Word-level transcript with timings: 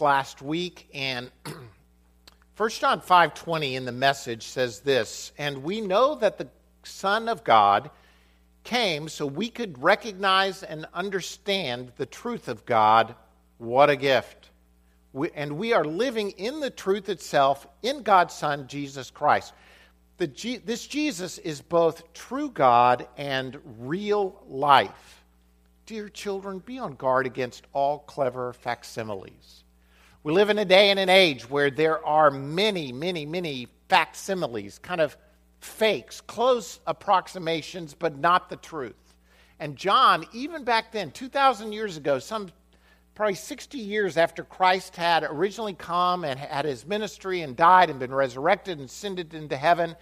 last 0.00 0.42
week 0.42 0.88
and 0.92 1.30
1 2.56 2.70
John 2.70 3.00
5:20 3.00 3.74
in 3.74 3.84
the 3.84 3.92
message 3.92 4.44
says 4.44 4.80
this, 4.80 5.30
and 5.38 5.62
we 5.62 5.80
know 5.80 6.16
that 6.16 6.36
the 6.36 6.48
son 6.82 7.28
of 7.28 7.44
God 7.44 7.90
came 8.64 9.08
so 9.08 9.24
we 9.24 9.48
could 9.48 9.80
recognize 9.80 10.64
and 10.64 10.86
understand 10.94 11.92
the 11.96 12.06
truth 12.06 12.48
of 12.48 12.66
God. 12.66 13.14
What 13.58 13.88
a 13.88 13.94
gift. 13.94 14.50
We, 15.12 15.30
and 15.30 15.56
we 15.58 15.72
are 15.72 15.84
living 15.84 16.30
in 16.32 16.58
the 16.58 16.70
truth 16.70 17.08
itself 17.08 17.64
in 17.82 18.02
God's 18.02 18.34
son 18.34 18.66
Jesus 18.66 19.12
Christ. 19.12 19.52
The, 20.16 20.60
this 20.64 20.88
Jesus 20.88 21.38
is 21.38 21.60
both 21.60 22.12
true 22.14 22.50
God 22.50 23.06
and 23.16 23.60
real 23.78 24.42
life. 24.48 25.24
Dear 25.86 26.08
children, 26.08 26.58
be 26.58 26.80
on 26.80 26.94
guard 26.94 27.26
against 27.26 27.66
all 27.72 28.00
clever 28.00 28.52
facsimiles. 28.52 29.63
We 30.24 30.32
live 30.32 30.48
in 30.48 30.58
a 30.58 30.64
day 30.64 30.88
and 30.88 30.98
an 30.98 31.10
age 31.10 31.50
where 31.50 31.70
there 31.70 32.02
are 32.02 32.30
many, 32.30 32.92
many, 32.92 33.26
many 33.26 33.68
facsimiles, 33.90 34.78
kind 34.78 35.02
of 35.02 35.18
fakes, 35.60 36.22
close 36.22 36.80
approximations, 36.86 37.92
but 37.92 38.16
not 38.16 38.48
the 38.48 38.56
truth. 38.56 38.94
And 39.60 39.76
John, 39.76 40.24
even 40.32 40.64
back 40.64 40.92
then, 40.92 41.10
2,000 41.10 41.74
years 41.74 41.98
ago, 41.98 42.18
some 42.18 42.48
probably 43.14 43.34
60 43.34 43.76
years 43.76 44.16
after 44.16 44.44
Christ 44.44 44.96
had 44.96 45.24
originally 45.24 45.74
come 45.74 46.24
and 46.24 46.40
had 46.40 46.64
his 46.64 46.86
ministry 46.86 47.42
and 47.42 47.54
died 47.54 47.90
and 47.90 48.00
been 48.00 48.14
resurrected 48.14 48.78
and 48.78 48.88
ascended 48.88 49.34
into 49.34 49.58
heaven, 49.58 49.94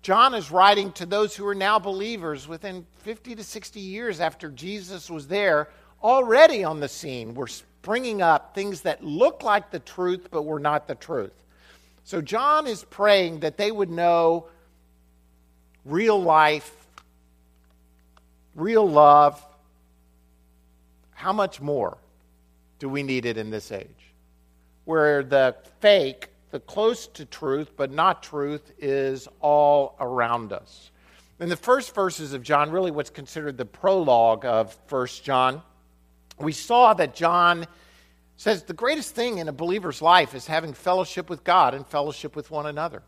John 0.00 0.32
is 0.34 0.52
writing 0.52 0.92
to 0.92 1.06
those 1.06 1.34
who 1.34 1.44
are 1.44 1.56
now 1.56 1.80
believers 1.80 2.46
within 2.46 2.86
50 2.98 3.34
to 3.34 3.42
60 3.42 3.80
years 3.80 4.20
after 4.20 4.48
Jesus 4.48 5.10
was 5.10 5.26
there, 5.26 5.70
already 6.04 6.62
on 6.62 6.78
the 6.78 6.88
scene. 6.88 7.34
We're 7.34 7.48
bringing 7.86 8.20
up 8.20 8.52
things 8.52 8.80
that 8.80 9.04
look 9.04 9.44
like 9.44 9.70
the 9.70 9.78
truth 9.78 10.26
but 10.32 10.42
were 10.42 10.58
not 10.58 10.88
the 10.88 10.94
truth. 10.96 11.44
So 12.02 12.20
John 12.20 12.66
is 12.66 12.82
praying 12.82 13.40
that 13.40 13.56
they 13.56 13.70
would 13.70 13.90
know 13.90 14.48
real 15.84 16.20
life, 16.20 16.74
real 18.56 18.90
love. 18.90 19.40
How 21.12 21.32
much 21.32 21.60
more 21.60 21.96
do 22.80 22.88
we 22.88 23.04
need 23.04 23.24
it 23.24 23.36
in 23.36 23.50
this 23.50 23.70
age? 23.70 23.86
Where 24.84 25.22
the 25.22 25.54
fake, 25.78 26.30
the 26.50 26.58
close 26.58 27.06
to 27.06 27.24
truth 27.24 27.70
but 27.76 27.92
not 27.92 28.20
truth, 28.20 28.72
is 28.80 29.28
all 29.40 29.94
around 30.00 30.52
us. 30.52 30.90
In 31.38 31.48
the 31.48 31.56
first 31.56 31.94
verses 31.94 32.32
of 32.32 32.42
John, 32.42 32.72
really 32.72 32.90
what's 32.90 33.10
considered 33.10 33.56
the 33.56 33.64
prologue 33.64 34.44
of 34.44 34.76
First 34.88 35.22
John, 35.22 35.62
we 36.38 36.52
saw 36.52 36.94
that 36.94 37.14
John 37.14 37.66
says 38.36 38.62
the 38.62 38.74
greatest 38.74 39.14
thing 39.14 39.38
in 39.38 39.48
a 39.48 39.52
believer's 39.52 40.02
life 40.02 40.34
is 40.34 40.46
having 40.46 40.74
fellowship 40.74 41.30
with 41.30 41.42
God 41.44 41.74
and 41.74 41.86
fellowship 41.86 42.36
with 42.36 42.50
one 42.50 42.66
another. 42.66 43.02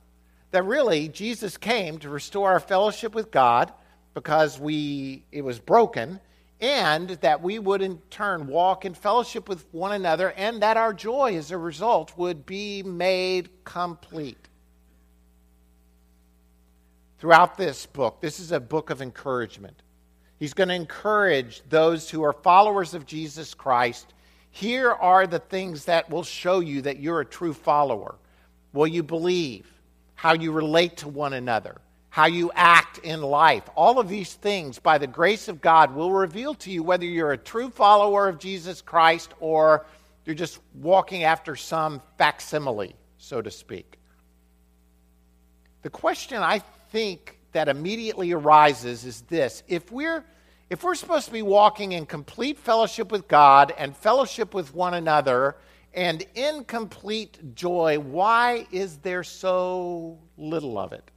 That 0.51 0.65
really 0.65 1.09
Jesus 1.09 1.57
came 1.57 1.99
to 1.99 2.09
restore 2.09 2.51
our 2.53 2.61
fellowship 2.61 3.15
with 3.15 3.31
God 3.31 3.73
because 4.15 4.59
we 4.59 5.25
it 5.31 5.43
was 5.43 5.59
broken 5.59 6.21
and 6.61 7.11
that 7.11 7.43
we 7.43 7.59
would 7.59 7.83
in 7.83 7.99
turn 8.11 8.47
walk 8.47 8.85
in 8.85 8.95
fellowship 8.95 9.49
with 9.49 9.65
one 9.73 9.93
another 9.93 10.33
and 10.33 10.63
that 10.63 10.77
our 10.77 10.93
joy 10.93 11.37
as 11.37 11.51
a 11.51 11.59
result 11.59 12.17
would 12.17 12.47
be 12.47 12.83
made 12.83 13.51
complete. 13.65 14.49
Throughout 17.19 17.57
this 17.57 17.85
book, 17.87 18.21
this 18.21 18.41
is 18.41 18.53
a 18.53 18.61
book 18.61 18.91
of 18.91 19.03
encouragement. 19.03 19.83
He's 20.39 20.55
going 20.55 20.69
to 20.69 20.75
encourage 20.75 21.63
those 21.69 22.09
who 22.09 22.23
are 22.23 22.33
followers 22.33 22.95
of 22.95 23.07
Jesus 23.07 23.55
Christ. 23.55 24.15
Here 24.51 24.93
are 24.93 25.27
the 25.27 25.41
things 25.41 25.87
that 25.87 26.09
will 26.11 26.23
show 26.23 26.61
you 26.61 26.83
that 26.83 27.01
you're 27.01 27.21
a 27.21 27.25
true 27.25 27.53
follower. 27.53 28.15
Will 28.73 28.87
you 28.87 29.03
believe? 29.03 29.67
How 30.15 30.35
you 30.35 30.53
relate 30.53 30.99
to 30.99 31.09
one 31.09 31.33
another? 31.33 31.81
How 32.11 32.27
you 32.27 32.51
act 32.55 32.99
in 32.99 33.21
life? 33.21 33.65
All 33.77 33.99
of 33.99 34.09
these 34.09 34.35
things, 34.35 34.79
by 34.79 34.99
the 34.99 35.07
grace 35.07 35.49
of 35.49 35.61
God, 35.61 35.95
will 35.95 36.13
reveal 36.13 36.55
to 36.55 36.71
you 36.71 36.83
whether 36.83 37.05
you're 37.05 37.33
a 37.33 37.39
true 37.39 37.71
follower 37.71 38.29
of 38.29 38.39
Jesus 38.39 38.81
Christ 38.81 39.33
or 39.41 39.87
you're 40.25 40.35
just 40.35 40.59
walking 40.75 41.25
after 41.25 41.57
some 41.57 42.03
facsimile, 42.17 42.95
so 43.19 43.41
to 43.41 43.51
speak. 43.51 43.99
The 45.83 45.91
question 45.91 46.43
I 46.43 46.59
think 46.91 47.38
that 47.53 47.69
immediately 47.69 48.33
arises 48.33 49.05
is 49.05 49.23
this 49.23 49.63
if 49.69 49.91
we're 49.91 50.25
if 50.71 50.85
we're 50.85 50.95
supposed 50.95 51.27
to 51.27 51.33
be 51.33 51.43
walking 51.43 51.93
in 51.93 52.05
complete 52.05 52.59
fellowship 52.59 53.11
with 53.11 53.27
God 53.27 53.73
and 53.79 53.97
fellowship 53.97 54.53
with 54.53 54.75
one 54.75 54.93
another 54.95 55.57
and 55.95 56.25
in 56.35 56.65
complete 56.65 57.55
joy, 57.55 57.99
why 57.99 58.67
is 58.71 58.99
there 58.99 59.25
so 59.25 60.19
little 60.37 60.79
of 60.79 60.93
it 60.93 61.11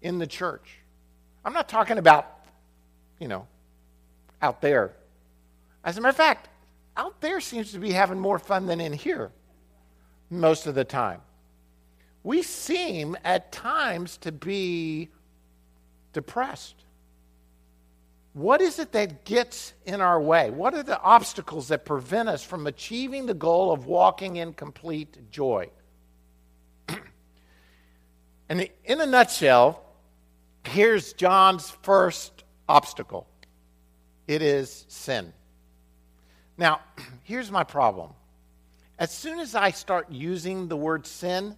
in 0.00 0.18
the 0.18 0.26
church? 0.28 0.78
I'm 1.44 1.52
not 1.52 1.68
talking 1.68 1.98
about, 1.98 2.46
you 3.18 3.26
know, 3.26 3.48
out 4.40 4.60
there. 4.60 4.92
As 5.82 5.98
a 5.98 6.00
matter 6.00 6.10
of 6.10 6.16
fact, 6.16 6.48
out 6.96 7.20
there 7.20 7.40
seems 7.40 7.72
to 7.72 7.80
be 7.80 7.90
having 7.90 8.20
more 8.20 8.38
fun 8.38 8.66
than 8.66 8.80
in 8.80 8.92
here 8.92 9.32
most 10.30 10.68
of 10.68 10.76
the 10.76 10.84
time 10.84 11.20
we 12.24 12.42
seem 12.42 13.16
at 13.22 13.52
times 13.52 14.16
to 14.16 14.32
be 14.32 15.10
depressed. 16.14 16.74
What 18.32 18.60
is 18.60 18.78
it 18.80 18.92
that 18.92 19.24
gets 19.24 19.74
in 19.84 20.00
our 20.00 20.20
way? 20.20 20.50
What 20.50 20.74
are 20.74 20.82
the 20.82 21.00
obstacles 21.00 21.68
that 21.68 21.84
prevent 21.84 22.28
us 22.28 22.42
from 22.42 22.66
achieving 22.66 23.26
the 23.26 23.34
goal 23.34 23.70
of 23.70 23.86
walking 23.86 24.36
in 24.36 24.54
complete 24.54 25.30
joy? 25.30 25.70
and 28.48 28.68
in 28.84 29.00
a 29.00 29.06
nutshell, 29.06 29.84
here's 30.64 31.12
John's 31.12 31.70
first 31.82 32.42
obstacle 32.68 33.28
it 34.26 34.40
is 34.40 34.86
sin. 34.88 35.32
Now, 36.56 36.80
here's 37.24 37.50
my 37.50 37.64
problem. 37.64 38.10
As 38.98 39.12
soon 39.12 39.38
as 39.40 39.54
I 39.54 39.70
start 39.70 40.10
using 40.10 40.68
the 40.68 40.76
word 40.76 41.06
sin, 41.06 41.56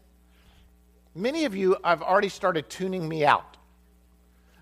many 1.17 1.45
of 1.45 1.57
you 1.57 1.77
have 1.83 2.03
already 2.03 2.29
started 2.29 2.69
tuning 2.69 3.09
me 3.09 3.25
out 3.25 3.57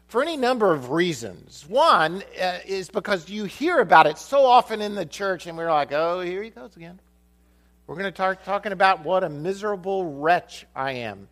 for 0.06 0.22
any 0.22 0.36
number 0.36 0.72
of 0.72 0.90
reasons. 0.90 1.64
One 1.68 2.22
uh, 2.40 2.58
is 2.66 2.88
because 2.88 3.28
you 3.28 3.44
hear 3.44 3.80
about 3.80 4.06
it 4.06 4.18
so 4.18 4.44
often 4.44 4.80
in 4.80 4.94
the 4.94 5.06
church, 5.06 5.46
and 5.46 5.58
we're 5.58 5.70
like, 5.70 5.92
oh, 5.92 6.20
here 6.20 6.42
he 6.42 6.50
goes 6.50 6.76
again. 6.76 7.00
We're 7.86 7.96
going 7.96 8.06
to 8.06 8.12
talk 8.12 8.44
talking 8.44 8.72
about 8.72 9.04
what 9.04 9.24
a 9.24 9.28
miserable 9.28 10.20
wretch 10.20 10.66
I 10.74 10.92
am. 10.92 11.28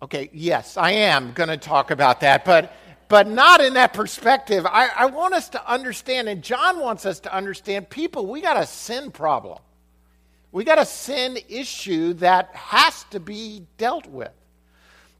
Okay, 0.00 0.30
yes, 0.32 0.76
I 0.76 0.92
am 0.92 1.32
going 1.32 1.48
to 1.48 1.56
talk 1.56 1.90
about 1.90 2.20
that, 2.20 2.44
but 2.44 2.72
but 3.08 3.26
not 3.26 3.62
in 3.62 3.74
that 3.74 3.94
perspective. 3.94 4.66
I, 4.66 4.90
I 4.94 5.06
want 5.06 5.32
us 5.34 5.48
to 5.50 5.70
understand, 5.70 6.28
and 6.28 6.42
John 6.42 6.78
wants 6.78 7.06
us 7.06 7.20
to 7.20 7.34
understand, 7.34 7.88
people, 7.88 8.26
we 8.26 8.42
got 8.42 8.58
a 8.58 8.66
sin 8.66 9.10
problem. 9.10 9.58
We 10.50 10.64
got 10.64 10.78
a 10.78 10.86
sin 10.86 11.38
issue 11.48 12.14
that 12.14 12.54
has 12.54 13.04
to 13.10 13.20
be 13.20 13.66
dealt 13.76 14.06
with. 14.06 14.32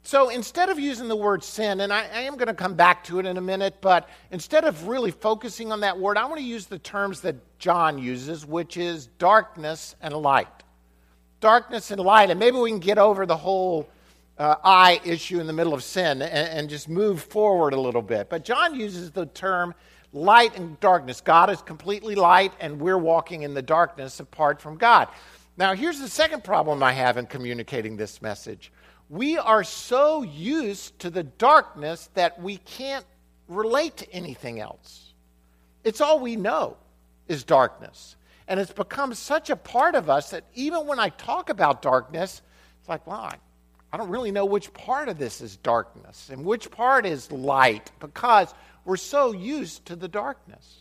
So 0.02 0.30
instead 0.30 0.70
of 0.70 0.78
using 0.78 1.06
the 1.06 1.16
word 1.16 1.44
sin, 1.44 1.82
and 1.82 1.92
I, 1.92 2.06
I 2.14 2.20
am 2.20 2.36
going 2.36 2.46
to 2.46 2.54
come 2.54 2.74
back 2.74 3.04
to 3.04 3.18
it 3.18 3.26
in 3.26 3.36
a 3.36 3.42
minute, 3.42 3.76
but 3.82 4.08
instead 4.30 4.64
of 4.64 4.88
really 4.88 5.10
focusing 5.10 5.70
on 5.70 5.80
that 5.80 5.98
word, 5.98 6.16
I 6.16 6.24
want 6.24 6.38
to 6.38 6.46
use 6.46 6.64
the 6.64 6.78
terms 6.78 7.20
that 7.22 7.36
John 7.58 7.98
uses, 7.98 8.46
which 8.46 8.78
is 8.78 9.08
darkness 9.18 9.96
and 10.00 10.14
light. 10.14 10.48
Darkness 11.40 11.90
and 11.90 12.00
light, 12.00 12.30
and 12.30 12.40
maybe 12.40 12.56
we 12.56 12.70
can 12.70 12.78
get 12.78 12.96
over 12.96 13.26
the 13.26 13.36
whole 13.36 13.86
uh, 14.38 14.54
I 14.64 15.00
issue 15.04 15.40
in 15.40 15.46
the 15.46 15.52
middle 15.52 15.74
of 15.74 15.82
sin 15.82 16.22
and, 16.22 16.48
and 16.48 16.70
just 16.70 16.88
move 16.88 17.22
forward 17.22 17.74
a 17.74 17.80
little 17.80 18.02
bit. 18.02 18.30
But 18.30 18.44
John 18.44 18.74
uses 18.78 19.10
the 19.10 19.26
term 19.26 19.74
light 20.12 20.56
and 20.56 20.78
darkness. 20.80 21.20
God 21.20 21.50
is 21.50 21.60
completely 21.62 22.14
light, 22.14 22.52
and 22.60 22.80
we're 22.80 22.98
walking 22.98 23.42
in 23.42 23.54
the 23.54 23.62
darkness 23.62 24.20
apart 24.20 24.60
from 24.60 24.76
God. 24.76 25.08
Now, 25.56 25.74
here's 25.74 26.00
the 26.00 26.08
second 26.08 26.44
problem 26.44 26.82
I 26.82 26.92
have 26.92 27.16
in 27.16 27.26
communicating 27.26 27.96
this 27.96 28.22
message. 28.22 28.72
We 29.08 29.38
are 29.38 29.64
so 29.64 30.22
used 30.22 30.98
to 31.00 31.10
the 31.10 31.24
darkness 31.24 32.10
that 32.14 32.40
we 32.40 32.58
can't 32.58 33.04
relate 33.48 33.96
to 33.98 34.12
anything 34.12 34.60
else. 34.60 35.14
It's 35.84 36.00
all 36.00 36.20
we 36.20 36.36
know 36.36 36.76
is 37.26 37.44
darkness. 37.44 38.16
And 38.46 38.58
it's 38.58 38.72
become 38.72 39.14
such 39.14 39.50
a 39.50 39.56
part 39.56 39.94
of 39.94 40.08
us 40.08 40.30
that 40.30 40.44
even 40.54 40.86
when 40.86 40.98
I 40.98 41.10
talk 41.10 41.50
about 41.50 41.82
darkness, 41.82 42.40
it's 42.80 42.88
like, 42.88 43.06
well, 43.06 43.20
I, 43.20 43.36
I 43.92 43.96
don't 43.96 44.08
really 44.08 44.30
know 44.30 44.44
which 44.44 44.72
part 44.72 45.08
of 45.08 45.18
this 45.18 45.40
is 45.40 45.56
darkness 45.58 46.30
and 46.30 46.44
which 46.44 46.70
part 46.70 47.04
is 47.04 47.32
light 47.32 47.90
because 48.00 48.54
we're 48.88 48.96
so 48.96 49.32
used 49.32 49.84
to 49.84 49.96
the 49.96 50.08
darkness. 50.08 50.78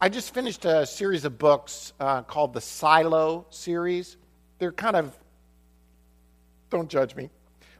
I 0.00 0.08
just 0.08 0.32
finished 0.32 0.64
a 0.64 0.86
series 0.86 1.26
of 1.26 1.38
books 1.38 1.92
uh, 2.00 2.22
called 2.22 2.54
the 2.54 2.62
Silo 2.62 3.44
series. 3.50 4.16
They're 4.58 4.72
kind 4.72 4.96
of, 4.96 5.14
don't 6.70 6.88
judge 6.88 7.14
me, 7.14 7.28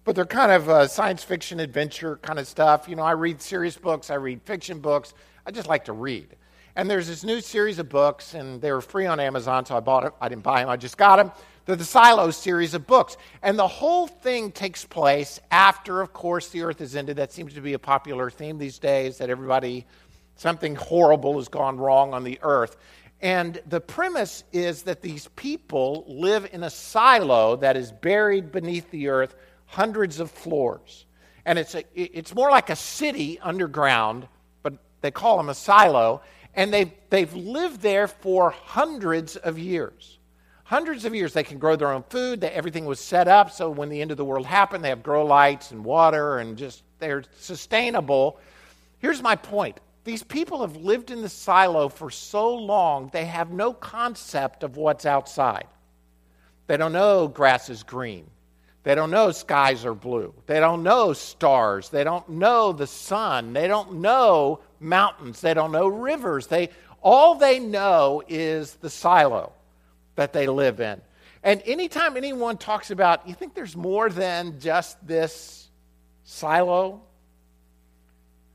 but 0.05 0.15
they're 0.15 0.27
kind 0.27 0.53
of 0.53 0.69
uh, 0.69 0.87
science 0.89 1.25
fiction 1.25 1.59
adventure 1.59 2.19
kind 2.19 2.39
of 2.39 2.47
stuff. 2.47 2.87
You 2.87 2.97
know, 2.97 3.03
I 3.03 3.13
read 3.13 3.41
serious 3.41 3.79
books, 3.79 4.11
I 4.11 4.17
read 4.17 4.43
fiction 4.43 4.79
books. 4.79 5.15
I 5.47 5.53
just 5.53 5.69
like 5.69 5.87
to 5.87 5.95
read. 5.95 6.37
And 6.77 6.91
there's 6.91 7.07
this 7.07 7.25
new 7.25 7.41
series 7.41 7.79
of 7.79 7.89
books, 7.89 8.35
and 8.35 8.61
they 8.61 8.73
were 8.73 8.83
free 8.83 9.07
on 9.07 9.21
Amazon, 9.21 9.65
so 9.65 9.75
I 9.75 9.81
bought 9.81 10.05
it. 10.05 10.13
I 10.21 10.29
didn't 10.29 10.43
buy 10.43 10.61
them, 10.61 10.69
I 10.69 10.77
just 10.77 10.99
got 10.99 11.17
them. 11.17 11.33
The 11.67 11.85
Silo 11.85 12.31
series 12.31 12.75
of 12.75 12.87
books. 12.87 13.17
And 13.43 13.59
the 13.59 13.69
whole 13.69 14.07
thing 14.07 14.51
takes 14.51 14.85
place 14.85 15.39
after, 15.51 16.01
of 16.01 16.13
course, 16.13 16.49
the 16.49 16.63
earth 16.63 16.81
is 16.81 16.97
ended. 16.97 17.17
That 17.17 17.33
seems 17.33 17.55
to 17.55 17.61
be 17.61 17.75
a 17.75 17.79
popular 17.79 18.29
theme 18.31 18.59
these 18.59 18.79
days, 18.79 19.19
that 19.19 19.31
everybody, 19.31 19.87
something 20.37 20.75
horrible 20.75 21.37
has 21.39 21.49
gone 21.49 21.79
wrong 21.79 22.13
on 22.13 22.25
the 22.25 22.39
earth. 22.43 22.77
And 23.23 23.61
the 23.69 23.81
premise 23.81 24.45
is 24.53 24.83
that 24.85 25.03
these 25.03 25.29
people 25.37 26.05
live 26.09 26.49
in 26.53 26.63
a 26.63 26.71
silo 26.71 27.57
that 27.57 27.77
is 27.77 27.93
buried 27.93 28.51
beneath 28.51 28.91
the 28.91 29.09
earth, 29.09 29.35
hundreds 29.67 30.21
of 30.21 30.31
floors. 30.31 31.05
And 31.45 31.59
it's, 31.59 31.75
a, 31.75 31.85
it's 31.95 32.35
more 32.35 32.51
like 32.51 32.71
a 32.71 32.77
city 32.77 33.39
underground, 33.41 34.27
but 34.63 34.75
they 35.03 35.11
call 35.11 35.37
them 35.37 35.51
a 35.51 35.55
silo. 35.55 36.23
And 36.55 36.73
they've, 36.73 36.91
they've 37.11 37.33
lived 37.33 37.81
there 37.81 38.09
for 38.09 38.51
hundreds 38.51 39.37
of 39.37 39.59
years. 39.59 40.19
Hundreds 40.71 41.05
of 41.05 41.17
years. 41.17 41.33
They 41.33 41.43
can 41.43 41.59
grow 41.59 41.75
their 41.75 41.91
own 41.91 42.05
food. 42.11 42.43
They, 42.43 42.49
everything 42.51 42.85
was 42.85 43.01
set 43.01 43.27
up 43.27 43.51
so 43.51 43.69
when 43.69 43.89
the 43.89 44.01
end 44.01 44.13
of 44.13 44.17
the 44.17 44.25
world 44.25 44.47
happened, 44.47 44.85
they 44.85 44.91
have 44.91 45.03
grow 45.03 45.27
lights 45.27 45.73
and 45.73 45.85
water 45.85 46.39
and 46.39 46.57
just 46.57 46.85
they're 47.01 47.25
sustainable. 47.41 48.39
Here's 49.01 49.21
my 49.21 49.35
point 49.35 49.81
these 50.05 50.23
people 50.23 50.61
have 50.61 50.77
lived 50.77 51.11
in 51.11 51.23
the 51.23 51.29
silo 51.29 51.89
for 51.89 52.09
so 52.09 52.55
long, 52.55 53.11
they 53.13 53.25
have 53.25 53.51
no 53.51 53.73
concept 53.73 54.63
of 54.63 54.77
what's 54.77 55.07
outside. 55.07 55.67
They 56.69 56.77
don't 56.77 56.93
know 56.93 57.27
grass 57.27 57.69
is 57.69 57.83
green. 57.83 58.31
They 58.85 58.95
don't 58.95 59.11
know 59.11 59.33
skies 59.33 59.85
are 59.85 59.93
blue. 59.93 60.33
They 60.47 60.61
don't 60.61 60.85
know 60.85 61.15
stars. 61.15 61.89
They 61.89 62.05
don't 62.05 62.29
know 62.29 62.73
the 62.73 62.87
sun. 62.87 63.55
They 63.55 63.67
don't 63.67 63.95
know 63.95 64.61
mountains. 64.79 65.41
They 65.41 65.53
don't 65.53 65.73
know 65.73 65.89
rivers. 65.89 66.47
They, 66.47 66.69
all 67.03 67.35
they 67.35 67.59
know 67.59 68.23
is 68.29 68.75
the 68.75 68.89
silo 68.89 69.55
that 70.21 70.35
they 70.35 70.47
live 70.47 70.81
in. 70.83 71.01
And 71.43 71.63
anytime 71.65 72.19
anyone 72.19 72.59
talks 72.59 72.91
about, 72.91 73.27
you 73.27 73.33
think 73.33 73.55
there's 73.55 73.75
more 73.75 74.11
than 74.11 74.61
just 74.61 74.99
this 75.07 75.71
silo? 76.25 77.01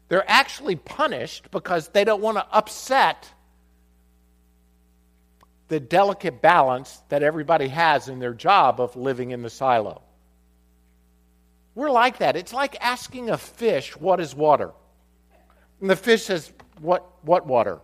They're 0.07 0.29
actually 0.29 0.75
punished 0.75 1.49
because 1.49 1.87
they 1.87 2.03
don't 2.03 2.21
want 2.21 2.37
to 2.37 2.45
upset 2.51 3.27
the 5.69 5.79
delicate 5.79 6.39
balance 6.39 7.01
that 7.09 7.23
everybody 7.23 7.69
has 7.69 8.09
in 8.09 8.19
their 8.19 8.35
job 8.35 8.79
of 8.79 8.95
living 8.95 9.31
in 9.31 9.41
the 9.41 9.49
silo. 9.49 10.03
We're 11.73 11.89
like 11.89 12.19
that. 12.19 12.35
It's 12.35 12.53
like 12.53 12.77
asking 12.79 13.31
a 13.31 13.39
fish, 13.39 13.97
what 13.97 14.19
is 14.19 14.35
water? 14.35 14.69
And 15.81 15.89
the 15.89 15.95
fish 15.95 16.25
says, 16.25 16.53
what, 16.79 17.03
what 17.23 17.47
water? 17.47 17.79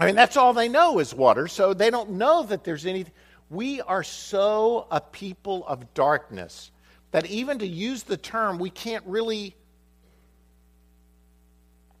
I 0.00 0.06
mean, 0.06 0.14
that's 0.14 0.38
all 0.38 0.54
they 0.54 0.68
know 0.68 0.98
is 0.98 1.14
water, 1.14 1.46
so 1.46 1.74
they 1.74 1.90
don't 1.90 2.12
know 2.12 2.42
that 2.44 2.64
there's 2.64 2.86
anything. 2.86 3.12
We 3.50 3.82
are 3.82 4.02
so 4.02 4.86
a 4.90 4.98
people 4.98 5.66
of 5.66 5.92
darkness 5.92 6.70
that 7.10 7.26
even 7.26 7.58
to 7.58 7.66
use 7.66 8.02
the 8.02 8.16
term, 8.16 8.58
we 8.58 8.70
can't 8.70 9.04
really 9.06 9.54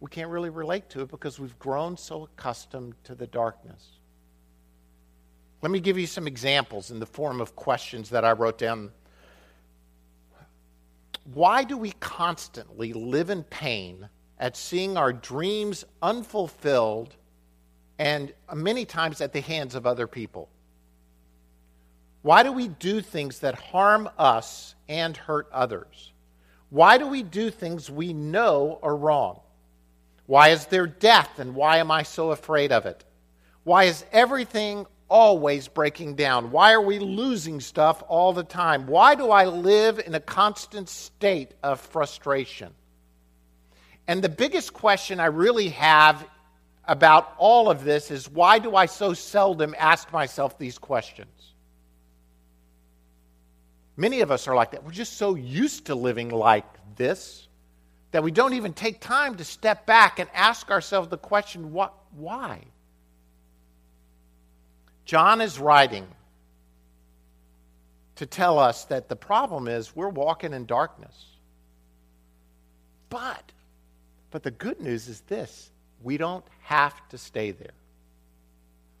we 0.00 0.08
can't 0.08 0.30
really 0.30 0.48
relate 0.48 0.88
to 0.90 1.02
it 1.02 1.10
because 1.10 1.38
we've 1.38 1.58
grown 1.58 1.94
so 1.98 2.22
accustomed 2.22 2.94
to 3.04 3.14
the 3.14 3.26
darkness. 3.26 3.86
Let 5.60 5.70
me 5.70 5.78
give 5.78 5.98
you 5.98 6.06
some 6.06 6.26
examples 6.26 6.90
in 6.90 7.00
the 7.00 7.06
form 7.06 7.38
of 7.38 7.54
questions 7.54 8.08
that 8.08 8.24
I 8.24 8.32
wrote 8.32 8.56
down. 8.56 8.92
Why 11.34 11.64
do 11.64 11.76
we 11.76 11.92
constantly 12.00 12.94
live 12.94 13.28
in 13.28 13.42
pain 13.42 14.08
at 14.38 14.56
seeing 14.56 14.96
our 14.96 15.12
dreams 15.12 15.84
unfulfilled 16.00 17.14
and 18.00 18.32
many 18.54 18.86
times 18.86 19.20
at 19.20 19.34
the 19.34 19.42
hands 19.42 19.74
of 19.74 19.86
other 19.86 20.06
people? 20.06 20.48
Why 22.22 22.42
do 22.42 22.50
we 22.50 22.66
do 22.66 23.02
things 23.02 23.40
that 23.40 23.54
harm 23.54 24.08
us 24.16 24.74
and 24.88 25.14
hurt 25.14 25.48
others? 25.52 26.10
Why 26.70 26.96
do 26.96 27.06
we 27.06 27.22
do 27.22 27.50
things 27.50 27.90
we 27.90 28.14
know 28.14 28.78
are 28.82 28.96
wrong? 28.96 29.40
Why 30.24 30.48
is 30.48 30.64
there 30.66 30.86
death 30.86 31.38
and 31.38 31.54
why 31.54 31.76
am 31.76 31.90
I 31.90 32.02
so 32.02 32.30
afraid 32.30 32.72
of 32.72 32.86
it? 32.86 33.04
Why 33.64 33.84
is 33.84 34.02
everything 34.12 34.86
always 35.10 35.68
breaking 35.68 36.14
down? 36.14 36.52
Why 36.52 36.72
are 36.72 36.80
we 36.80 37.00
losing 37.00 37.60
stuff 37.60 38.02
all 38.08 38.32
the 38.32 38.44
time? 38.44 38.86
Why 38.86 39.14
do 39.14 39.30
I 39.30 39.44
live 39.44 39.98
in 39.98 40.14
a 40.14 40.20
constant 40.20 40.88
state 40.88 41.52
of 41.62 41.80
frustration? 41.80 42.72
And 44.08 44.22
the 44.22 44.30
biggest 44.30 44.72
question 44.72 45.20
I 45.20 45.26
really 45.26 45.68
have 45.70 46.26
about 46.90 47.32
all 47.38 47.70
of 47.70 47.84
this 47.84 48.10
is 48.10 48.28
why 48.28 48.58
do 48.58 48.74
I 48.74 48.86
so 48.86 49.14
seldom 49.14 49.76
ask 49.78 50.12
myself 50.12 50.58
these 50.58 50.76
questions? 50.76 51.52
Many 53.96 54.22
of 54.22 54.32
us 54.32 54.48
are 54.48 54.56
like 54.56 54.72
that. 54.72 54.82
We're 54.82 54.90
just 54.90 55.16
so 55.16 55.36
used 55.36 55.86
to 55.86 55.94
living 55.94 56.30
like 56.30 56.64
this 56.96 57.46
that 58.10 58.24
we 58.24 58.32
don't 58.32 58.54
even 58.54 58.72
take 58.72 58.98
time 58.98 59.36
to 59.36 59.44
step 59.44 59.86
back 59.86 60.18
and 60.18 60.28
ask 60.34 60.68
ourselves 60.72 61.06
the 61.06 61.16
question 61.16 61.72
what, 61.72 61.94
why? 62.16 62.64
John 65.04 65.40
is 65.40 65.60
writing 65.60 66.08
to 68.16 68.26
tell 68.26 68.58
us 68.58 68.86
that 68.86 69.08
the 69.08 69.14
problem 69.14 69.68
is 69.68 69.94
we're 69.94 70.08
walking 70.08 70.52
in 70.52 70.66
darkness. 70.66 71.24
But, 73.10 73.52
but 74.32 74.42
the 74.42 74.50
good 74.50 74.80
news 74.80 75.06
is 75.06 75.20
this 75.28 75.70
we 76.02 76.16
don't 76.16 76.44
have 76.62 76.94
to 77.10 77.18
stay 77.18 77.50
there. 77.50 77.74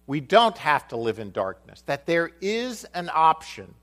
We 0.06 0.20
don't 0.20 0.58
have 0.58 0.88
to 0.88 0.96
live 0.96 1.18
in 1.18 1.30
darkness. 1.30 1.82
That 1.86 2.06
there 2.06 2.30
is 2.40 2.84
an 2.94 3.10
option 3.14 3.74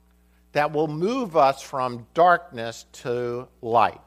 that 0.52 0.72
will 0.72 0.88
move 0.88 1.38
us 1.38 1.62
from 1.62 2.06
darkness 2.14 2.86
to 2.92 3.48
light. 3.62 4.02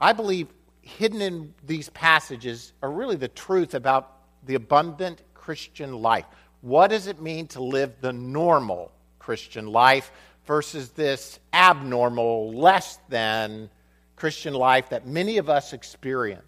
I 0.00 0.12
believe 0.12 0.48
hidden 0.82 1.20
in 1.20 1.54
these 1.66 1.88
passages 1.90 2.72
are 2.82 2.90
really 2.90 3.16
the 3.16 3.28
truth 3.28 3.74
about 3.74 4.12
the 4.46 4.54
abundant 4.54 5.22
Christian 5.34 6.00
life. 6.00 6.26
What 6.60 6.88
does 6.88 7.06
it 7.06 7.20
mean 7.20 7.46
to 7.48 7.62
live 7.62 7.94
the 8.00 8.12
normal 8.12 8.92
Christian 9.18 9.66
life 9.66 10.10
versus 10.46 10.90
this 10.90 11.38
abnormal, 11.52 12.52
less 12.52 12.98
than 13.08 13.70
Christian 14.16 14.54
life 14.54 14.90
that 14.90 15.06
many 15.06 15.38
of 15.38 15.48
us 15.48 15.72
experience? 15.72 16.47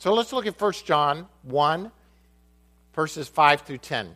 So 0.00 0.14
let's 0.14 0.32
look 0.32 0.46
at 0.46 0.58
1 0.58 0.72
John 0.86 1.28
1, 1.42 1.92
verses 2.94 3.28
5 3.28 3.60
through 3.60 3.78
10. 3.78 4.08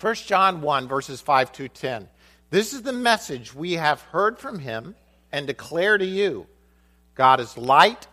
1 0.00 0.14
John 0.14 0.62
1, 0.62 0.88
verses 0.88 1.20
5 1.20 1.50
through 1.50 1.68
10. 1.68 2.08
This 2.48 2.72
is 2.72 2.80
the 2.80 2.92
message 2.94 3.54
we 3.54 3.74
have 3.74 4.00
heard 4.00 4.38
from 4.38 4.58
him 4.58 4.94
and 5.30 5.46
declare 5.46 5.98
to 5.98 6.06
you 6.06 6.46
God 7.14 7.38
is 7.38 7.58
light. 7.58 8.06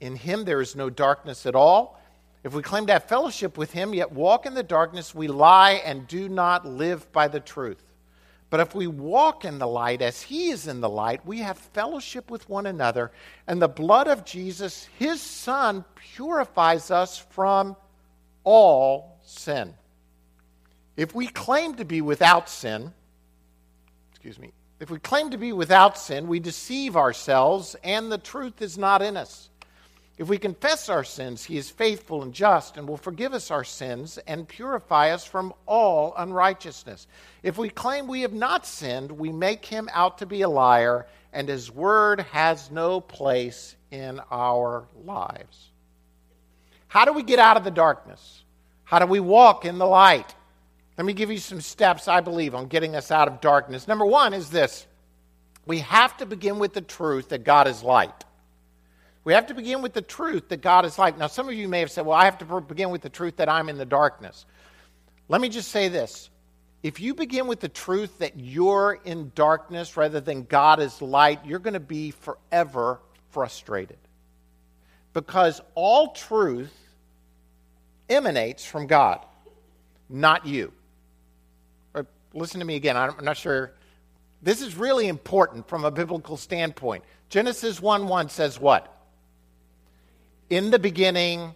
In 0.00 0.16
him 0.16 0.46
there 0.46 0.62
is 0.62 0.74
no 0.74 0.88
darkness 0.88 1.44
at 1.44 1.54
all. 1.54 2.00
If 2.44 2.54
we 2.54 2.62
claim 2.62 2.86
to 2.86 2.94
have 2.94 3.04
fellowship 3.04 3.58
with 3.58 3.72
him, 3.72 3.92
yet 3.92 4.10
walk 4.10 4.46
in 4.46 4.54
the 4.54 4.62
darkness, 4.62 5.14
we 5.14 5.28
lie 5.28 5.82
and 5.84 6.08
do 6.08 6.30
not 6.30 6.64
live 6.64 7.12
by 7.12 7.28
the 7.28 7.40
truth. 7.40 7.84
But 8.50 8.60
if 8.60 8.74
we 8.74 8.88
walk 8.88 9.44
in 9.44 9.58
the 9.58 9.66
light 9.68 10.02
as 10.02 10.20
he 10.20 10.50
is 10.50 10.66
in 10.66 10.80
the 10.80 10.88
light, 10.88 11.24
we 11.24 11.38
have 11.38 11.56
fellowship 11.56 12.30
with 12.30 12.48
one 12.48 12.66
another, 12.66 13.12
and 13.46 13.62
the 13.62 13.68
blood 13.68 14.08
of 14.08 14.24
Jesus, 14.24 14.88
his 14.98 15.22
son, 15.22 15.84
purifies 16.14 16.90
us 16.90 17.16
from 17.16 17.76
all 18.42 19.20
sin. 19.22 19.74
If 20.96 21.14
we 21.14 21.28
claim 21.28 21.76
to 21.76 21.84
be 21.84 22.00
without 22.00 22.48
sin, 22.48 22.92
excuse 24.10 24.38
me, 24.38 24.52
if 24.80 24.90
we 24.90 24.98
claim 24.98 25.30
to 25.30 25.38
be 25.38 25.52
without 25.52 25.96
sin, 25.96 26.26
we 26.26 26.40
deceive 26.40 26.96
ourselves, 26.96 27.76
and 27.84 28.10
the 28.10 28.18
truth 28.18 28.62
is 28.62 28.76
not 28.76 29.00
in 29.00 29.16
us. 29.16 29.49
If 30.20 30.28
we 30.28 30.36
confess 30.36 30.90
our 30.90 31.02
sins, 31.02 31.44
he 31.44 31.56
is 31.56 31.70
faithful 31.70 32.22
and 32.22 32.34
just 32.34 32.76
and 32.76 32.86
will 32.86 32.98
forgive 32.98 33.32
us 33.32 33.50
our 33.50 33.64
sins 33.64 34.18
and 34.26 34.46
purify 34.46 35.12
us 35.12 35.24
from 35.24 35.54
all 35.64 36.12
unrighteousness. 36.14 37.06
If 37.42 37.56
we 37.56 37.70
claim 37.70 38.06
we 38.06 38.20
have 38.20 38.34
not 38.34 38.66
sinned, 38.66 39.10
we 39.12 39.32
make 39.32 39.64
him 39.64 39.88
out 39.94 40.18
to 40.18 40.26
be 40.26 40.42
a 40.42 40.48
liar, 40.50 41.06
and 41.32 41.48
his 41.48 41.70
word 41.70 42.20
has 42.32 42.70
no 42.70 43.00
place 43.00 43.74
in 43.90 44.20
our 44.30 44.84
lives. 45.06 45.70
How 46.88 47.06
do 47.06 47.14
we 47.14 47.22
get 47.22 47.38
out 47.38 47.56
of 47.56 47.64
the 47.64 47.70
darkness? 47.70 48.42
How 48.84 48.98
do 48.98 49.06
we 49.06 49.20
walk 49.20 49.64
in 49.64 49.78
the 49.78 49.86
light? 49.86 50.34
Let 50.98 51.06
me 51.06 51.14
give 51.14 51.30
you 51.30 51.38
some 51.38 51.62
steps, 51.62 52.08
I 52.08 52.20
believe, 52.20 52.54
on 52.54 52.66
getting 52.66 52.94
us 52.94 53.10
out 53.10 53.26
of 53.26 53.40
darkness. 53.40 53.88
Number 53.88 54.04
one 54.04 54.34
is 54.34 54.50
this 54.50 54.86
we 55.64 55.78
have 55.78 56.14
to 56.18 56.26
begin 56.26 56.58
with 56.58 56.74
the 56.74 56.82
truth 56.82 57.30
that 57.30 57.42
God 57.42 57.66
is 57.66 57.82
light. 57.82 58.26
We 59.24 59.34
have 59.34 59.46
to 59.46 59.54
begin 59.54 59.82
with 59.82 59.92
the 59.92 60.02
truth 60.02 60.48
that 60.48 60.62
God 60.62 60.84
is 60.86 60.98
light. 60.98 61.18
Now, 61.18 61.26
some 61.26 61.48
of 61.48 61.54
you 61.54 61.68
may 61.68 61.80
have 61.80 61.90
said, 61.90 62.06
well, 62.06 62.16
I 62.16 62.24
have 62.24 62.38
to 62.38 62.60
begin 62.60 62.90
with 62.90 63.02
the 63.02 63.10
truth 63.10 63.36
that 63.36 63.48
I'm 63.48 63.68
in 63.68 63.76
the 63.76 63.84
darkness. 63.84 64.46
Let 65.28 65.40
me 65.40 65.48
just 65.48 65.70
say 65.70 65.88
this. 65.88 66.30
If 66.82 66.98
you 66.98 67.14
begin 67.14 67.46
with 67.46 67.60
the 67.60 67.68
truth 67.68 68.18
that 68.18 68.38
you're 68.38 68.98
in 69.04 69.32
darkness 69.34 69.96
rather 69.96 70.20
than 70.20 70.44
God 70.44 70.80
is 70.80 71.02
light, 71.02 71.44
you're 71.44 71.58
going 71.58 71.74
to 71.74 71.80
be 71.80 72.10
forever 72.12 73.00
frustrated. 73.30 73.98
Because 75.12 75.60
all 75.74 76.12
truth 76.12 76.72
emanates 78.08 78.64
from 78.64 78.86
God, 78.86 79.24
not 80.08 80.46
you. 80.46 80.72
Or 81.92 82.06
listen 82.32 82.60
to 82.60 82.66
me 82.66 82.76
again. 82.76 82.96
I'm 82.96 83.24
not 83.24 83.36
sure. 83.36 83.72
This 84.42 84.62
is 84.62 84.74
really 84.76 85.08
important 85.08 85.68
from 85.68 85.84
a 85.84 85.90
biblical 85.90 86.38
standpoint. 86.38 87.04
Genesis 87.28 87.80
1 87.80 88.08
1 88.08 88.28
says 88.30 88.58
what? 88.58 88.99
In 90.50 90.70
the 90.70 90.78
beginning, 90.78 91.54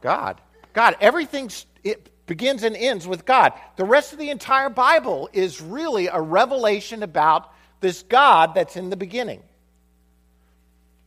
God. 0.00 0.40
God. 0.72 0.96
Everything 1.00 1.50
it 1.82 2.26
begins 2.26 2.62
and 2.62 2.76
ends 2.76 3.08
with 3.08 3.26
God. 3.26 3.52
The 3.76 3.84
rest 3.84 4.12
of 4.12 4.20
the 4.20 4.30
entire 4.30 4.70
Bible 4.70 5.28
is 5.32 5.60
really 5.60 6.06
a 6.06 6.20
revelation 6.20 7.02
about 7.02 7.52
this 7.80 8.04
God 8.04 8.54
that's 8.54 8.76
in 8.76 8.90
the 8.90 8.96
beginning. 8.96 9.42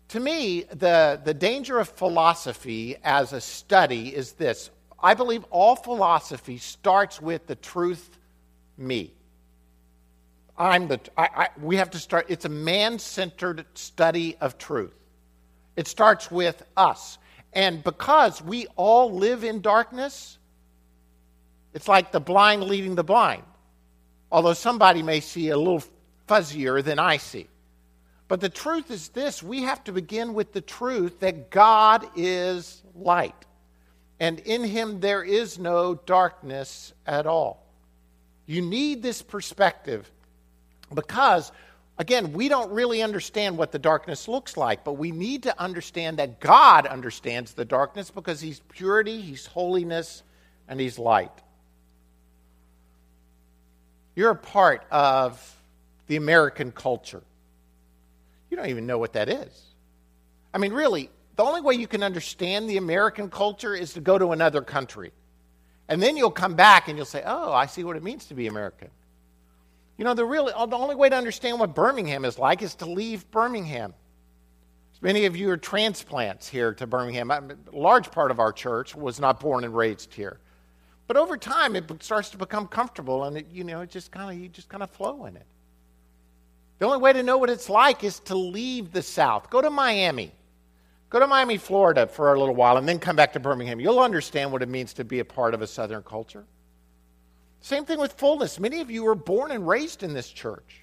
To 0.10 0.20
me, 0.20 0.64
the, 0.64 1.22
the 1.24 1.34
danger 1.34 1.80
of 1.80 1.88
philosophy 1.88 2.98
as 3.04 3.32
a 3.32 3.42
study 3.42 4.14
is 4.14 4.34
this 4.34 4.70
I 5.02 5.14
believe 5.16 5.44
all 5.50 5.76
philosophy 5.76 6.58
starts 6.58 7.22
with 7.22 7.46
the 7.48 7.56
truth, 7.56 8.18
me. 8.78 9.14
I'm 10.58 10.88
the, 10.88 11.00
I, 11.18 11.30
I, 11.36 11.50
we 11.62 11.78
have 11.78 11.92
to 11.92 12.00
start, 12.00 12.28
it's 12.30 12.46
a 12.46 12.50
man 12.50 13.00
centered 13.00 13.66
study 13.74 14.38
of 14.40 14.58
truth. 14.58 14.94
It 15.76 15.88
starts 15.88 16.30
with 16.30 16.64
us. 16.78 17.18
And 17.54 17.84
because 17.84 18.42
we 18.42 18.68
all 18.76 19.14
live 19.14 19.44
in 19.44 19.62
darkness, 19.62 20.38
it's 21.74 21.88
like 21.88 22.12
the 22.12 22.20
blind 22.20 22.64
leading 22.64 22.96
the 22.96 23.04
blind. 23.04 23.44
Although 24.32 24.54
somebody 24.54 25.04
may 25.04 25.20
see 25.20 25.50
a 25.50 25.58
little 25.58 25.84
fuzzier 26.28 26.84
than 26.84 27.00
I 27.00 27.18
see. 27.18 27.48
But 28.28 28.42
the 28.42 28.50
truth 28.50 28.90
is 28.90 29.10
this 29.10 29.44
we 29.44 29.64
have 29.64 29.84
to 29.84 29.92
begin 29.92 30.34
with 30.34 30.54
the 30.54 30.62
truth 30.62 31.20
that 31.20 31.52
God 31.52 32.08
is 32.16 32.82
light, 32.96 33.36
and 34.20 34.40
in 34.40 34.64
him 34.64 35.00
there 35.02 35.24
is 35.24 35.60
no 35.60 35.96
darkness 35.96 36.94
at 37.06 37.28
all. 37.28 37.64
You 38.46 38.62
need 38.62 39.04
this 39.04 39.22
perspective 39.22 40.10
because 40.94 41.52
Again, 42.00 42.34
we 42.34 42.50
don't 42.50 42.72
really 42.72 43.04
understand 43.04 43.58
what 43.58 43.72
the 43.72 43.80
darkness 43.80 44.28
looks 44.28 44.58
like, 44.58 44.84
but 44.84 44.94
we 44.94 45.12
need 45.12 45.44
to 45.44 45.62
understand 45.62 46.18
that 46.18 46.40
God 46.40 46.88
understands 46.88 47.54
the 47.54 47.66
darkness 47.66 48.10
because 48.10 48.42
He's 48.42 48.62
purity, 48.70 49.22
He's 49.22 49.46
holiness, 49.46 50.24
and 50.68 50.80
He's 50.80 50.98
light. 50.98 51.32
You're 54.16 54.32
a 54.32 54.36
part 54.36 54.86
of 54.90 55.56
the 56.08 56.16
American 56.16 56.72
culture. 56.72 57.22
You 58.50 58.58
don't 58.58 58.70
even 58.70 58.88
know 58.88 58.98
what 58.98 59.14
that 59.14 59.30
is. 59.30 59.62
I 60.54 60.58
mean, 60.58 60.74
really, 60.74 61.10
the 61.36 61.44
only 61.44 61.62
way 61.62 61.76
you 61.76 61.88
can 61.88 62.04
understand 62.04 62.70
the 62.70 62.78
American 62.78 63.30
culture 63.30 63.76
is 63.76 63.94
to 63.94 64.02
go 64.02 64.18
to 64.18 64.32
another 64.32 64.62
country. 64.62 65.12
And 65.90 66.02
then 66.02 66.16
you'll 66.18 66.32
come 66.32 66.56
back 66.56 66.88
and 66.88 66.98
you'll 66.98 67.06
say, 67.06 67.24
oh, 67.26 67.52
I 67.52 67.66
see 67.66 67.84
what 67.84 67.96
it 67.98 68.04
means 68.04 68.26
to 68.26 68.34
be 68.34 68.48
American. 68.48 68.90
You 69.98 70.06
know, 70.06 70.14
the, 70.14 70.26
real, 70.26 70.50
uh, 70.54 70.66
the 70.66 70.76
only 70.76 70.96
way 70.96 71.10
to 71.10 71.16
understand 71.16 71.60
what 71.60 71.76
Birmingham 71.76 72.26
is 72.26 72.40
like 72.40 72.62
is 72.62 72.76
to 72.76 72.86
leave 72.86 73.30
Birmingham. 73.32 73.94
Many 75.04 75.26
of 75.26 75.36
you 75.36 75.50
are 75.50 75.58
transplants 75.58 76.48
here 76.48 76.74
to 76.76 76.88
Birmingham. 76.88 77.30
A 77.30 77.58
large 77.74 78.10
part 78.10 78.32
of 78.32 78.40
our 78.40 78.54
church 78.54 78.96
was 78.96 79.20
not 79.20 79.42
born 79.42 79.66
and 79.66 79.76
raised 79.76 80.14
here. 80.14 80.40
But 81.08 81.18
over 81.18 81.36
time, 81.36 81.76
it 81.76 81.92
starts 82.02 82.30
to 82.30 82.38
become 82.38 82.68
comfortable, 82.68 83.26
and 83.26 83.36
it, 83.38 83.48
you 83.52 83.66
know, 83.66 83.82
it 83.82 83.90
just 83.90 84.12
kind 84.12 84.32
of 84.32 84.42
you 84.42 84.48
just 84.48 84.70
kind 84.70 84.82
of 84.82 84.90
flow 84.90 85.26
in 85.26 85.36
it. 85.36 85.46
The 86.80 86.86
only 86.86 87.00
way 87.00 87.12
to 87.12 87.22
know 87.22 87.38
what 87.38 87.50
it's 87.50 87.70
like 87.70 88.06
is 88.06 88.22
to 88.22 88.36
leave 88.36 88.94
the 88.94 89.02
South. 89.02 89.50
Go 89.50 89.62
to 89.62 89.70
Miami. 89.70 90.32
Go 91.10 91.20
to 91.20 91.28
Miami, 91.28 91.58
Florida 91.58 92.08
for 92.08 92.34
a 92.34 92.40
little 92.40 92.56
while, 92.56 92.78
and 92.78 92.88
then 92.88 92.98
come 92.98 93.18
back 93.18 93.34
to 93.34 93.42
Birmingham. 93.42 93.82
You'll 93.82 94.00
understand 94.00 94.54
what 94.54 94.64
it 94.64 94.70
means 94.70 94.94
to 94.94 95.04
be 95.04 95.20
a 95.20 95.26
part 95.26 95.54
of 95.54 95.62
a 95.62 95.68
Southern 95.68 96.04
culture. 96.04 96.46
Same 97.64 97.86
thing 97.86 97.98
with 97.98 98.12
fullness. 98.12 98.60
Many 98.60 98.82
of 98.82 98.92
you 98.92 99.06
were 99.06 99.16
born 99.16 99.50
and 99.50 99.66
raised 99.66 100.04
in 100.04 100.14
this 100.14 100.30
church. 100.30 100.82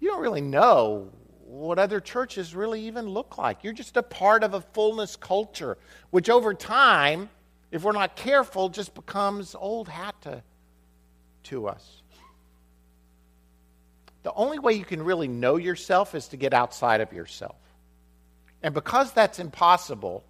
You 0.00 0.08
don't 0.10 0.20
really 0.20 0.40
know 0.40 1.12
what 1.44 1.78
other 1.78 2.00
churches 2.00 2.52
really 2.52 2.80
even 2.88 3.06
look 3.08 3.38
like. 3.38 3.62
You're 3.62 3.72
just 3.72 3.96
a 3.96 4.02
part 4.02 4.42
of 4.42 4.52
a 4.52 4.60
fullness 4.60 5.14
culture, 5.14 5.78
which 6.10 6.28
over 6.28 6.52
time, 6.52 7.30
if 7.70 7.84
we're 7.84 7.92
not 7.92 8.16
careful, 8.16 8.68
just 8.68 8.92
becomes 8.92 9.54
old 9.54 9.88
hat 9.88 10.16
to, 10.22 10.42
to 11.44 11.68
us. 11.68 12.02
The 14.24 14.32
only 14.32 14.58
way 14.58 14.72
you 14.72 14.84
can 14.84 15.04
really 15.04 15.28
know 15.28 15.54
yourself 15.54 16.16
is 16.16 16.26
to 16.28 16.36
get 16.36 16.52
outside 16.52 17.00
of 17.00 17.12
yourself. 17.12 17.54
And 18.64 18.74
because 18.74 19.12
that's 19.12 19.38
impossible, 19.38 20.24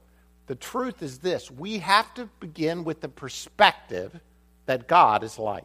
the 0.47 0.57
truth 0.57 1.03
is 1.03 1.21
this 1.21 1.51
we 1.51 1.79
have 1.79 2.13
to 2.17 2.29
begin 2.39 2.85
with 2.85 3.01
the 3.01 3.09
perspective 3.09 4.21
that 4.67 4.87
God 4.89 5.25
is 5.25 5.39
light 5.39 5.65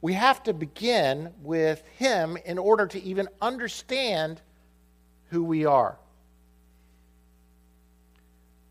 we 0.00 0.12
have 0.12 0.42
to 0.44 0.52
begin 0.52 1.32
with 1.42 1.82
Him 1.96 2.36
in 2.44 2.58
order 2.58 2.86
to 2.86 3.02
even 3.02 3.28
understand 3.40 4.40
who 5.30 5.42
we 5.42 5.64
are. 5.64 5.98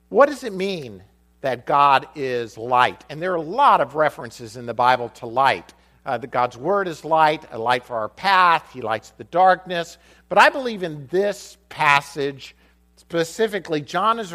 What 0.10 0.30
does 0.30 0.44
it 0.44 0.54
mean 0.54 1.04
that 1.42 1.66
God 1.66 2.08
is 2.16 2.58
light? 2.58 3.04
And 3.10 3.22
there 3.22 3.34
are 3.34 3.36
a 3.36 3.42
lot 3.42 3.82
of 3.82 3.96
references 3.96 4.56
in 4.56 4.66
the 4.66 4.74
Bible 4.74 5.10
to 5.10 5.26
light. 5.26 5.74
Uh, 6.06 6.18
that 6.18 6.32
God's 6.32 6.56
Word 6.56 6.88
is 6.88 7.04
light, 7.04 7.44
a 7.52 7.58
light 7.58 7.84
for 7.84 7.98
our 7.98 8.08
path, 8.08 8.70
He 8.72 8.80
lights 8.80 9.10
the 9.10 9.26
darkness. 9.26 9.98
But 10.30 10.38
I 10.38 10.48
believe 10.48 10.82
in 10.82 11.06
this 11.08 11.58
passage, 11.68 12.56
specifically, 12.96 13.82
John 13.82 14.18
is 14.18 14.34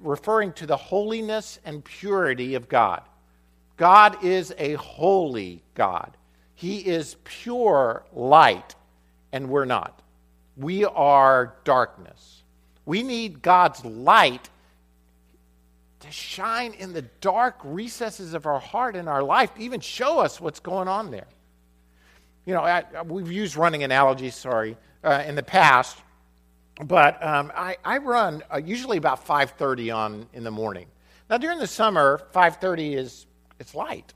referring 0.00 0.52
to 0.52 0.66
the 0.66 0.76
holiness 0.76 1.58
and 1.64 1.84
purity 1.84 2.54
of 2.54 2.68
God. 2.68 3.02
God 3.76 4.22
is 4.22 4.54
a 4.58 4.74
holy 4.74 5.64
God. 5.74 6.16
He 6.58 6.78
is 6.78 7.14
pure 7.22 8.02
light, 8.12 8.74
and 9.30 9.48
we're 9.48 9.64
not. 9.64 10.02
We 10.56 10.84
are 10.84 11.54
darkness. 11.62 12.42
We 12.84 13.04
need 13.04 13.42
God's 13.42 13.84
light 13.84 14.50
to 16.00 16.10
shine 16.10 16.72
in 16.72 16.94
the 16.94 17.02
dark 17.20 17.60
recesses 17.62 18.34
of 18.34 18.44
our 18.44 18.58
heart 18.58 18.96
and 18.96 19.08
our 19.08 19.22
life, 19.22 19.52
even 19.56 19.78
show 19.78 20.18
us 20.18 20.40
what's 20.40 20.58
going 20.58 20.88
on 20.88 21.12
there. 21.12 21.28
You 22.44 22.54
know, 22.54 22.62
I, 22.62 23.02
we've 23.02 23.30
used 23.30 23.54
running 23.54 23.84
analogies, 23.84 24.34
sorry, 24.34 24.76
uh, 25.04 25.22
in 25.24 25.36
the 25.36 25.44
past, 25.44 25.96
but 26.84 27.24
um, 27.24 27.52
I, 27.54 27.76
I, 27.84 27.98
run 27.98 28.42
uh, 28.52 28.56
usually 28.56 28.96
about 28.96 29.24
5.30 29.24 29.94
on 29.94 30.26
in 30.32 30.42
the 30.42 30.50
morning. 30.50 30.88
Now, 31.30 31.38
during 31.38 31.60
the 31.60 31.68
summer, 31.68 32.20
5.30 32.34 32.96
is 32.96 33.26
it's 33.60 33.76
light 33.76 34.12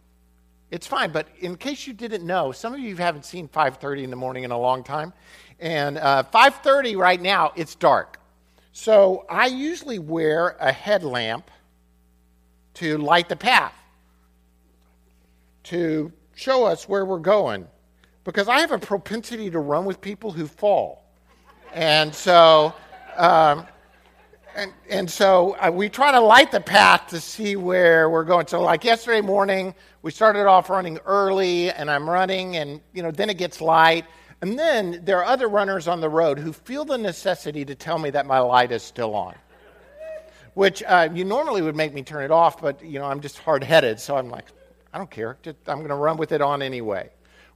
it's 0.72 0.86
fine. 0.86 1.12
But 1.12 1.28
in 1.38 1.56
case 1.56 1.86
you 1.86 1.92
didn't 1.92 2.26
know, 2.26 2.50
some 2.50 2.72
of 2.72 2.80
you 2.80 2.96
haven't 2.96 3.24
seen 3.24 3.46
5:30 3.46 4.04
in 4.04 4.10
the 4.10 4.16
morning 4.16 4.42
in 4.42 4.50
a 4.50 4.58
long 4.58 4.82
time, 4.82 5.12
and 5.60 5.98
uh, 5.98 6.24
5:30 6.32 6.96
right 6.96 7.20
now 7.20 7.52
it's 7.54 7.76
dark. 7.76 8.18
So 8.72 9.26
I 9.28 9.46
usually 9.46 9.98
wear 9.98 10.56
a 10.58 10.72
headlamp 10.72 11.50
to 12.74 12.96
light 12.96 13.28
the 13.28 13.36
path, 13.36 13.74
to 15.64 16.10
show 16.34 16.64
us 16.64 16.88
where 16.88 17.04
we're 17.04 17.18
going, 17.18 17.68
because 18.24 18.48
I 18.48 18.60
have 18.60 18.72
a 18.72 18.78
propensity 18.78 19.50
to 19.50 19.58
run 19.58 19.84
with 19.84 20.00
people 20.00 20.32
who 20.32 20.48
fall, 20.48 21.04
and 21.72 22.12
so. 22.12 22.74
Um, 23.16 23.66
and, 24.54 24.72
and 24.88 25.10
so 25.10 25.56
uh, 25.56 25.70
we 25.70 25.88
try 25.88 26.12
to 26.12 26.20
light 26.20 26.50
the 26.50 26.60
path 26.60 27.08
to 27.08 27.20
see 27.20 27.56
where 27.56 28.10
we're 28.10 28.24
going. 28.24 28.46
So, 28.46 28.60
like 28.60 28.84
yesterday 28.84 29.20
morning, 29.20 29.74
we 30.02 30.10
started 30.10 30.46
off 30.46 30.70
running 30.70 30.98
early, 31.06 31.70
and 31.70 31.90
I'm 31.90 32.08
running, 32.08 32.56
and 32.56 32.80
you 32.92 33.02
know, 33.02 33.10
then 33.10 33.30
it 33.30 33.38
gets 33.38 33.60
light. 33.60 34.04
And 34.40 34.58
then 34.58 35.00
there 35.04 35.18
are 35.18 35.24
other 35.24 35.48
runners 35.48 35.86
on 35.86 36.00
the 36.00 36.08
road 36.08 36.38
who 36.38 36.52
feel 36.52 36.84
the 36.84 36.98
necessity 36.98 37.64
to 37.64 37.74
tell 37.74 37.98
me 37.98 38.10
that 38.10 38.26
my 38.26 38.40
light 38.40 38.72
is 38.72 38.82
still 38.82 39.14
on, 39.14 39.34
which 40.54 40.82
uh, 40.82 41.08
you 41.12 41.24
normally 41.24 41.62
would 41.62 41.76
make 41.76 41.94
me 41.94 42.02
turn 42.02 42.24
it 42.24 42.30
off, 42.30 42.60
but 42.60 42.84
you 42.84 42.98
know, 42.98 43.04
I'm 43.04 43.20
just 43.20 43.38
hard 43.38 43.62
headed, 43.62 44.00
so 44.00 44.16
I'm 44.16 44.28
like, 44.28 44.46
I 44.92 44.98
don't 44.98 45.10
care. 45.10 45.38
Just, 45.42 45.56
I'm 45.68 45.78
going 45.78 45.90
to 45.90 45.94
run 45.94 46.16
with 46.16 46.32
it 46.32 46.42
on 46.42 46.60
anyway. 46.60 47.10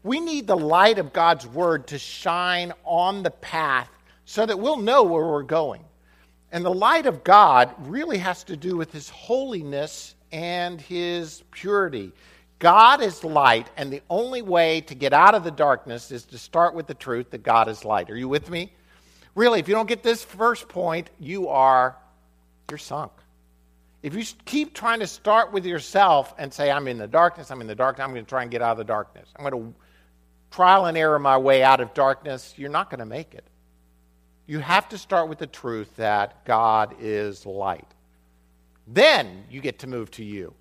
We 0.04 0.20
need 0.20 0.46
the 0.46 0.56
light 0.56 0.98
of 0.98 1.12
God's 1.12 1.46
word 1.46 1.88
to 1.88 1.98
shine 1.98 2.72
on 2.84 3.24
the 3.24 3.32
path 3.32 3.90
so 4.24 4.46
that 4.46 4.58
we'll 4.58 4.76
know 4.76 5.02
where 5.02 5.26
we're 5.26 5.42
going. 5.42 5.84
And 6.52 6.64
the 6.64 6.72
light 6.72 7.06
of 7.06 7.24
God 7.24 7.74
really 7.88 8.18
has 8.18 8.44
to 8.44 8.56
do 8.56 8.76
with 8.76 8.92
his 8.92 9.08
holiness 9.08 10.14
and 10.32 10.80
his 10.80 11.42
purity. 11.50 12.12
God 12.58 13.02
is 13.02 13.22
light, 13.22 13.68
and 13.76 13.92
the 13.92 14.02
only 14.08 14.42
way 14.42 14.80
to 14.82 14.94
get 14.94 15.12
out 15.12 15.34
of 15.34 15.44
the 15.44 15.50
darkness 15.50 16.10
is 16.10 16.24
to 16.26 16.38
start 16.38 16.74
with 16.74 16.86
the 16.86 16.94
truth 16.94 17.30
that 17.30 17.42
God 17.42 17.68
is 17.68 17.84
light. 17.84 18.08
Are 18.10 18.16
you 18.16 18.28
with 18.28 18.48
me? 18.48 18.72
Really, 19.34 19.60
if 19.60 19.68
you 19.68 19.74
don't 19.74 19.88
get 19.88 20.02
this 20.02 20.24
first 20.24 20.68
point, 20.68 21.10
you 21.20 21.48
are 21.48 21.96
you're 22.70 22.78
sunk. 22.78 23.12
If 24.02 24.14
you 24.14 24.24
keep 24.44 24.74
trying 24.74 25.00
to 25.00 25.06
start 25.06 25.52
with 25.52 25.66
yourself 25.66 26.34
and 26.38 26.52
say, 26.52 26.70
I'm 26.70 26.88
in 26.88 26.98
the 26.98 27.06
darkness, 27.06 27.50
I'm 27.50 27.60
in 27.60 27.66
the 27.66 27.74
darkness, 27.74 28.04
I'm 28.04 28.12
going 28.12 28.24
to 28.24 28.28
try 28.28 28.42
and 28.42 28.50
get 28.50 28.62
out 28.62 28.72
of 28.72 28.78
the 28.78 28.84
darkness. 28.84 29.28
I'm 29.36 29.48
going 29.48 29.72
to 29.72 29.74
trial 30.50 30.86
and 30.86 30.96
error 30.96 31.18
my 31.18 31.36
way 31.36 31.62
out 31.62 31.80
of 31.80 31.92
darkness, 31.92 32.54
you're 32.56 32.70
not 32.70 32.88
going 32.88 33.00
to 33.00 33.06
make 33.06 33.34
it. 33.34 33.44
You 34.46 34.60
have 34.60 34.88
to 34.90 34.98
start 34.98 35.28
with 35.28 35.38
the 35.38 35.46
truth 35.46 35.96
that 35.96 36.44
God 36.44 36.94
is 37.00 37.44
light. 37.44 37.86
Then 38.86 39.44
you 39.50 39.60
get 39.60 39.80
to 39.80 39.86
move 39.86 40.10
to 40.12 40.24
you. 40.24 40.54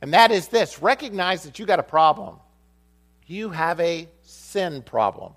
And 0.00 0.14
that 0.14 0.30
is 0.30 0.48
this 0.48 0.82
recognize 0.82 1.42
that 1.44 1.58
you 1.58 1.66
got 1.66 1.78
a 1.78 1.84
problem. 1.84 2.36
You 3.26 3.50
have 3.50 3.78
a 3.80 4.08
sin 4.22 4.82
problem. 4.82 5.34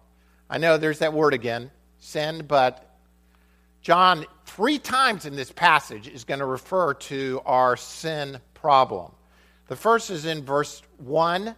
I 0.50 0.58
know 0.58 0.78
there's 0.78 1.00
that 1.00 1.14
word 1.14 1.34
again, 1.34 1.72
sin, 2.00 2.46
but 2.48 2.96
John, 3.82 4.26
three 4.46 4.80
times 4.80 5.26
in 5.26 5.36
this 5.36 5.52
passage, 5.52 6.08
is 6.08 6.24
going 6.24 6.40
to 6.40 6.46
refer 6.46 6.94
to 6.94 7.42
our 7.46 7.78
sin 7.78 8.40
problem. 8.54 9.12
The 9.68 9.76
first 9.76 10.10
is 10.10 10.26
in 10.26 10.44
verse 10.44 10.82
1, 10.98 11.56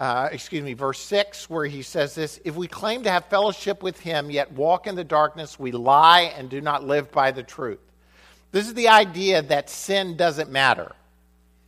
uh, 0.00 0.28
excuse 0.32 0.62
me, 0.62 0.74
verse 0.74 0.98
6, 1.00 1.48
where 1.48 1.66
he 1.66 1.82
says 1.82 2.14
this 2.14 2.40
If 2.44 2.56
we 2.56 2.66
claim 2.66 3.04
to 3.04 3.10
have 3.10 3.26
fellowship 3.26 3.82
with 3.82 4.00
him, 4.00 4.30
yet 4.30 4.52
walk 4.52 4.86
in 4.86 4.96
the 4.96 5.04
darkness, 5.04 5.58
we 5.58 5.72
lie 5.72 6.32
and 6.36 6.50
do 6.50 6.60
not 6.60 6.84
live 6.84 7.12
by 7.12 7.30
the 7.30 7.42
truth. 7.42 7.80
This 8.50 8.66
is 8.66 8.74
the 8.74 8.88
idea 8.88 9.42
that 9.42 9.70
sin 9.70 10.16
doesn't 10.16 10.50
matter. 10.50 10.92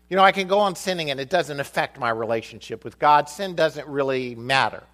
You 0.08 0.16
know, 0.16 0.22
I 0.22 0.32
can 0.32 0.46
go 0.46 0.60
on 0.60 0.76
sinning 0.76 1.10
and 1.10 1.18
it 1.18 1.30
doesn't 1.30 1.58
affect 1.58 1.98
my 1.98 2.10
relationship 2.10 2.84
with 2.84 2.98
God. 2.98 3.28
Sin 3.28 3.56
doesn't 3.56 3.88
really 3.88 4.34
matter. 4.36 4.84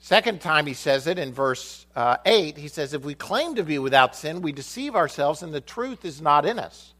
Second 0.00 0.40
time 0.40 0.66
he 0.66 0.74
says 0.74 1.06
it 1.06 1.18
in 1.18 1.32
verse 1.32 1.86
uh, 1.96 2.16
8, 2.26 2.58
he 2.58 2.68
says, 2.68 2.92
If 2.92 3.04
we 3.04 3.14
claim 3.14 3.54
to 3.54 3.62
be 3.62 3.78
without 3.78 4.14
sin, 4.14 4.42
we 4.42 4.52
deceive 4.52 4.94
ourselves 4.94 5.42
and 5.42 5.54
the 5.54 5.60
truth 5.60 6.04
is 6.04 6.20
not 6.20 6.44
in 6.44 6.58
us. 6.58 6.92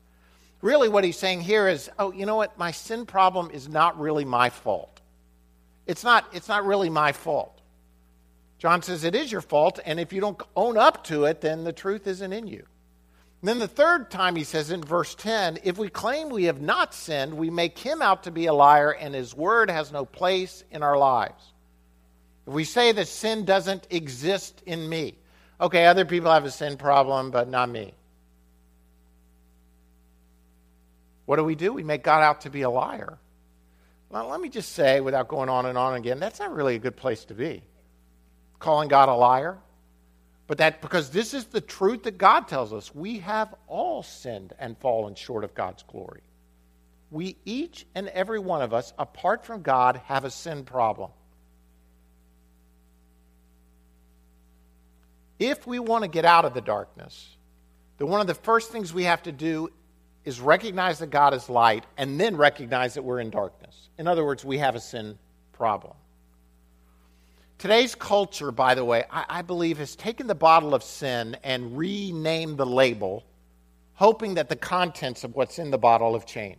Really, 0.63 0.89
what 0.89 1.05
he's 1.05 1.19
saying 1.19 1.43
here 1.43 1.69
is, 1.69 1.91
oh, 1.99 2.13
you 2.13 2.25
know 2.25 2.37
what? 2.37 2.57
My 2.59 2.71
sin 2.71 3.05
problem 3.05 3.51
is 3.51 3.69
not 3.69 4.01
really 4.01 4.25
my 4.25 4.49
fault. 4.49 4.94
It's 5.87 6.05
not, 6.05 6.27
it's 6.33 6.49
not 6.49 6.65
really 6.65 6.91
my 6.91 7.13
fault. 7.13 7.61
John 8.59 8.83
says 8.83 9.05
it 9.05 9.15
is 9.15 9.31
your 9.31 9.41
fault, 9.41 9.79
and 9.85 10.01
if 10.01 10.13
you 10.13 10.21
don't 10.21 10.41
own 10.57 10.79
up 10.79 11.05
to 11.05 11.25
it, 11.25 11.41
then 11.41 11.65
the 11.65 11.73
truth 11.73 12.07
isn't 12.07 12.33
in 12.33 12.47
you. 12.47 12.65
And 13.43 13.49
then 13.49 13.59
the 13.59 13.69
third 13.69 14.11
time 14.11 14.37
he 14.37 14.45
says 14.45 14.71
in 14.71 14.83
verse 14.83 15.15
10 15.15 15.59
if 15.65 15.77
we 15.77 15.91
claim 15.91 16.31
we 16.31 16.45
have 16.45 16.63
not 16.63 16.95
sinned, 16.95 17.35
we 17.35 17.51
make 17.51 17.79
him 17.79 18.01
out 18.01 18.23
to 18.23 18.31
be 18.31 18.47
a 18.47 18.55
liar, 18.55 18.91
and 18.91 19.15
his 19.15 19.35
word 19.35 19.71
has 19.71 19.93
no 19.93 20.07
place 20.07 20.65
in 20.71 20.83
our 20.83 20.97
lives. 20.97 21.53
If 22.47 22.55
we 22.55 22.65
say 22.65 22.93
that 22.93 23.09
sin 23.09 23.45
doesn't 23.45 23.87
exist 23.91 24.63
in 24.65 24.89
me, 24.89 25.19
okay, 25.61 25.85
other 25.85 26.07
people 26.07 26.33
have 26.33 26.47
a 26.47 26.51
sin 26.51 26.79
problem, 26.79 27.31
but 27.31 27.49
not 27.49 27.69
me. 27.69 27.93
What 31.27 31.37
do 31.37 31.45
we 31.45 31.55
do? 31.55 31.73
We 31.73 31.83
make 31.85 32.03
God 32.03 32.23
out 32.23 32.43
to 32.43 32.51
be 32.51 32.63
a 32.63 32.71
liar. 32.71 33.19
Well, 34.15 34.29
let 34.29 34.41
me 34.41 34.49
just 34.49 34.75
say, 34.75 35.01
without 35.01 35.27
going 35.27 35.49
on 35.49 35.67
and 35.67 35.77
on 35.77 35.95
again, 35.95 36.21
that's 36.21 36.39
not 36.39 36.55
really 36.55 36.77
a 36.77 36.79
good 36.79 36.97
place 36.97 37.25
to 37.25 37.35
be. 37.35 37.65
Calling 38.61 38.87
God 38.87 39.09
a 39.09 39.15
liar. 39.15 39.59
But 40.47 40.59
that, 40.59 40.81
because 40.81 41.11
this 41.11 41.35
is 41.35 41.47
the 41.47 41.61
truth 41.61 42.05
that 42.05 42.17
God 42.17 42.47
tells 42.47 42.73
us, 42.73 42.95
we 42.95 43.19
have 43.19 43.53
all 43.67 44.05
sinned 44.05 44.53
and 44.61 44.79
fallen 44.79 45.17
short 45.17 45.43
of 45.43 45.53
God's 45.53 45.83
glory. 45.83 46.23
We, 47.11 47.37
each 47.45 47.87
and 47.97 48.07
every 48.07 48.39
one 48.39 48.63
of 48.63 48.73
us, 48.73 48.93
apart 49.01 49.45
from 49.45 49.63
God, 49.63 50.01
have 50.05 50.25
a 50.25 50.31
sin 50.31 50.63
problem. 50.63 51.11
If 55.41 55.67
we 55.67 55.81
want 55.81 56.05
to 56.05 56.09
get 56.09 56.25
out 56.25 56.45
of 56.45 56.55
the 56.55 56.61
darkness, 56.61 57.31
then 57.99 58.07
one 58.07 58.21
of 58.21 58.29
the 58.29 58.35
first 58.35 58.71
things 58.71 58.95
we 58.95 59.05
have 59.05 59.25
to 59.25 59.33
do 59.33 59.71
is 60.25 60.41
recognize 60.41 60.99
that 61.01 61.11
God 61.11 61.35
is 61.35 61.49
light 61.49 61.85
and 61.97 62.19
then 62.19 62.37
recognize 62.37 62.95
that 62.95 63.03
we're 63.03 63.21
in 63.21 63.31
darkness. 63.31 63.89
In 63.99 64.07
other 64.07 64.25
words, 64.25 64.45
we 64.45 64.59
have 64.59 64.75
a 64.75 64.81
sin 64.81 65.19
problem. 65.53 65.95
Today's 67.59 67.95
culture, 67.95 68.51
by 68.51 68.75
the 68.75 68.85
way, 68.85 69.05
I, 69.11 69.25
I, 69.29 69.43
believe 69.43 69.79
has 69.79 69.97
taken 69.97 70.27
the 70.27 70.35
bottle 70.35 70.75
of 70.75 70.83
sin 70.83 71.37
and 71.45 71.79
renamed 71.79 72.59
the 72.59 72.67
label, 72.67 73.25
hoping 73.95 74.35
that 74.35 74.49
the 74.49 74.57
contents 74.57 75.25
of 75.25 75.35
what's 75.35 75.59
in 75.59 75.71
the 75.71 75.79
bottle 75.79 76.15
have 76.15 76.27
changed. 76.27 76.59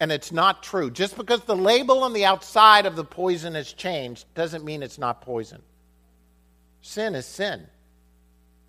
And 0.00 0.10
it's 0.10 0.32
not 0.32 0.62
true. 0.62 0.90
Just 0.90 1.16
because 1.16 1.42
the 1.42 1.56
label 1.56 2.02
on 2.02 2.12
the 2.12 2.24
outside 2.24 2.86
of 2.86 2.96
the 2.96 3.04
poison 3.04 3.54
has 3.54 3.72
changed 3.72 4.26
doesn't 4.34 4.64
mean 4.64 4.82
it's 4.82 4.98
not 4.98 5.20
poison. 5.20 5.60
Sin 6.80 7.14
is 7.14 7.26
sin. 7.26 7.66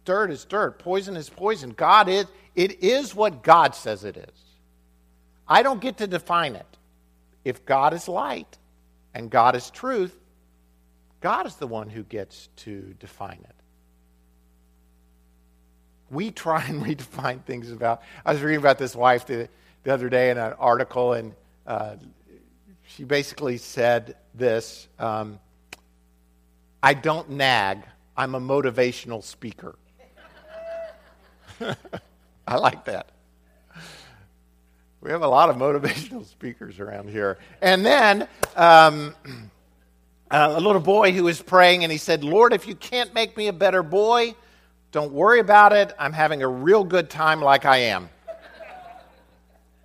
Dirt 0.09 0.31
is 0.31 0.43
dirt. 0.43 0.79
Poison 0.79 1.15
is 1.15 1.29
poison. 1.29 1.69
God 1.69 2.09
is, 2.09 2.25
it 2.55 2.83
is 2.83 3.13
what 3.13 3.43
God 3.43 3.75
says 3.75 4.03
it 4.03 4.17
is. 4.17 4.43
I 5.47 5.61
don't 5.61 5.79
get 5.79 5.97
to 5.97 6.07
define 6.07 6.55
it. 6.55 6.65
If 7.45 7.63
God 7.63 7.93
is 7.93 8.07
light 8.07 8.57
and 9.13 9.29
God 9.29 9.55
is 9.55 9.69
truth, 9.69 10.15
God 11.21 11.45
is 11.45 11.57
the 11.57 11.67
one 11.67 11.91
who 11.91 12.01
gets 12.01 12.49
to 12.55 12.95
define 12.99 13.37
it. 13.43 13.55
We 16.09 16.31
try 16.31 16.63
and 16.67 16.83
redefine 16.83 17.43
things 17.43 17.71
about. 17.71 18.01
I 18.25 18.33
was 18.33 18.41
reading 18.41 18.61
about 18.61 18.79
this 18.79 18.95
wife 18.95 19.27
the, 19.27 19.47
the 19.83 19.93
other 19.93 20.09
day 20.09 20.31
in 20.31 20.39
an 20.39 20.53
article, 20.53 21.13
and 21.13 21.35
uh, 21.67 21.97
she 22.87 23.03
basically 23.03 23.59
said 23.59 24.15
this 24.33 24.87
um, 24.97 25.39
I 26.81 26.95
don't 26.95 27.29
nag, 27.29 27.83
I'm 28.17 28.33
a 28.33 28.41
motivational 28.41 29.23
speaker. 29.23 29.75
I 32.47 32.55
like 32.57 32.85
that. 32.85 33.09
We 35.01 35.11
have 35.11 35.21
a 35.21 35.27
lot 35.27 35.49
of 35.49 35.55
motivational 35.55 36.25
speakers 36.25 36.79
around 36.79 37.09
here. 37.09 37.37
And 37.61 37.85
then 37.85 38.27
um, 38.55 39.15
a 40.31 40.59
little 40.59 40.81
boy 40.81 41.11
who 41.13 41.23
was 41.23 41.41
praying 41.41 41.83
and 41.83 41.91
he 41.91 41.97
said, 41.97 42.23
Lord, 42.23 42.53
if 42.53 42.67
you 42.67 42.75
can't 42.75 43.13
make 43.13 43.37
me 43.37 43.47
a 43.47 43.53
better 43.53 43.81
boy, 43.81 44.35
don't 44.91 45.13
worry 45.13 45.39
about 45.39 45.71
it. 45.71 45.93
I'm 45.99 46.13
having 46.13 46.41
a 46.41 46.47
real 46.47 46.83
good 46.83 47.09
time 47.09 47.41
like 47.41 47.65
I 47.65 47.77
am. 47.77 48.09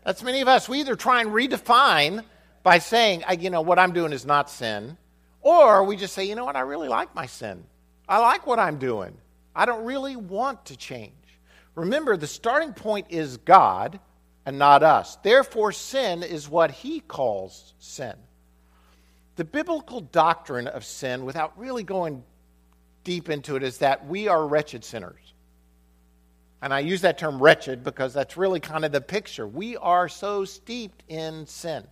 That's 0.04 0.22
many 0.22 0.40
of 0.40 0.48
us. 0.48 0.68
We 0.68 0.80
either 0.80 0.96
try 0.96 1.22
and 1.22 1.30
redefine 1.30 2.24
by 2.62 2.78
saying, 2.78 3.24
you 3.38 3.50
know, 3.50 3.62
what 3.62 3.78
I'm 3.78 3.92
doing 3.92 4.12
is 4.12 4.26
not 4.26 4.50
sin, 4.50 4.96
or 5.40 5.84
we 5.84 5.96
just 5.96 6.14
say, 6.14 6.24
you 6.24 6.34
know 6.34 6.44
what, 6.44 6.56
I 6.56 6.60
really 6.60 6.88
like 6.88 7.14
my 7.14 7.26
sin. 7.26 7.64
I 8.08 8.18
like 8.18 8.46
what 8.46 8.58
I'm 8.58 8.78
doing. 8.78 9.16
I 9.54 9.66
don't 9.66 9.84
really 9.84 10.16
want 10.16 10.66
to 10.66 10.76
change. 10.76 11.12
Remember, 11.74 12.16
the 12.16 12.26
starting 12.26 12.72
point 12.72 13.06
is 13.10 13.36
God 13.38 13.98
and 14.46 14.58
not 14.58 14.82
us. 14.82 15.16
Therefore, 15.22 15.72
sin 15.72 16.22
is 16.22 16.48
what 16.48 16.70
he 16.70 17.00
calls 17.00 17.74
sin. 17.78 18.14
The 19.36 19.44
biblical 19.44 20.00
doctrine 20.00 20.68
of 20.68 20.84
sin, 20.84 21.24
without 21.24 21.58
really 21.58 21.82
going 21.82 22.22
deep 23.02 23.28
into 23.28 23.56
it, 23.56 23.62
is 23.62 23.78
that 23.78 24.06
we 24.06 24.28
are 24.28 24.46
wretched 24.46 24.84
sinners. 24.84 25.34
And 26.62 26.72
I 26.72 26.78
use 26.80 27.02
that 27.02 27.18
term 27.18 27.42
wretched 27.42 27.82
because 27.82 28.14
that's 28.14 28.36
really 28.36 28.60
kind 28.60 28.84
of 28.84 28.92
the 28.92 29.00
picture. 29.00 29.46
We 29.46 29.76
are 29.76 30.08
so 30.08 30.44
steeped 30.44 31.02
in 31.08 31.46
sin. 31.46 31.84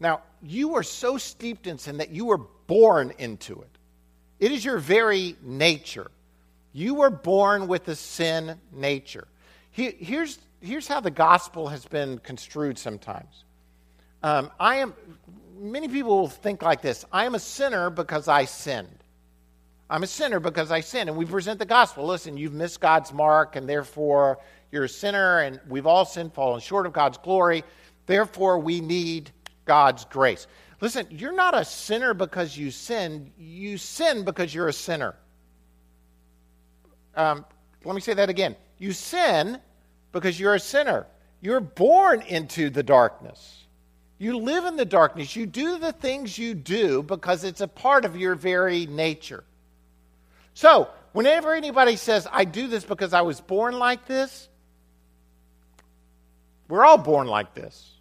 Now, 0.00 0.22
you 0.42 0.74
are 0.74 0.82
so 0.82 1.16
steeped 1.16 1.66
in 1.66 1.78
sin 1.78 1.98
that 1.98 2.10
you 2.10 2.26
were 2.26 2.40
born 2.66 3.12
into 3.18 3.62
it. 3.62 3.78
It 4.38 4.52
is 4.52 4.64
your 4.64 4.78
very 4.78 5.36
nature. 5.42 6.10
You 6.76 6.92
were 6.92 7.08
born 7.08 7.68
with 7.68 7.88
a 7.88 7.96
sin 7.96 8.60
nature. 8.70 9.26
Here's, 9.70 10.38
here's 10.60 10.86
how 10.86 11.00
the 11.00 11.10
gospel 11.10 11.68
has 11.68 11.86
been 11.86 12.18
construed 12.18 12.76
sometimes. 12.76 13.44
Um, 14.22 14.50
I 14.60 14.76
am, 14.76 14.92
many 15.58 15.88
people 15.88 16.18
will 16.18 16.28
think 16.28 16.60
like 16.60 16.82
this 16.82 17.06
I 17.10 17.24
am 17.24 17.34
a 17.34 17.38
sinner 17.38 17.88
because 17.88 18.28
I 18.28 18.44
sinned. 18.44 18.98
I'm 19.88 20.02
a 20.02 20.06
sinner 20.06 20.38
because 20.38 20.70
I 20.70 20.80
sinned. 20.80 21.08
And 21.08 21.16
we 21.16 21.24
present 21.24 21.58
the 21.58 21.64
gospel. 21.64 22.04
Listen, 22.04 22.36
you've 22.36 22.52
missed 22.52 22.78
God's 22.78 23.10
mark, 23.10 23.56
and 23.56 23.66
therefore 23.66 24.38
you're 24.70 24.84
a 24.84 24.88
sinner, 24.88 25.38
and 25.38 25.58
we've 25.70 25.86
all 25.86 26.04
sinned, 26.04 26.34
fallen 26.34 26.60
short 26.60 26.84
of 26.84 26.92
God's 26.92 27.16
glory. 27.16 27.64
Therefore, 28.04 28.58
we 28.58 28.82
need 28.82 29.30
God's 29.64 30.04
grace. 30.04 30.46
Listen, 30.82 31.06
you're 31.08 31.32
not 31.32 31.56
a 31.56 31.64
sinner 31.64 32.12
because 32.12 32.54
you 32.54 32.70
sin. 32.70 33.32
You 33.38 33.78
sin 33.78 34.26
because 34.26 34.54
you're 34.54 34.68
a 34.68 34.74
sinner. 34.74 35.14
Um, 37.16 37.44
let 37.84 37.94
me 37.94 38.00
say 38.00 38.14
that 38.14 38.28
again. 38.28 38.56
You 38.78 38.92
sin 38.92 39.58
because 40.12 40.38
you're 40.38 40.54
a 40.54 40.60
sinner. 40.60 41.06
You're 41.40 41.60
born 41.60 42.22
into 42.22 42.70
the 42.70 42.82
darkness. 42.82 43.64
You 44.18 44.38
live 44.38 44.64
in 44.64 44.76
the 44.76 44.84
darkness. 44.84 45.36
You 45.36 45.46
do 45.46 45.78
the 45.78 45.92
things 45.92 46.38
you 46.38 46.54
do 46.54 47.02
because 47.02 47.44
it's 47.44 47.60
a 47.60 47.68
part 47.68 48.04
of 48.04 48.16
your 48.16 48.34
very 48.34 48.86
nature. 48.86 49.44
So, 50.54 50.88
whenever 51.12 51.54
anybody 51.54 51.96
says, 51.96 52.26
I 52.32 52.44
do 52.44 52.66
this 52.66 52.84
because 52.84 53.12
I 53.12 53.20
was 53.22 53.40
born 53.40 53.78
like 53.78 54.06
this, 54.06 54.48
we're 56.68 56.84
all 56.84 56.98
born 56.98 57.26
like 57.26 57.54
this. 57.54 57.92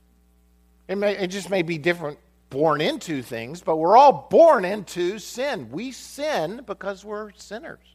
It, 0.87 0.97
may, 0.97 1.17
it 1.17 1.27
just 1.27 1.49
may 1.49 1.61
be 1.61 1.77
different 1.77 2.17
born 2.49 2.79
into 2.79 3.21
things, 3.21 3.61
but 3.61 3.75
we're 3.75 3.97
all 3.97 4.27
born 4.29 4.63
into 4.63 5.19
sin. 5.19 5.69
We 5.71 5.91
sin 5.91 6.61
because 6.65 7.03
we're 7.03 7.31
sinners. 7.33 7.94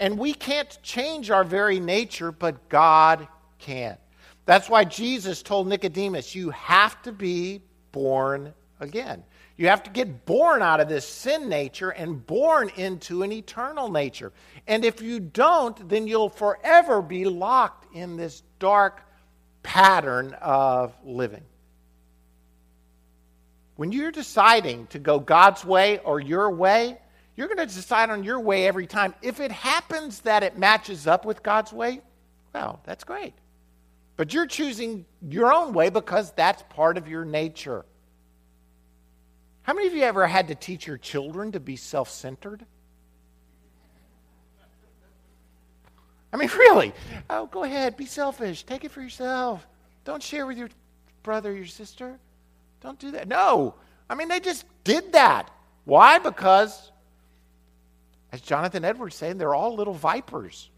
And 0.00 0.18
we 0.18 0.32
can't 0.32 0.78
change 0.82 1.30
our 1.30 1.44
very 1.44 1.78
nature, 1.78 2.32
but 2.32 2.70
God 2.70 3.28
can. 3.58 3.98
That's 4.46 4.68
why 4.68 4.84
Jesus 4.84 5.42
told 5.42 5.68
Nicodemus, 5.68 6.34
You 6.34 6.50
have 6.50 7.00
to 7.02 7.12
be 7.12 7.60
born 7.92 8.54
again. 8.80 9.22
You 9.58 9.68
have 9.68 9.82
to 9.82 9.90
get 9.90 10.24
born 10.24 10.62
out 10.62 10.80
of 10.80 10.88
this 10.88 11.06
sin 11.06 11.50
nature 11.50 11.90
and 11.90 12.26
born 12.26 12.70
into 12.76 13.22
an 13.22 13.30
eternal 13.30 13.90
nature. 13.90 14.32
And 14.66 14.86
if 14.86 15.02
you 15.02 15.20
don't, 15.20 15.86
then 15.86 16.06
you'll 16.06 16.30
forever 16.30 17.02
be 17.02 17.26
locked 17.26 17.94
in 17.94 18.16
this 18.16 18.42
dark 18.58 19.02
pattern 19.62 20.34
of 20.40 20.94
living. 21.04 21.42
When 23.76 23.92
you're 23.92 24.12
deciding 24.12 24.86
to 24.88 24.98
go 24.98 25.20
God's 25.20 25.62
way 25.62 25.98
or 25.98 26.20
your 26.20 26.50
way, 26.50 26.98
you're 27.40 27.48
going 27.48 27.66
to 27.66 27.74
decide 27.74 28.10
on 28.10 28.22
your 28.22 28.38
way 28.38 28.66
every 28.66 28.86
time. 28.86 29.14
If 29.22 29.40
it 29.40 29.50
happens 29.50 30.20
that 30.20 30.42
it 30.42 30.58
matches 30.58 31.06
up 31.06 31.24
with 31.24 31.42
God's 31.42 31.72
way, 31.72 32.02
well, 32.52 32.82
that's 32.84 33.02
great. 33.02 33.32
But 34.18 34.34
you're 34.34 34.46
choosing 34.46 35.06
your 35.26 35.50
own 35.50 35.72
way 35.72 35.88
because 35.88 36.32
that's 36.32 36.62
part 36.68 36.98
of 36.98 37.08
your 37.08 37.24
nature. 37.24 37.86
How 39.62 39.72
many 39.72 39.86
of 39.86 39.94
you 39.94 40.02
ever 40.02 40.26
had 40.26 40.48
to 40.48 40.54
teach 40.54 40.86
your 40.86 40.98
children 40.98 41.52
to 41.52 41.60
be 41.60 41.76
self 41.76 42.10
centered? 42.10 42.66
I 46.34 46.36
mean, 46.36 46.50
really. 46.58 46.92
Oh, 47.30 47.46
go 47.46 47.64
ahead, 47.64 47.96
be 47.96 48.04
selfish. 48.04 48.64
Take 48.64 48.84
it 48.84 48.90
for 48.90 49.00
yourself. 49.00 49.66
Don't 50.04 50.22
share 50.22 50.44
with 50.44 50.58
your 50.58 50.68
brother, 51.22 51.54
your 51.54 51.64
sister. 51.64 52.18
Don't 52.82 52.98
do 52.98 53.12
that. 53.12 53.28
No. 53.28 53.76
I 54.10 54.14
mean, 54.14 54.28
they 54.28 54.40
just 54.40 54.66
did 54.84 55.14
that. 55.14 55.50
Why? 55.86 56.18
Because, 56.18 56.92
as 58.32 58.40
Jonathan 58.40 58.84
Edwards 58.84 59.16
said, 59.16 59.38
they're 59.38 59.54
all 59.54 59.74
little 59.74 59.94
vipers. 59.94 60.70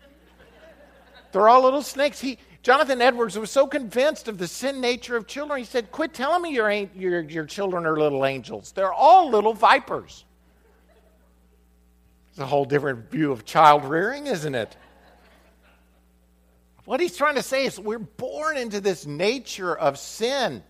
they're 1.32 1.48
all 1.48 1.62
little 1.62 1.82
snakes. 1.82 2.20
He, 2.20 2.38
Jonathan 2.62 3.02
Edwards 3.02 3.38
was 3.38 3.50
so 3.50 3.66
convinced 3.66 4.28
of 4.28 4.38
the 4.38 4.46
sin 4.46 4.80
nature 4.80 5.16
of 5.16 5.26
children, 5.26 5.58
he 5.58 5.64
said, 5.64 5.90
Quit 5.90 6.14
telling 6.14 6.42
me 6.42 6.54
your, 6.54 6.70
your, 6.70 7.20
your 7.20 7.44
children 7.44 7.86
are 7.86 7.98
little 7.98 8.24
angels. 8.24 8.72
They're 8.72 8.92
all 8.92 9.30
little 9.30 9.52
vipers. 9.52 10.24
It's 12.30 12.38
a 12.38 12.46
whole 12.46 12.64
different 12.64 13.10
view 13.10 13.32
of 13.32 13.44
child 13.44 13.84
rearing, 13.84 14.26
isn't 14.26 14.54
it? 14.54 14.74
What 16.84 17.00
he's 17.00 17.16
trying 17.16 17.34
to 17.34 17.42
say 17.42 17.66
is 17.66 17.78
we're 17.78 17.98
born 17.98 18.56
into 18.56 18.80
this 18.80 19.06
nature 19.06 19.76
of 19.76 19.98
sin. 19.98 20.62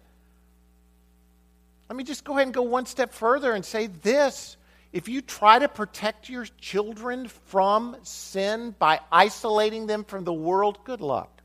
Let 1.89 1.97
me 1.97 2.05
just 2.05 2.25
go 2.25 2.33
ahead 2.33 2.47
and 2.47 2.55
go 2.55 2.63
one 2.63 2.87
step 2.87 3.13
further 3.13 3.53
and 3.53 3.65
say 3.65 3.87
this. 3.87 4.57
If 4.93 5.09
you 5.09 5.23
try 5.23 5.59
to 5.59 5.69
protect 5.69 6.29
your 6.29 6.45
children 6.61 7.29
from 7.29 7.97
sin 8.03 8.75
by 8.79 9.01
isolating 9.11 9.87
them 9.87 10.05
from 10.05 10.25
the 10.25 10.33
world, 10.33 10.79
good 10.85 11.01
luck. 11.01 11.41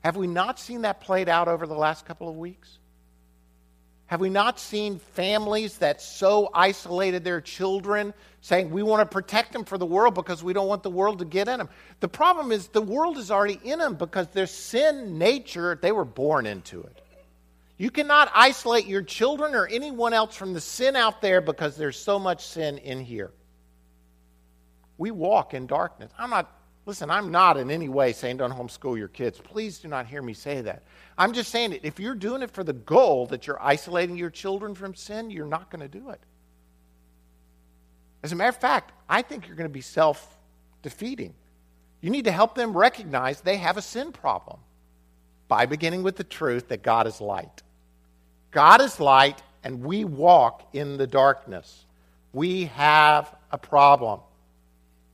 Have 0.00 0.16
we 0.16 0.26
not 0.26 0.58
seen 0.58 0.82
that 0.82 1.00
played 1.00 1.28
out 1.28 1.48
over 1.48 1.66
the 1.66 1.74
last 1.74 2.06
couple 2.06 2.28
of 2.28 2.36
weeks? 2.36 2.78
Have 4.06 4.20
we 4.20 4.30
not 4.30 4.60
seen 4.60 5.00
families 5.00 5.78
that 5.78 6.00
so 6.00 6.48
isolated 6.54 7.24
their 7.24 7.40
children 7.40 8.14
saying 8.40 8.70
we 8.70 8.84
want 8.84 9.00
to 9.00 9.12
protect 9.12 9.52
them 9.52 9.64
for 9.64 9.76
the 9.76 9.84
world 9.84 10.14
because 10.14 10.44
we 10.44 10.52
don't 10.52 10.68
want 10.68 10.84
the 10.84 10.90
world 10.90 11.18
to 11.18 11.24
get 11.24 11.48
in 11.48 11.58
them? 11.58 11.68
The 11.98 12.08
problem 12.08 12.52
is 12.52 12.68
the 12.68 12.80
world 12.80 13.18
is 13.18 13.32
already 13.32 13.58
in 13.64 13.80
them 13.80 13.96
because 13.96 14.28
their 14.28 14.46
sin 14.46 15.18
nature, 15.18 15.76
they 15.82 15.90
were 15.90 16.04
born 16.04 16.46
into 16.46 16.82
it. 16.82 17.02
You 17.78 17.90
cannot 17.90 18.30
isolate 18.34 18.86
your 18.86 19.02
children 19.02 19.54
or 19.54 19.66
anyone 19.66 20.14
else 20.14 20.34
from 20.34 20.54
the 20.54 20.60
sin 20.60 20.96
out 20.96 21.20
there 21.20 21.40
because 21.40 21.76
there's 21.76 21.98
so 21.98 22.18
much 22.18 22.46
sin 22.46 22.78
in 22.78 23.00
here. 23.00 23.32
We 24.98 25.10
walk 25.10 25.52
in 25.52 25.66
darkness. 25.66 26.10
I'm 26.18 26.30
not 26.30 26.56
Listen, 26.86 27.10
I'm 27.10 27.32
not 27.32 27.56
in 27.56 27.68
any 27.68 27.88
way 27.88 28.12
saying 28.12 28.36
don't 28.36 28.52
homeschool 28.52 28.96
your 28.96 29.08
kids. 29.08 29.40
Please 29.42 29.78
do 29.80 29.88
not 29.88 30.06
hear 30.06 30.22
me 30.22 30.32
say 30.32 30.60
that. 30.60 30.84
I'm 31.18 31.32
just 31.32 31.50
saying 31.50 31.70
that 31.70 31.84
if 31.84 31.98
you're 31.98 32.14
doing 32.14 32.42
it 32.42 32.50
for 32.52 32.62
the 32.62 32.72
goal 32.72 33.26
that 33.26 33.46
you're 33.46 33.60
isolating 33.60 34.16
your 34.16 34.30
children 34.30 34.72
from 34.72 34.94
sin, 34.94 35.28
you're 35.28 35.48
not 35.48 35.68
going 35.68 35.82
to 35.82 35.88
do 35.88 36.10
it. 36.10 36.20
As 38.22 38.30
a 38.30 38.36
matter 38.36 38.50
of 38.50 38.56
fact, 38.56 38.92
I 39.08 39.22
think 39.22 39.48
you're 39.48 39.56
going 39.56 39.68
to 39.68 39.72
be 39.74 39.80
self 39.80 40.38
defeating. 40.82 41.34
You 42.00 42.10
need 42.10 42.26
to 42.26 42.32
help 42.32 42.54
them 42.54 42.76
recognize 42.76 43.40
they 43.40 43.56
have 43.56 43.76
a 43.76 43.82
sin 43.82 44.12
problem 44.12 44.60
by 45.48 45.66
beginning 45.66 46.04
with 46.04 46.14
the 46.14 46.24
truth 46.24 46.68
that 46.68 46.84
God 46.84 47.08
is 47.08 47.20
light. 47.20 47.62
God 48.56 48.80
is 48.80 48.98
light, 48.98 49.42
and 49.64 49.82
we 49.84 50.06
walk 50.06 50.66
in 50.72 50.96
the 50.96 51.06
darkness. 51.06 51.84
We 52.32 52.64
have 52.64 53.30
a 53.52 53.58
problem. 53.58 54.20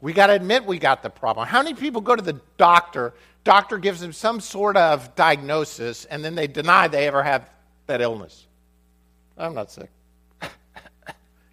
We 0.00 0.12
got 0.12 0.28
to 0.28 0.34
admit 0.34 0.64
we 0.64 0.78
got 0.78 1.02
the 1.02 1.10
problem. 1.10 1.48
How 1.48 1.60
many 1.60 1.74
people 1.74 2.00
go 2.02 2.14
to 2.14 2.22
the 2.22 2.40
doctor? 2.56 3.14
Doctor 3.42 3.78
gives 3.78 3.98
them 3.98 4.12
some 4.12 4.38
sort 4.38 4.76
of 4.76 5.16
diagnosis, 5.16 6.04
and 6.04 6.24
then 6.24 6.36
they 6.36 6.46
deny 6.46 6.86
they 6.86 7.08
ever 7.08 7.20
have 7.20 7.50
that 7.88 8.00
illness. 8.00 8.46
I'm 9.36 9.54
not 9.54 9.72
sick. 9.72 9.90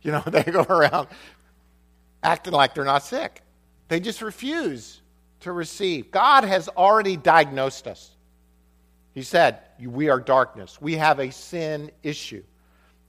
you 0.04 0.12
know, 0.12 0.22
they 0.28 0.44
go 0.44 0.62
around 0.62 1.08
acting 2.22 2.54
like 2.54 2.76
they're 2.76 2.86
not 2.86 3.02
sick. 3.02 3.42
They 3.88 4.00
just 4.00 4.22
refuse 4.22 5.02
to 5.40 5.52
receive. 5.52 6.12
God 6.12 6.44
has 6.44 6.70
already 6.70 7.18
diagnosed 7.18 7.88
us. 7.88 8.12
He 9.16 9.24
said, 9.24 9.64
We 9.88 10.10
are 10.10 10.20
darkness. 10.20 10.82
We 10.82 10.96
have 10.96 11.20
a 11.20 11.32
sin 11.32 11.92
issue. 12.04 12.44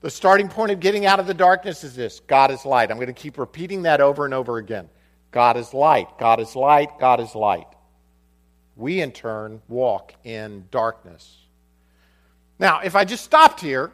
The 0.01 0.09
starting 0.09 0.49
point 0.49 0.71
of 0.71 0.79
getting 0.79 1.05
out 1.05 1.19
of 1.19 1.27
the 1.27 1.33
darkness 1.33 1.83
is 1.83 1.95
this 1.95 2.19
God 2.21 2.51
is 2.51 2.65
light. 2.65 2.89
I'm 2.89 2.97
going 2.97 3.07
to 3.07 3.13
keep 3.13 3.37
repeating 3.37 3.83
that 3.83 4.01
over 4.01 4.25
and 4.25 4.33
over 4.33 4.57
again. 4.57 4.89
God 5.31 5.57
is 5.57 5.73
light, 5.73 6.07
God 6.19 6.39
is 6.39 6.55
light, 6.55 6.99
God 6.99 7.19
is 7.19 7.35
light. 7.35 7.67
We, 8.75 9.01
in 9.01 9.11
turn, 9.11 9.61
walk 9.67 10.13
in 10.23 10.65
darkness. 10.71 11.37
Now, 12.59 12.81
if 12.81 12.95
I 12.95 13.05
just 13.05 13.23
stopped 13.23 13.61
here, 13.61 13.91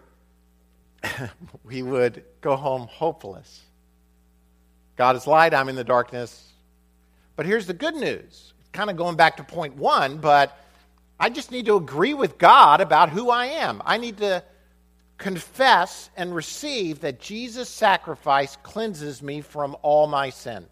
we 1.63 1.83
would 1.83 2.23
go 2.41 2.55
home 2.55 2.87
hopeless. 2.89 3.61
God 4.95 5.15
is 5.15 5.27
light, 5.27 5.53
I'm 5.53 5.69
in 5.69 5.75
the 5.75 5.83
darkness. 5.83 6.51
But 7.35 7.45
here's 7.45 7.67
the 7.67 7.73
good 7.73 7.95
news. 7.95 8.53
Kind 8.71 8.89
of 8.89 8.97
going 8.97 9.15
back 9.15 9.37
to 9.37 9.43
point 9.43 9.75
one, 9.75 10.17
but 10.17 10.57
I 11.19 11.29
just 11.29 11.51
need 11.51 11.65
to 11.65 11.75
agree 11.75 12.13
with 12.13 12.37
God 12.37 12.81
about 12.81 13.09
who 13.09 13.29
I 13.29 13.45
am. 13.45 13.81
I 13.85 13.97
need 13.97 14.17
to 14.17 14.43
confess 15.17 16.09
and 16.15 16.33
receive 16.33 17.01
that 17.01 17.19
Jesus' 17.19 17.69
sacrifice 17.69 18.55
cleanses 18.61 19.23
me 19.23 19.41
from 19.41 19.75
all 19.81 20.07
my 20.07 20.29
sin. 20.29 20.67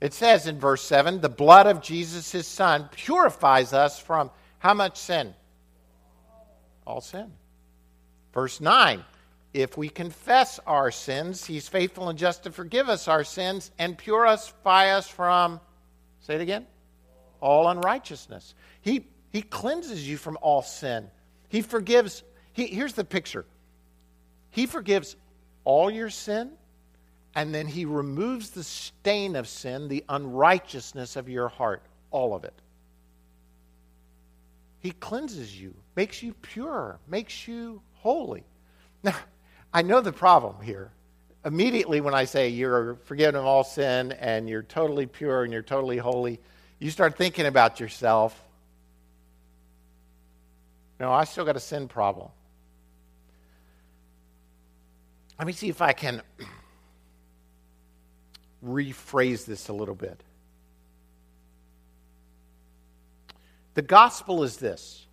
It 0.00 0.12
says 0.12 0.46
in 0.46 0.60
verse 0.60 0.82
7 0.82 1.20
the 1.20 1.28
blood 1.28 1.66
of 1.66 1.80
Jesus, 1.80 2.30
his 2.30 2.46
son, 2.46 2.88
purifies 2.92 3.72
us 3.72 3.98
from 3.98 4.30
how 4.58 4.74
much 4.74 4.98
sin? 4.98 5.34
All 6.86 7.00
sin. 7.00 7.32
Verse 8.32 8.60
9 8.60 9.04
if 9.56 9.78
we 9.78 9.88
confess 9.88 10.60
our 10.66 10.90
sins, 10.90 11.46
he's 11.46 11.66
faithful 11.66 12.10
and 12.10 12.18
just 12.18 12.42
to 12.42 12.52
forgive 12.52 12.90
us 12.90 13.08
our 13.08 13.24
sins 13.24 13.70
and 13.78 13.96
purify 13.96 14.90
us 14.90 15.08
from, 15.08 15.60
say 16.20 16.34
it 16.34 16.42
again, 16.42 16.66
all 17.46 17.68
unrighteousness. 17.68 18.54
He, 18.80 19.06
he 19.30 19.42
cleanses 19.42 20.08
you 20.08 20.16
from 20.16 20.36
all 20.42 20.62
sin. 20.62 21.08
He 21.48 21.62
forgives, 21.62 22.22
he, 22.52 22.66
here's 22.66 22.94
the 22.94 23.04
picture 23.04 23.44
He 24.50 24.66
forgives 24.66 25.16
all 25.64 25.90
your 25.90 26.10
sin 26.10 26.52
and 27.36 27.54
then 27.54 27.66
he 27.66 27.84
removes 27.84 28.48
the 28.50 28.64
stain 28.64 29.36
of 29.36 29.46
sin, 29.46 29.88
the 29.88 30.02
unrighteousness 30.08 31.16
of 31.16 31.28
your 31.28 31.48
heart, 31.48 31.82
all 32.10 32.34
of 32.34 32.44
it. 32.44 32.54
He 34.78 34.90
cleanses 34.92 35.60
you, 35.60 35.74
makes 35.96 36.22
you 36.22 36.32
pure, 36.32 36.98
makes 37.06 37.46
you 37.46 37.82
holy. 37.96 38.42
Now, 39.02 39.14
I 39.72 39.82
know 39.82 40.00
the 40.00 40.12
problem 40.12 40.62
here. 40.62 40.92
Immediately, 41.44 42.00
when 42.00 42.14
I 42.14 42.24
say 42.24 42.48
you're 42.48 42.96
forgiven 43.04 43.34
of 43.34 43.44
all 43.44 43.64
sin 43.64 44.12
and 44.12 44.48
you're 44.48 44.62
totally 44.62 45.04
pure 45.04 45.44
and 45.44 45.52
you're 45.52 45.60
totally 45.60 45.98
holy, 45.98 46.40
you 46.78 46.90
start 46.90 47.16
thinking 47.16 47.46
about 47.46 47.80
yourself. 47.80 48.40
No, 50.98 51.12
I 51.12 51.24
still 51.24 51.44
got 51.44 51.56
a 51.56 51.60
sin 51.60 51.88
problem. 51.88 52.28
Let 55.38 55.46
me 55.46 55.52
see 55.52 55.68
if 55.68 55.82
I 55.82 55.92
can 55.92 56.22
rephrase 58.64 59.44
this 59.44 59.68
a 59.68 59.72
little 59.72 59.94
bit. 59.94 60.22
The 63.74 63.82
gospel 63.82 64.42
is 64.42 64.56
this 64.56 65.06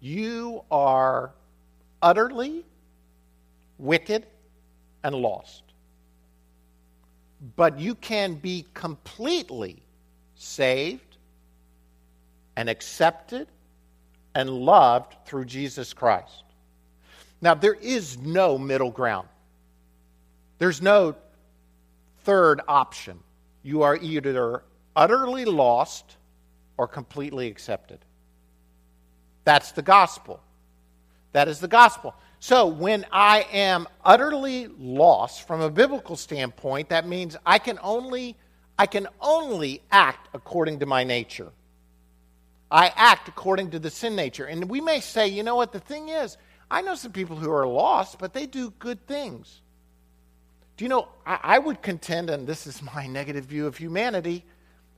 you 0.00 0.64
are 0.70 1.32
utterly 2.00 2.64
wicked 3.78 4.26
and 5.02 5.14
lost, 5.14 5.62
but 7.56 7.78
you 7.78 7.94
can 7.94 8.34
be 8.34 8.66
completely 8.74 9.82
saved 10.34 11.16
and 12.56 12.68
accepted 12.68 13.48
and 14.34 14.50
loved 14.50 15.14
through 15.24 15.44
Jesus 15.46 15.92
Christ. 15.92 16.44
Now, 17.40 17.54
there 17.54 17.74
is 17.74 18.18
no 18.18 18.58
middle 18.58 18.90
ground. 18.90 19.28
There's 20.58 20.82
no 20.82 21.16
third 22.24 22.60
option. 22.68 23.18
You 23.62 23.82
are 23.82 23.96
either 23.96 24.62
utterly 24.94 25.46
lost 25.46 26.16
or 26.76 26.86
completely 26.86 27.48
accepted. 27.48 27.98
That's 29.44 29.72
the 29.72 29.82
gospel. 29.82 30.40
That 31.32 31.48
is 31.48 31.60
the 31.60 31.68
gospel. 31.68 32.14
So 32.40 32.66
when 32.66 33.04
I 33.12 33.46
am 33.52 33.86
utterly 34.02 34.66
lost 34.78 35.46
from 35.46 35.60
a 35.60 35.70
biblical 35.70 36.16
standpoint, 36.16 36.88
that 36.88 37.06
means 37.06 37.36
I 37.44 37.58
can 37.58 37.78
only 37.82 38.36
I 38.78 38.86
can 38.86 39.08
only 39.20 39.82
act 39.92 40.30
according 40.32 40.78
to 40.80 40.86
my 40.86 41.04
nature. 41.04 41.52
I 42.70 42.90
act 42.96 43.28
according 43.28 43.72
to 43.72 43.78
the 43.78 43.90
sin 43.90 44.16
nature. 44.16 44.46
And 44.46 44.70
we 44.70 44.80
may 44.80 45.00
say, 45.00 45.28
you 45.28 45.42
know 45.42 45.54
what, 45.54 45.72
the 45.72 45.80
thing 45.80 46.08
is, 46.08 46.38
I 46.70 46.80
know 46.80 46.94
some 46.94 47.12
people 47.12 47.36
who 47.36 47.50
are 47.50 47.66
lost, 47.66 48.18
but 48.18 48.32
they 48.32 48.46
do 48.46 48.72
good 48.78 49.06
things. 49.06 49.60
Do 50.78 50.84
you 50.86 50.88
know, 50.88 51.08
I, 51.26 51.40
I 51.42 51.58
would 51.58 51.82
contend, 51.82 52.30
and 52.30 52.46
this 52.46 52.66
is 52.66 52.80
my 52.80 53.06
negative 53.06 53.44
view 53.44 53.66
of 53.66 53.76
humanity, 53.76 54.46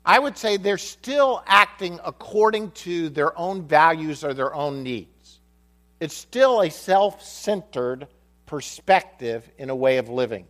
I 0.05 0.21
would 0.21 0.39
say 0.39 0.59
they're 0.59 0.79
still 0.79 1.43
acting 1.45 1.99
according 2.05 2.71
to 2.73 3.09
their 3.09 3.37
own 3.37 3.67
values 3.67 4.23
or 4.23 4.33
their 4.33 4.55
own 4.55 4.85
needs. 4.85 5.12
It's 6.03 6.17
still 6.17 6.63
a 6.63 6.69
self 6.69 7.23
centered 7.23 8.09
perspective 8.47 9.49
in 9.57 9.71
a 9.71 9.77
way 9.77 9.99
of 9.99 10.09
living. 10.09 10.47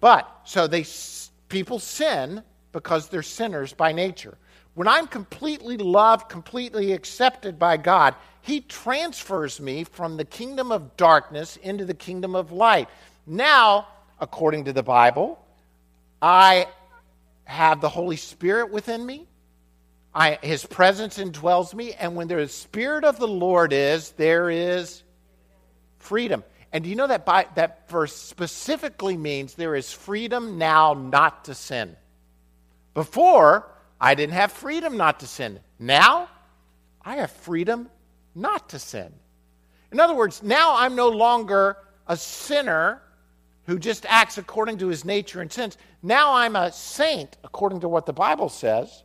But, 0.00 0.28
so 0.42 0.66
they, 0.66 0.84
people 1.48 1.78
sin 1.78 2.42
because 2.72 3.08
they're 3.08 3.22
sinners 3.22 3.72
by 3.72 3.92
nature. 3.92 4.36
When 4.74 4.88
I'm 4.88 5.06
completely 5.06 5.76
loved, 5.76 6.28
completely 6.28 6.90
accepted 6.90 7.60
by 7.60 7.76
God, 7.76 8.16
He 8.42 8.62
transfers 8.62 9.60
me 9.60 9.84
from 9.84 10.16
the 10.16 10.24
kingdom 10.24 10.72
of 10.72 10.96
darkness 10.96 11.56
into 11.58 11.84
the 11.84 11.94
kingdom 11.94 12.34
of 12.34 12.50
light. 12.50 12.88
Now, 13.28 13.86
according 14.18 14.64
to 14.64 14.72
the 14.72 14.82
Bible, 14.82 15.40
I 16.20 16.66
have 17.44 17.80
the 17.80 17.88
Holy 17.88 18.16
Spirit 18.16 18.72
within 18.72 19.06
me. 19.06 19.28
I, 20.14 20.38
his 20.42 20.64
presence 20.64 21.18
indwells 21.18 21.74
me, 21.74 21.92
and 21.92 22.14
when 22.14 22.28
the 22.28 22.46
Spirit 22.46 23.04
of 23.04 23.18
the 23.18 23.26
Lord 23.26 23.72
is, 23.72 24.12
there 24.12 24.48
is 24.48 25.02
freedom. 25.98 26.44
And 26.72 26.84
do 26.84 26.90
you 26.90 26.96
know 26.96 27.06
that 27.06 27.24
by, 27.26 27.46
that 27.56 27.88
verse 27.88 28.14
specifically 28.14 29.16
means 29.16 29.54
there 29.54 29.74
is 29.74 29.92
freedom 29.92 30.58
now 30.58 30.94
not 30.94 31.46
to 31.46 31.54
sin? 31.54 31.96
Before, 32.94 33.70
I 34.00 34.14
didn't 34.14 34.34
have 34.34 34.52
freedom 34.52 34.96
not 34.96 35.20
to 35.20 35.26
sin. 35.26 35.60
Now, 35.78 36.28
I 37.02 37.16
have 37.16 37.30
freedom 37.30 37.88
not 38.34 38.68
to 38.70 38.78
sin. 38.78 39.12
In 39.92 40.00
other 40.00 40.14
words, 40.14 40.42
now 40.42 40.76
I'm 40.76 40.94
no 40.96 41.08
longer 41.08 41.76
a 42.06 42.16
sinner 42.16 43.02
who 43.66 43.78
just 43.78 44.04
acts 44.08 44.38
according 44.38 44.78
to 44.78 44.88
his 44.88 45.04
nature 45.04 45.40
and 45.40 45.52
sins. 45.52 45.76
Now 46.02 46.34
I'm 46.34 46.56
a 46.56 46.70
saint 46.72 47.36
according 47.44 47.80
to 47.80 47.88
what 47.88 48.06
the 48.06 48.12
Bible 48.12 48.48
says. 48.48 49.04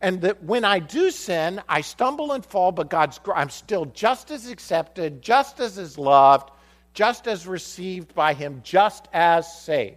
And 0.00 0.22
that 0.22 0.42
when 0.42 0.64
I 0.64 0.78
do 0.78 1.10
sin, 1.10 1.60
I 1.68 1.82
stumble 1.82 2.32
and 2.32 2.44
fall, 2.44 2.72
but 2.72 2.88
God's 2.88 3.20
I'm 3.34 3.50
still 3.50 3.84
just 3.86 4.30
as 4.30 4.48
accepted, 4.48 5.20
just 5.20 5.60
as 5.60 5.76
is 5.76 5.98
loved, 5.98 6.50
just 6.94 7.26
as 7.26 7.46
received 7.46 8.14
by 8.14 8.32
him, 8.34 8.60
just 8.64 9.08
as 9.12 9.52
saved. 9.62 9.96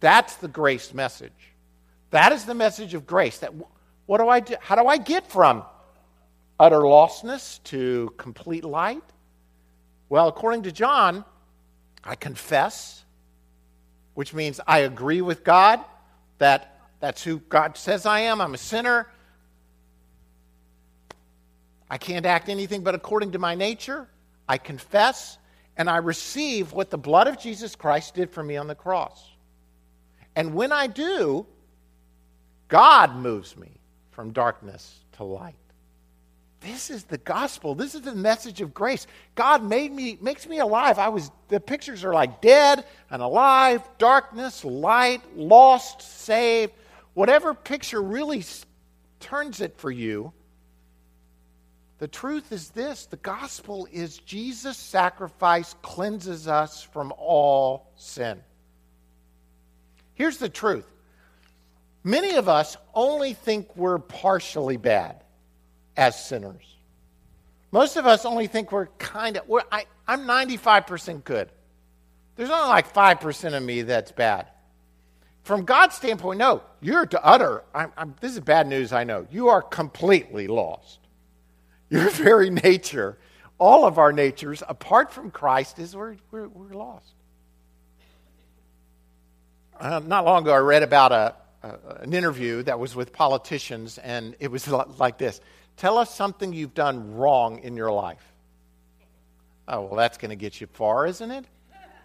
That's 0.00 0.36
the 0.36 0.48
grace 0.48 0.94
message. 0.94 1.32
That 2.10 2.32
is 2.32 2.44
the 2.44 2.54
message 2.54 2.94
of 2.94 3.06
grace. 3.06 3.38
That 3.38 3.52
what 4.06 4.18
do 4.18 4.28
I 4.28 4.40
do? 4.40 4.56
How 4.60 4.76
do 4.76 4.86
I 4.86 4.96
get 4.96 5.30
from 5.30 5.64
utter 6.58 6.80
lostness 6.80 7.62
to 7.64 8.12
complete 8.16 8.64
light? 8.64 9.02
Well, 10.08 10.28
according 10.28 10.62
to 10.64 10.72
John, 10.72 11.24
I 12.02 12.14
confess, 12.14 13.04
which 14.14 14.34
means 14.34 14.60
I 14.66 14.80
agree 14.80 15.22
with 15.22 15.44
God 15.44 15.80
that 16.38 16.73
that's 17.04 17.22
who 17.22 17.38
God 17.50 17.76
says 17.76 18.06
I 18.06 18.20
am. 18.20 18.40
I'm 18.40 18.54
a 18.54 18.58
sinner. 18.58 19.06
I 21.90 21.98
can't 21.98 22.24
act 22.24 22.48
anything 22.48 22.82
but 22.82 22.94
according 22.94 23.32
to 23.32 23.38
my 23.38 23.54
nature. 23.54 24.08
I 24.48 24.56
confess 24.56 25.36
and 25.76 25.90
I 25.90 25.98
receive 25.98 26.72
what 26.72 26.88
the 26.88 26.96
blood 26.96 27.28
of 27.28 27.38
Jesus 27.38 27.76
Christ 27.76 28.14
did 28.14 28.30
for 28.30 28.42
me 28.42 28.56
on 28.56 28.68
the 28.68 28.74
cross. 28.74 29.22
And 30.34 30.54
when 30.54 30.72
I 30.72 30.86
do, 30.86 31.44
God 32.68 33.14
moves 33.16 33.54
me 33.54 33.72
from 34.12 34.32
darkness 34.32 35.00
to 35.18 35.24
light. 35.24 35.56
This 36.60 36.88
is 36.88 37.04
the 37.04 37.18
gospel. 37.18 37.74
This 37.74 37.94
is 37.94 38.00
the 38.00 38.14
message 38.14 38.62
of 38.62 38.72
grace. 38.72 39.06
God 39.34 39.62
made 39.62 39.92
me, 39.92 40.16
makes 40.22 40.48
me 40.48 40.58
alive. 40.58 40.98
I 40.98 41.10
was, 41.10 41.30
the 41.48 41.60
pictures 41.60 42.02
are 42.02 42.14
like 42.14 42.40
dead 42.40 42.86
and 43.10 43.20
alive, 43.20 43.82
darkness, 43.98 44.64
light, 44.64 45.20
lost, 45.36 46.00
saved. 46.00 46.72
Whatever 47.14 47.54
picture 47.54 48.02
really 48.02 48.44
turns 49.20 49.60
it 49.60 49.76
for 49.78 49.90
you, 49.90 50.32
the 51.98 52.08
truth 52.08 52.52
is 52.52 52.70
this 52.70 53.06
the 53.06 53.16
gospel 53.16 53.88
is 53.90 54.18
Jesus' 54.18 54.76
sacrifice 54.76 55.74
cleanses 55.82 56.48
us 56.48 56.82
from 56.82 57.12
all 57.16 57.90
sin. 57.96 58.40
Here's 60.14 60.38
the 60.38 60.48
truth 60.48 60.90
Many 62.04 62.34
of 62.34 62.50
us 62.50 62.76
only 62.92 63.32
think 63.32 63.74
we're 63.76 63.98
partially 63.98 64.76
bad 64.76 65.24
as 65.96 66.22
sinners. 66.22 66.76
Most 67.72 67.96
of 67.96 68.06
us 68.06 68.26
only 68.26 68.46
think 68.46 68.70
we're 68.70 68.86
kind 68.98 69.38
of, 69.38 69.48
we're, 69.48 69.62
I, 69.72 69.86
I'm 70.06 70.20
95% 70.20 71.24
good. 71.24 71.48
There's 72.36 72.50
only 72.50 72.68
like 72.68 72.92
5% 72.92 73.56
of 73.56 73.62
me 73.62 73.82
that's 73.82 74.12
bad. 74.12 74.48
From 75.44 75.66
God's 75.66 75.94
standpoint, 75.94 76.38
no, 76.38 76.62
you're 76.80 77.04
to 77.04 77.22
utter, 77.22 77.62
I'm, 77.74 77.92
I'm, 77.98 78.14
this 78.20 78.32
is 78.32 78.40
bad 78.40 78.66
news, 78.66 78.94
I 78.94 79.04
know. 79.04 79.26
You 79.30 79.48
are 79.48 79.60
completely 79.60 80.46
lost. 80.46 80.98
Your 81.90 82.08
very 82.10 82.48
nature, 82.48 83.18
all 83.58 83.84
of 83.84 83.98
our 83.98 84.10
natures, 84.10 84.62
apart 84.66 85.12
from 85.12 85.30
Christ, 85.30 85.78
is 85.78 85.94
we're, 85.94 86.16
we're, 86.30 86.48
we're 86.48 86.72
lost. 86.74 87.12
Uh, 89.78 90.00
not 90.06 90.24
long 90.24 90.42
ago, 90.42 90.54
I 90.54 90.58
read 90.58 90.82
about 90.82 91.12
a, 91.12 91.34
uh, 91.62 91.76
an 92.00 92.14
interview 92.14 92.62
that 92.62 92.78
was 92.78 92.96
with 92.96 93.12
politicians, 93.12 93.98
and 93.98 94.34
it 94.40 94.50
was 94.50 94.66
like 94.68 95.18
this 95.18 95.42
Tell 95.76 95.98
us 95.98 96.14
something 96.14 96.54
you've 96.54 96.74
done 96.74 97.16
wrong 97.16 97.58
in 97.58 97.76
your 97.76 97.92
life. 97.92 98.24
Oh, 99.68 99.82
well, 99.82 99.96
that's 99.96 100.16
going 100.16 100.30
to 100.30 100.36
get 100.36 100.60
you 100.60 100.68
far, 100.68 101.06
isn't 101.06 101.30
it? 101.30 101.44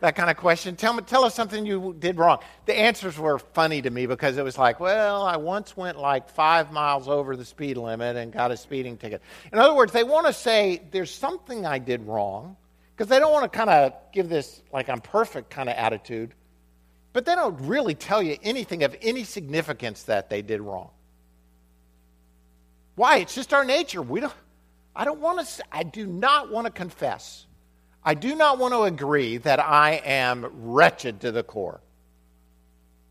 That 0.02 0.16
kind 0.16 0.30
of 0.30 0.38
question. 0.38 0.78
Tell, 0.78 0.94
me, 0.94 1.02
tell 1.02 1.26
us 1.26 1.36
something 1.36 1.66
you 1.66 1.94
did 2.00 2.18
wrong. 2.18 2.40
The 2.66 2.78
answers 2.78 3.18
were 3.18 3.38
funny 3.38 3.82
to 3.82 3.90
me 3.90 4.06
because 4.06 4.38
it 4.38 4.44
was 4.44 4.58
like, 4.58 4.80
well, 4.80 5.24
I 5.24 5.36
once 5.36 5.76
went 5.76 6.00
like 6.00 6.30
five 6.30 6.72
miles 6.72 7.10
over 7.10 7.36
the 7.36 7.44
speed 7.44 7.76
limit 7.76 8.16
and 8.16 8.32
got 8.32 8.52
a 8.52 8.58
speeding 8.58 8.98
ticket. 8.98 9.22
In 9.52 9.60
other 9.60 9.74
words, 9.74 9.92
they 9.92 10.06
want 10.06 10.28
to 10.28 10.34
say 10.34 10.82
there's 10.92 11.14
something 11.14 11.66
I 11.66 11.80
did 11.80 12.08
wrong 12.08 12.56
because 12.96 13.10
they 13.10 13.20
don't 13.20 13.34
want 13.34 13.52
to 13.52 13.58
kind 13.58 13.70
of 13.70 13.94
give 14.14 14.30
this 14.30 14.62
like 14.72 14.90
I'm 14.90 15.02
perfect 15.02 15.50
kind 15.50 15.68
of 15.68 15.76
attitude. 15.76 16.34
But 17.12 17.26
they 17.26 17.36
don't 17.36 17.60
really 17.62 17.96
tell 17.96 18.22
you 18.22 18.38
anything 18.42 18.84
of 18.84 18.96
any 19.02 19.26
significance 19.26 20.04
that 20.04 20.30
they 20.30 20.42
did 20.42 20.62
wrong. 20.62 20.92
Why? 22.96 23.18
It's 23.18 23.36
just 23.36 23.54
our 23.54 23.66
nature. 23.66 24.02
We 24.02 24.20
don't, 24.20 24.34
I 24.96 25.06
don't 25.06 25.20
want 25.20 25.46
to, 25.46 25.64
I 25.72 25.84
do 25.84 26.06
not 26.06 26.52
want 26.52 26.68
to 26.68 26.72
confess. 26.72 27.46
I 28.04 28.14
do 28.14 28.36
not 28.36 28.58
want 28.58 28.74
to 28.74 28.84
agree 28.84 29.38
that 29.38 29.60
I 29.60 30.02
am 30.06 30.46
wretched 30.72 31.22
to 31.22 31.32
the 31.32 31.44
core. 31.44 31.82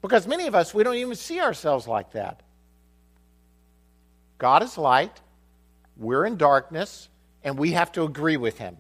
Because 0.01 0.27
many 0.27 0.47
of 0.47 0.55
us, 0.55 0.73
we 0.73 0.85
don't 0.85 0.97
even 0.97 1.17
see 1.17 1.41
ourselves 1.41 1.87
like 1.87 2.13
that. 2.13 2.43
God 4.39 4.63
is 4.63 4.79
light, 4.79 5.21
we're 5.97 6.25
in 6.25 6.37
darkness, 6.37 7.09
and 7.43 7.59
we 7.59 7.73
have 7.73 7.91
to 7.93 8.05
agree 8.05 8.37
with 8.37 8.59
Him. 8.59 8.77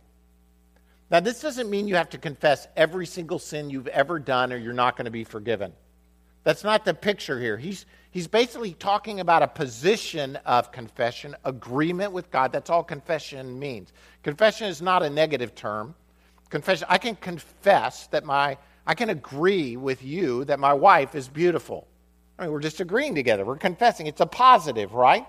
Now, 1.10 1.20
this 1.20 1.40
doesn't 1.40 1.70
mean 1.70 1.88
you 1.88 1.96
have 1.96 2.10
to 2.10 2.18
confess 2.18 2.68
every 2.76 3.06
single 3.06 3.38
sin 3.38 3.70
you've 3.70 3.88
ever 3.88 4.18
done 4.18 4.52
or 4.52 4.56
you're 4.56 4.74
not 4.74 4.96
going 4.96 5.06
to 5.06 5.10
be 5.10 5.24
forgiven. 5.24 5.72
That's 6.44 6.64
not 6.64 6.84
the 6.84 6.94
picture 6.94 7.40
here. 7.40 7.56
He's, 7.56 7.86
he's 8.10 8.26
basically 8.28 8.74
talking 8.74 9.20
about 9.20 9.42
a 9.42 9.48
position 9.48 10.36
of 10.46 10.70
confession, 10.70 11.34
agreement 11.44 12.12
with 12.12 12.30
God. 12.30 12.52
That's 12.52 12.70
all 12.70 12.84
confession 12.84 13.58
means. 13.58 13.92
Confession 14.28 14.68
is 14.68 14.82
not 14.82 15.02
a 15.02 15.08
negative 15.08 15.54
term. 15.54 15.94
Confession, 16.50 16.86
I 16.90 16.98
can 16.98 17.16
confess 17.16 18.08
that 18.08 18.26
my, 18.26 18.58
I 18.86 18.92
can 18.92 19.08
agree 19.08 19.78
with 19.78 20.04
you 20.04 20.44
that 20.44 20.60
my 20.60 20.74
wife 20.74 21.14
is 21.14 21.28
beautiful. 21.28 21.88
I 22.38 22.42
mean, 22.42 22.52
we're 22.52 22.60
just 22.60 22.78
agreeing 22.78 23.14
together. 23.14 23.46
We're 23.46 23.56
confessing. 23.56 24.06
It's 24.06 24.20
a 24.20 24.26
positive, 24.26 24.92
right? 24.92 25.26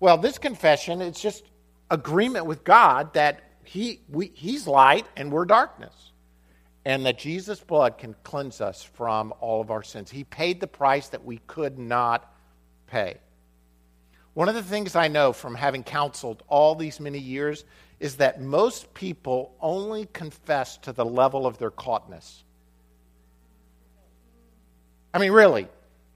Well, 0.00 0.18
this 0.18 0.36
confession, 0.36 1.00
it's 1.00 1.18
just 1.18 1.44
agreement 1.90 2.44
with 2.44 2.62
God 2.62 3.14
that 3.14 3.40
he, 3.64 4.02
we, 4.10 4.30
he's 4.34 4.66
light 4.66 5.06
and 5.16 5.32
we're 5.32 5.46
darkness. 5.46 6.12
And 6.84 7.06
that 7.06 7.18
Jesus' 7.18 7.60
blood 7.60 7.96
can 7.96 8.14
cleanse 8.22 8.60
us 8.60 8.82
from 8.82 9.32
all 9.40 9.62
of 9.62 9.70
our 9.70 9.82
sins. 9.82 10.10
He 10.10 10.24
paid 10.24 10.60
the 10.60 10.66
price 10.66 11.08
that 11.08 11.24
we 11.24 11.38
could 11.46 11.78
not 11.78 12.30
pay. 12.86 13.16
One 14.34 14.50
of 14.50 14.54
the 14.54 14.62
things 14.62 14.94
I 14.94 15.08
know 15.08 15.32
from 15.32 15.54
having 15.54 15.82
counseled 15.82 16.42
all 16.48 16.74
these 16.74 17.00
many 17.00 17.18
years 17.18 17.64
is 17.98 18.16
that 18.16 18.40
most 18.40 18.92
people 18.94 19.54
only 19.60 20.06
confess 20.12 20.76
to 20.78 20.92
the 20.92 21.04
level 21.04 21.46
of 21.46 21.58
their 21.58 21.70
caughtness. 21.70 22.44
I 25.14 25.18
mean, 25.18 25.32
really, 25.32 25.68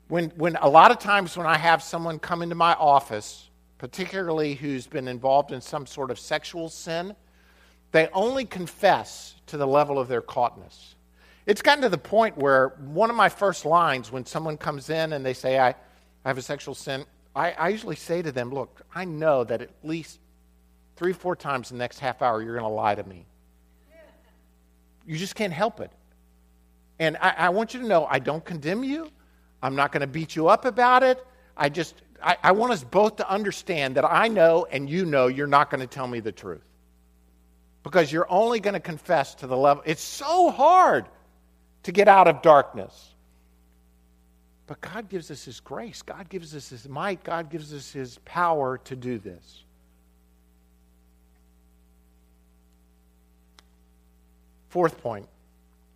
when, 0.08 0.30
when 0.30 0.56
a 0.56 0.68
lot 0.68 0.90
of 0.90 0.98
times 0.98 1.36
when 1.36 1.46
I 1.46 1.56
have 1.56 1.82
someone 1.82 2.18
come 2.18 2.42
into 2.42 2.54
my 2.54 2.74
office, 2.74 3.48
particularly 3.78 4.54
who's 4.54 4.86
been 4.86 5.08
involved 5.08 5.52
in 5.52 5.60
some 5.60 5.86
sort 5.86 6.10
of 6.10 6.18
sexual 6.18 6.68
sin, 6.68 7.16
they 7.92 8.08
only 8.08 8.44
confess 8.44 9.36
to 9.46 9.56
the 9.56 9.66
level 9.66 9.98
of 9.98 10.08
their 10.08 10.20
caughtness. 10.20 10.96
It's 11.46 11.62
gotten 11.62 11.82
to 11.82 11.88
the 11.88 11.98
point 11.98 12.36
where 12.36 12.68
one 12.78 13.08
of 13.08 13.16
my 13.16 13.28
first 13.28 13.64
lines 13.64 14.12
when 14.12 14.26
someone 14.26 14.56
comes 14.58 14.90
in 14.90 15.14
and 15.14 15.24
they 15.24 15.32
say, 15.32 15.58
I, 15.58 15.70
I 15.70 15.74
have 16.24 16.38
a 16.38 16.42
sexual 16.42 16.74
sin, 16.74 17.06
I, 17.34 17.52
I 17.52 17.68
usually 17.68 17.96
say 17.96 18.20
to 18.20 18.30
them, 18.30 18.50
look, 18.50 18.82
I 18.94 19.04
know 19.04 19.44
that 19.44 19.62
at 19.62 19.70
least 19.82 20.18
three, 21.00 21.14
four 21.14 21.34
times 21.34 21.70
in 21.70 21.78
the 21.78 21.82
next 21.82 21.98
half 21.98 22.20
hour 22.20 22.42
you're 22.42 22.52
going 22.52 22.62
to 22.62 22.68
lie 22.68 22.94
to 22.94 23.02
me. 23.04 23.24
You 25.06 25.16
just 25.16 25.34
can't 25.34 25.52
help 25.52 25.80
it. 25.80 25.90
And 26.98 27.16
I, 27.22 27.30
I 27.38 27.48
want 27.48 27.72
you 27.72 27.80
to 27.80 27.86
know 27.86 28.04
I 28.04 28.18
don't 28.18 28.44
condemn 28.44 28.84
you. 28.84 29.10
I'm 29.62 29.74
not 29.74 29.92
going 29.92 30.02
to 30.02 30.06
beat 30.06 30.36
you 30.36 30.48
up 30.48 30.66
about 30.66 31.02
it. 31.02 31.26
I 31.56 31.70
just, 31.70 31.94
I, 32.22 32.36
I 32.42 32.52
want 32.52 32.74
us 32.74 32.84
both 32.84 33.16
to 33.16 33.30
understand 33.30 33.96
that 33.96 34.04
I 34.04 34.28
know 34.28 34.66
and 34.70 34.90
you 34.90 35.06
know 35.06 35.28
you're 35.28 35.46
not 35.46 35.70
going 35.70 35.80
to 35.80 35.86
tell 35.86 36.06
me 36.06 36.20
the 36.20 36.32
truth. 36.32 36.68
Because 37.82 38.12
you're 38.12 38.30
only 38.30 38.60
going 38.60 38.74
to 38.74 38.80
confess 38.80 39.34
to 39.36 39.46
the 39.46 39.56
level. 39.56 39.82
It's 39.86 40.02
so 40.02 40.50
hard 40.50 41.06
to 41.84 41.92
get 41.92 42.08
out 42.08 42.28
of 42.28 42.42
darkness. 42.42 43.14
But 44.66 44.82
God 44.82 45.08
gives 45.08 45.30
us 45.30 45.46
His 45.46 45.60
grace, 45.60 46.02
God 46.02 46.28
gives 46.28 46.54
us 46.54 46.68
His 46.68 46.86
might, 46.86 47.24
God 47.24 47.48
gives 47.48 47.72
us 47.72 47.90
His 47.90 48.18
power 48.26 48.76
to 48.84 48.94
do 48.94 49.18
this. 49.18 49.64
Fourth 54.70 55.02
point, 55.02 55.28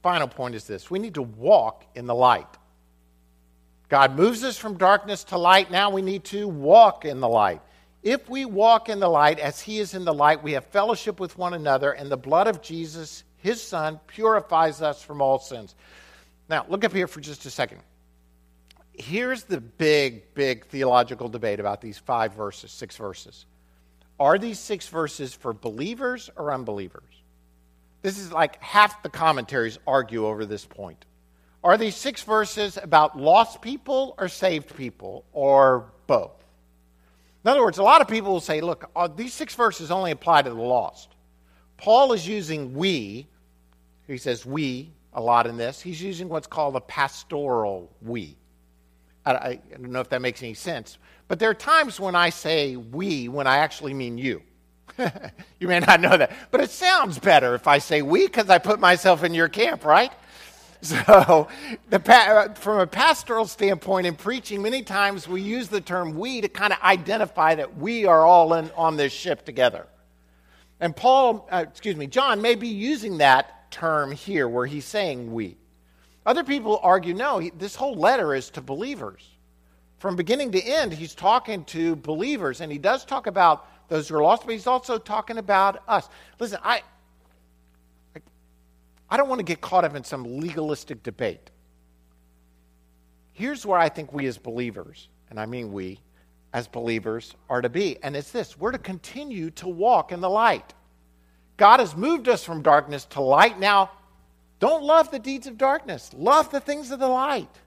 final 0.02 0.28
point 0.28 0.54
is 0.54 0.66
this 0.66 0.90
we 0.90 0.98
need 0.98 1.14
to 1.14 1.22
walk 1.22 1.84
in 1.94 2.06
the 2.06 2.14
light. 2.14 2.46
God 3.88 4.16
moves 4.16 4.42
us 4.42 4.58
from 4.58 4.76
darkness 4.76 5.24
to 5.24 5.38
light. 5.38 5.70
Now 5.70 5.90
we 5.90 6.02
need 6.02 6.24
to 6.24 6.48
walk 6.48 7.04
in 7.04 7.20
the 7.20 7.28
light. 7.28 7.62
If 8.02 8.28
we 8.28 8.44
walk 8.44 8.88
in 8.88 8.98
the 8.98 9.08
light 9.08 9.38
as 9.38 9.60
He 9.60 9.78
is 9.78 9.94
in 9.94 10.04
the 10.04 10.12
light, 10.12 10.42
we 10.42 10.52
have 10.52 10.66
fellowship 10.66 11.20
with 11.20 11.38
one 11.38 11.54
another, 11.54 11.92
and 11.92 12.10
the 12.10 12.16
blood 12.16 12.48
of 12.48 12.60
Jesus, 12.60 13.24
His 13.38 13.62
Son, 13.62 14.00
purifies 14.06 14.82
us 14.82 15.00
from 15.02 15.22
all 15.22 15.38
sins. 15.38 15.74
Now, 16.48 16.66
look 16.68 16.84
up 16.84 16.92
here 16.92 17.06
for 17.06 17.20
just 17.20 17.46
a 17.46 17.50
second. 17.50 17.80
Here's 18.92 19.44
the 19.44 19.60
big, 19.60 20.34
big 20.34 20.66
theological 20.66 21.28
debate 21.28 21.60
about 21.60 21.80
these 21.80 21.96
five 21.96 22.34
verses, 22.34 22.72
six 22.72 22.96
verses. 22.96 23.46
Are 24.20 24.38
these 24.38 24.58
six 24.58 24.88
verses 24.88 25.32
for 25.32 25.52
believers 25.52 26.28
or 26.36 26.52
unbelievers? 26.52 27.02
This 28.04 28.18
is 28.18 28.30
like 28.30 28.62
half 28.62 29.02
the 29.02 29.08
commentaries 29.08 29.78
argue 29.86 30.26
over 30.26 30.44
this 30.44 30.66
point. 30.66 31.06
Are 31.64 31.78
these 31.78 31.96
six 31.96 32.20
verses 32.20 32.76
about 32.76 33.18
lost 33.18 33.62
people 33.62 34.14
or 34.18 34.28
saved 34.28 34.76
people 34.76 35.24
or 35.32 35.90
both? 36.06 36.44
In 37.42 37.50
other 37.50 37.62
words, 37.62 37.78
a 37.78 37.82
lot 37.82 38.02
of 38.02 38.08
people 38.08 38.30
will 38.30 38.40
say, 38.40 38.60
look, 38.60 38.90
these 39.16 39.32
six 39.32 39.54
verses 39.54 39.90
only 39.90 40.10
apply 40.10 40.42
to 40.42 40.50
the 40.50 40.54
lost. 40.54 41.14
Paul 41.78 42.12
is 42.12 42.28
using 42.28 42.74
we, 42.74 43.26
he 44.06 44.18
says 44.18 44.44
we 44.44 44.92
a 45.14 45.20
lot 45.22 45.46
in 45.46 45.56
this. 45.56 45.80
He's 45.80 46.02
using 46.02 46.28
what's 46.28 46.46
called 46.46 46.76
a 46.76 46.82
pastoral 46.82 47.90
we. 48.02 48.36
I 49.24 49.58
don't 49.72 49.84
know 49.84 50.00
if 50.00 50.10
that 50.10 50.20
makes 50.20 50.42
any 50.42 50.52
sense, 50.52 50.98
but 51.26 51.38
there 51.38 51.48
are 51.48 51.54
times 51.54 51.98
when 51.98 52.14
I 52.14 52.28
say 52.28 52.76
we 52.76 53.30
when 53.30 53.46
I 53.46 53.56
actually 53.56 53.94
mean 53.94 54.18
you. 54.18 54.42
you 55.58 55.68
may 55.68 55.80
not 55.80 56.00
know 56.00 56.16
that, 56.16 56.32
but 56.50 56.60
it 56.60 56.70
sounds 56.70 57.18
better 57.18 57.54
if 57.54 57.66
I 57.66 57.78
say 57.78 58.02
we 58.02 58.26
because 58.26 58.48
I 58.48 58.58
put 58.58 58.80
myself 58.80 59.24
in 59.24 59.34
your 59.34 59.48
camp, 59.48 59.84
right? 59.84 60.12
So, 60.84 61.48
the, 61.88 62.52
from 62.56 62.80
a 62.80 62.86
pastoral 62.86 63.46
standpoint 63.46 64.06
in 64.06 64.16
preaching, 64.16 64.60
many 64.60 64.82
times 64.82 65.26
we 65.26 65.40
use 65.40 65.68
the 65.68 65.80
term 65.80 66.18
we 66.18 66.42
to 66.42 66.48
kind 66.48 66.74
of 66.74 66.78
identify 66.82 67.54
that 67.54 67.78
we 67.78 68.04
are 68.04 68.26
all 68.26 68.52
in 68.52 68.70
on 68.72 68.98
this 68.98 69.10
ship 69.10 69.46
together. 69.46 69.86
And 70.80 70.94
Paul, 70.94 71.48
uh, 71.50 71.64
excuse 71.66 71.96
me, 71.96 72.06
John 72.06 72.42
may 72.42 72.54
be 72.54 72.68
using 72.68 73.16
that 73.16 73.70
term 73.70 74.12
here 74.12 74.46
where 74.46 74.66
he's 74.66 74.84
saying 74.84 75.32
we. 75.32 75.56
Other 76.26 76.44
people 76.44 76.78
argue 76.82 77.14
no, 77.14 77.38
he, 77.38 77.48
this 77.48 77.74
whole 77.74 77.94
letter 77.94 78.34
is 78.34 78.50
to 78.50 78.60
believers. 78.60 79.26
From 79.98 80.16
beginning 80.16 80.52
to 80.52 80.62
end, 80.62 80.92
he's 80.92 81.14
talking 81.14 81.64
to 81.64 81.96
believers, 81.96 82.60
and 82.60 82.70
he 82.70 82.76
does 82.76 83.06
talk 83.06 83.26
about 83.26 83.66
those 83.94 84.08
who 84.08 84.16
are 84.16 84.22
lost, 84.24 84.42
but 84.44 84.50
he's 84.50 84.66
also 84.66 84.98
talking 84.98 85.38
about 85.38 85.80
us. 85.86 86.08
Listen, 86.40 86.58
I, 86.64 86.82
I 89.08 89.16
don't 89.16 89.28
want 89.28 89.38
to 89.38 89.44
get 89.44 89.60
caught 89.60 89.84
up 89.84 89.94
in 89.94 90.02
some 90.02 90.40
legalistic 90.40 91.04
debate. 91.04 91.52
Here's 93.34 93.64
where 93.64 93.78
I 93.78 93.88
think 93.88 94.12
we 94.12 94.26
as 94.26 94.36
believers, 94.36 95.08
and 95.30 95.38
I 95.38 95.46
mean 95.46 95.72
we 95.72 96.00
as 96.52 96.66
believers, 96.66 97.36
are 97.48 97.62
to 97.62 97.68
be, 97.68 97.96
and 98.02 98.16
it's 98.16 98.32
this 98.32 98.58
we're 98.58 98.72
to 98.72 98.78
continue 98.78 99.50
to 99.50 99.68
walk 99.68 100.10
in 100.10 100.20
the 100.20 100.30
light. 100.30 100.74
God 101.56 101.78
has 101.78 101.96
moved 101.96 102.28
us 102.28 102.42
from 102.42 102.62
darkness 102.62 103.04
to 103.06 103.20
light. 103.20 103.60
Now, 103.60 103.92
don't 104.58 104.82
love 104.82 105.12
the 105.12 105.20
deeds 105.20 105.46
of 105.46 105.56
darkness, 105.56 106.10
love 106.16 106.50
the 106.50 106.60
things 106.60 106.90
of 106.90 106.98
the 106.98 107.06
light. 107.06 107.60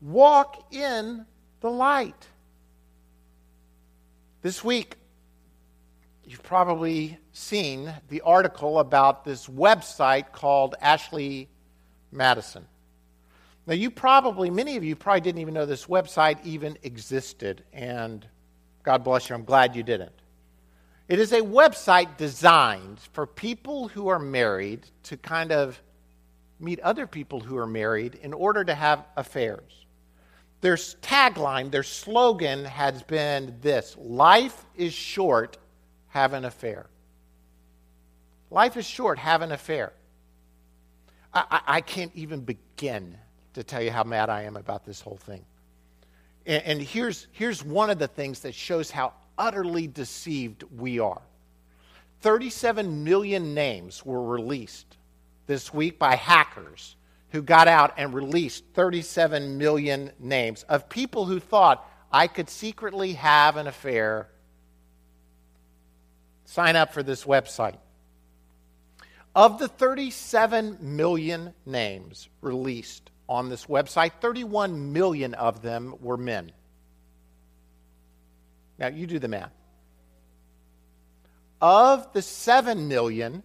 Walk 0.00 0.72
in 0.72 1.26
the 1.60 1.70
light. 1.70 2.26
This 4.42 4.64
week, 4.64 4.96
You've 6.26 6.42
probably 6.42 7.18
seen 7.32 7.92
the 8.08 8.22
article 8.22 8.78
about 8.78 9.24
this 9.24 9.46
website 9.46 10.32
called 10.32 10.74
Ashley 10.80 11.48
Madison. 12.10 12.66
Now, 13.66 13.74
you 13.74 13.90
probably, 13.90 14.48
many 14.50 14.76
of 14.76 14.84
you 14.84 14.96
probably 14.96 15.20
didn't 15.20 15.40
even 15.40 15.54
know 15.54 15.66
this 15.66 15.86
website 15.86 16.38
even 16.44 16.78
existed, 16.82 17.62
and 17.72 18.26
God 18.82 19.04
bless 19.04 19.28
you, 19.28 19.34
I'm 19.34 19.44
glad 19.44 19.76
you 19.76 19.82
didn't. 19.82 20.12
It 21.08 21.18
is 21.18 21.32
a 21.32 21.40
website 21.40 22.16
designed 22.16 23.00
for 23.12 23.26
people 23.26 23.88
who 23.88 24.08
are 24.08 24.18
married 24.18 24.86
to 25.04 25.18
kind 25.18 25.52
of 25.52 25.80
meet 26.58 26.80
other 26.80 27.06
people 27.06 27.40
who 27.40 27.58
are 27.58 27.66
married 27.66 28.14
in 28.22 28.32
order 28.32 28.64
to 28.64 28.74
have 28.74 29.04
affairs. 29.16 29.84
Their 30.62 30.76
tagline, 30.76 31.70
their 31.70 31.82
slogan 31.82 32.64
has 32.64 33.02
been 33.02 33.56
this 33.60 33.94
Life 33.98 34.64
is 34.74 34.94
short, 34.94 35.58
have 36.14 36.32
an 36.32 36.44
affair. 36.44 36.86
Life 38.48 38.76
is 38.76 38.86
short, 38.86 39.18
have 39.18 39.42
an 39.42 39.50
affair. 39.50 39.92
I, 41.34 41.44
I, 41.50 41.60
I 41.66 41.80
can't 41.80 42.12
even 42.14 42.42
begin 42.42 43.18
to 43.54 43.64
tell 43.64 43.82
you 43.82 43.90
how 43.90 44.04
mad 44.04 44.30
I 44.30 44.42
am 44.42 44.56
about 44.56 44.86
this 44.86 45.00
whole 45.00 45.16
thing. 45.16 45.44
And, 46.46 46.62
and 46.62 46.80
here's, 46.80 47.26
here's 47.32 47.64
one 47.64 47.90
of 47.90 47.98
the 47.98 48.06
things 48.06 48.40
that 48.40 48.54
shows 48.54 48.92
how 48.92 49.12
utterly 49.36 49.88
deceived 49.88 50.62
we 50.78 51.00
are 51.00 51.20
37 52.20 53.02
million 53.02 53.52
names 53.52 54.06
were 54.06 54.24
released 54.24 54.96
this 55.48 55.74
week 55.74 55.98
by 55.98 56.14
hackers 56.14 56.94
who 57.30 57.42
got 57.42 57.66
out 57.66 57.92
and 57.96 58.14
released 58.14 58.62
37 58.74 59.58
million 59.58 60.12
names 60.20 60.62
of 60.68 60.88
people 60.88 61.24
who 61.24 61.40
thought 61.40 61.84
I 62.12 62.28
could 62.28 62.48
secretly 62.48 63.14
have 63.14 63.56
an 63.56 63.66
affair 63.66 64.28
sign 66.54 66.76
up 66.76 66.92
for 66.92 67.02
this 67.02 67.24
website. 67.24 67.78
Of 69.34 69.58
the 69.58 69.66
37 69.66 70.78
million 70.80 71.52
names 71.66 72.28
released 72.42 73.10
on 73.28 73.48
this 73.48 73.66
website, 73.66 74.12
31 74.20 74.92
million 74.92 75.34
of 75.34 75.62
them 75.62 75.96
were 76.00 76.16
men. 76.16 76.52
Now, 78.78 78.86
you 78.86 79.08
do 79.08 79.18
the 79.18 79.26
math. 79.26 79.50
Of 81.60 82.12
the 82.12 82.22
7 82.22 82.86
million, 82.86 83.42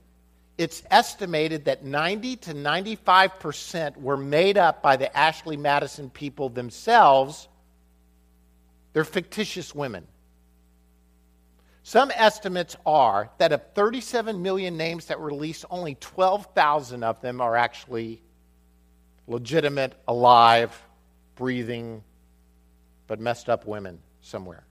it's 0.59 0.83
estimated 0.91 1.65
that 1.65 1.83
90 1.83 2.35
to 2.35 2.53
95% 2.53 3.97
were 3.97 4.17
made 4.17 4.59
up 4.59 4.83
by 4.83 4.97
the 4.97 5.15
Ashley 5.17 5.57
Madison 5.57 6.11
people 6.11 6.49
themselves. 6.49 7.47
They're 8.93 9.03
fictitious 9.03 9.73
women. 9.73 10.05
Some 11.89 12.11
estimates 12.11 12.77
are 12.85 13.31
that 13.39 13.51
of 13.51 13.63
37 13.73 14.43
million 14.43 14.77
names 14.77 15.05
that 15.05 15.19
were 15.19 15.25
released, 15.25 15.65
only 15.71 15.95
12,000 15.95 17.03
of 17.03 17.19
them 17.19 17.41
are 17.41 17.55
actually 17.55 18.21
legitimate, 19.25 19.95
alive, 20.07 20.83
breathing, 21.33 22.03
but 23.07 23.19
messed 23.19 23.49
up 23.49 23.65
women 23.65 23.97
somewhere. 24.21 24.63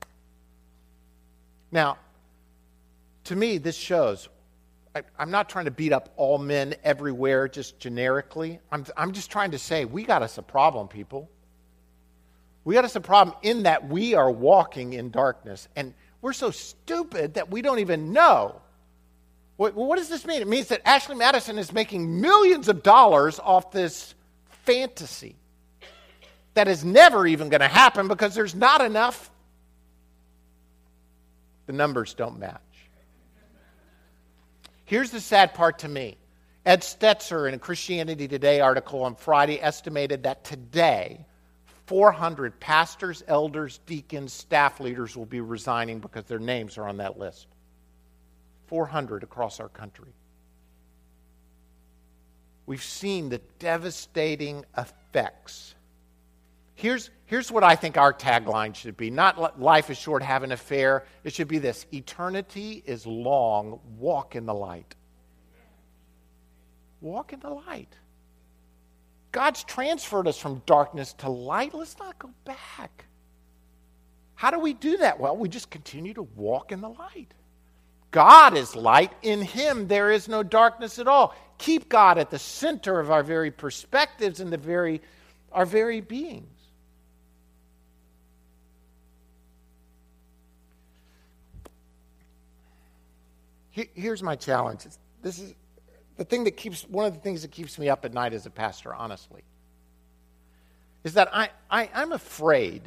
Now, 1.73 1.99
to 3.25 3.35
me, 3.35 3.59
this 3.59 3.75
shows 3.75 4.29
I, 4.95 5.03
am 5.19 5.33
not 5.33 5.49
trying 5.49 5.65
to 5.65 5.73
beat 5.73 5.93
up 5.93 6.15
all 6.17 6.39
men 6.39 6.77
everywhere 6.85 7.49
just 7.49 7.81
generically. 7.81 8.61
I'm, 8.71 8.87
I'm 8.97 9.11
just 9.11 9.29
trying 9.29 9.51
to 9.51 9.59
say 9.59 9.85
we 9.85 10.05
got 10.05 10.23
us 10.23 10.39
a 10.39 10.43
problem, 10.43 10.87
people. 10.87 11.29
We 12.63 12.75
got 12.75 12.85
us 12.85 12.95
a 12.95 13.01
problem 13.01 13.37
in 13.43 13.65
that 13.65 13.89
we 13.89 14.15
are 14.15 14.31
walking 14.31 14.93
in 14.93 15.11
darkness. 15.11 15.67
And 15.75 15.95
we're 16.29 16.35
so 16.35 16.51
stupid 16.51 17.35
that 17.35 17.51
we 17.51 17.63
don't 17.63 17.79
even 17.79 18.13
know. 18.13 18.61
What, 19.57 19.75
what 19.75 19.97
does 19.97 20.11
this 20.11 20.27
mean? 20.27 20.43
It 20.43 20.47
means 20.47 20.69
that 20.69 20.87
Ashley 20.87 21.17
Madison 21.17 21.59
is 21.59 21.73
making 21.73 22.21
millions 22.21 22.69
of 22.69 22.83
dollars 22.83 23.41
off 23.41 23.71
this 23.71 24.15
fantasy 24.67 25.37
that 26.53 26.69
is 26.69 26.85
never 26.85 27.27
even 27.27 27.49
going 27.49 27.63
to 27.63 27.69
happen 27.69 28.09
because 28.09 28.35
there's 28.35 28.55
not 28.55 28.83
enough. 28.83 29.31
The 31.65 31.73
numbers 31.73 32.13
don't 32.13 32.39
match. 32.39 32.61
Here's 34.85 35.11
the 35.11 35.21
sad 35.21 35.55
part 35.55 35.79
to 35.79 35.89
me. 35.89 36.19
Ed 36.67 36.83
Stetzer, 36.83 37.49
in 37.49 37.55
a 37.55 37.59
Christianity 37.59 38.29
Today 38.29 38.61
article 38.61 39.03
on 39.05 39.15
Friday, 39.15 39.63
estimated 39.63 40.25
that 40.25 40.45
today 40.45 41.25
400 41.89 42.61
pastors, 42.61 43.25
elders, 43.27 43.81
deacons, 43.87 44.35
staff 44.35 44.79
leaders 44.79 45.17
will 45.17 45.25
be 45.25 45.41
resigning 45.41 46.01
because 46.01 46.25
their 46.25 46.39
names 46.39 46.77
are 46.77 46.87
on 46.87 46.99
that 46.99 47.19
list. 47.19 47.47
400 48.67 49.23
across 49.23 49.59
our 49.59 49.71
country. 49.71 50.13
We've 52.67 52.83
seen 52.83 53.31
the 53.31 53.39
devastating 53.59 54.67
effects. 54.77 55.75
Here's, 56.75 57.09
here's 57.25 57.51
what 57.51 57.65
I 57.65 57.75
think 57.75 57.97
our 57.97 58.13
tagline 58.13 58.75
should 58.75 58.99
be 58.99 59.11
not 59.11 59.59
life 59.59 59.89
is 59.89 59.97
short, 59.97 60.23
have 60.23 60.43
an 60.43 60.53
affair. 60.53 61.07
It 61.25 61.33
should 61.33 61.49
be 61.49 61.59
this 61.59 61.87
eternity 61.91 62.83
is 62.85 63.07
long, 63.07 63.81
walk 63.97 64.37
in 64.37 64.45
the 64.45 64.53
light. 64.53 64.95
Walk 67.01 67.33
in 67.33 67.41
the 67.41 67.49
light. 67.49 67.95
God's 69.33 69.63
transferred 69.65 70.27
us 70.27 70.39
from 70.39 70.63
darkness 70.65 71.13
to 71.15 71.29
light. 71.29 71.75
Let's 71.75 71.99
not 71.99 72.19
go 72.19 72.31
back. 72.45 73.05
How 74.35 74.51
do 74.51 74.59
we 74.59 74.73
do 74.73 74.99
that? 74.99 75.19
Well, 75.19 75.37
we 75.37 75.49
just 75.49 75.71
continue 75.71 76.15
to 76.15 76.23
walk 76.23 76.73
in 76.73 76.81
the 76.81 76.89
light. 76.89 77.35
God 78.11 78.57
is 78.57 78.75
light. 78.75 79.13
In 79.23 79.43
Him, 79.43 79.89
there 79.89 80.11
is 80.11 80.29
no 80.29 80.43
darkness 80.43 80.99
at 80.99 81.09
all. 81.09 81.35
Keep 81.59 81.89
God 81.89 82.19
at 82.19 82.31
the 82.31 82.39
center 82.39 83.01
of 83.01 83.11
our 83.11 83.23
very 83.23 83.51
perspectives 83.51 84.41
and 84.41 84.53
the 84.53 84.57
very, 84.57 85.03
our 85.53 85.67
very 85.67 86.01
beings. 86.01 86.47
Here's 93.71 94.23
my 94.25 94.35
challenge. 94.35 94.87
This 95.23 95.39
is 95.39 95.55
the 96.19 96.25
thing 96.25 96.45
that 96.45 96.57
keeps 96.57 96.83
one 96.83 97.07
of 97.07 97.15
the 97.15 97.21
things 97.21 97.43
that 97.43 97.53
keeps 97.53 97.79
me 97.79 97.89
up 97.89 98.05
at 98.05 98.13
night 98.13 98.35
as 98.35 98.45
a 98.45 98.51
pastor, 98.51 98.93
honestly, 98.93 99.43
is 101.05 101.15
that 101.15 101.35
I, 101.35 101.49
I, 101.71 101.89
I'm 101.95 102.13
afraid 102.13 102.83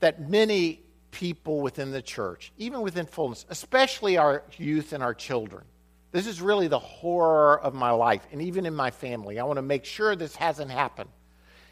that 0.00 0.28
many 0.28 0.80
people 1.12 1.60
within 1.60 1.92
the 1.92 2.02
church, 2.02 2.52
even 2.58 2.82
within 2.82 3.06
fullness, 3.06 3.46
especially 3.48 4.16
our 4.16 4.42
youth 4.58 4.92
and 4.92 5.02
our 5.02 5.14
children, 5.14 5.64
this 6.10 6.26
is 6.26 6.42
really 6.42 6.66
the 6.66 6.78
horror 6.78 7.60
of 7.60 7.72
my 7.72 7.92
life, 7.92 8.26
and 8.32 8.42
even 8.42 8.66
in 8.66 8.74
my 8.74 8.90
family. 8.90 9.38
I 9.38 9.44
want 9.44 9.58
to 9.58 9.62
make 9.62 9.84
sure 9.84 10.16
this 10.16 10.34
hasn't 10.34 10.72
happened. 10.72 11.10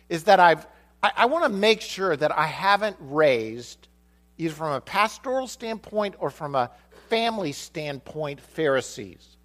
Is 0.08 0.24
that 0.24 0.38
I've, 0.38 0.64
I, 1.02 1.10
I 1.16 1.26
want 1.26 1.42
to 1.44 1.50
make 1.50 1.80
sure 1.80 2.16
that 2.16 2.36
I 2.38 2.46
haven't 2.46 2.96
raised, 3.00 3.88
either 4.36 4.54
from 4.54 4.74
a 4.74 4.80
pastoral 4.80 5.48
standpoint 5.48 6.14
or 6.20 6.30
from 6.30 6.54
a 6.54 6.70
family 7.08 7.50
standpoint, 7.50 8.40
Pharisees. 8.40 9.37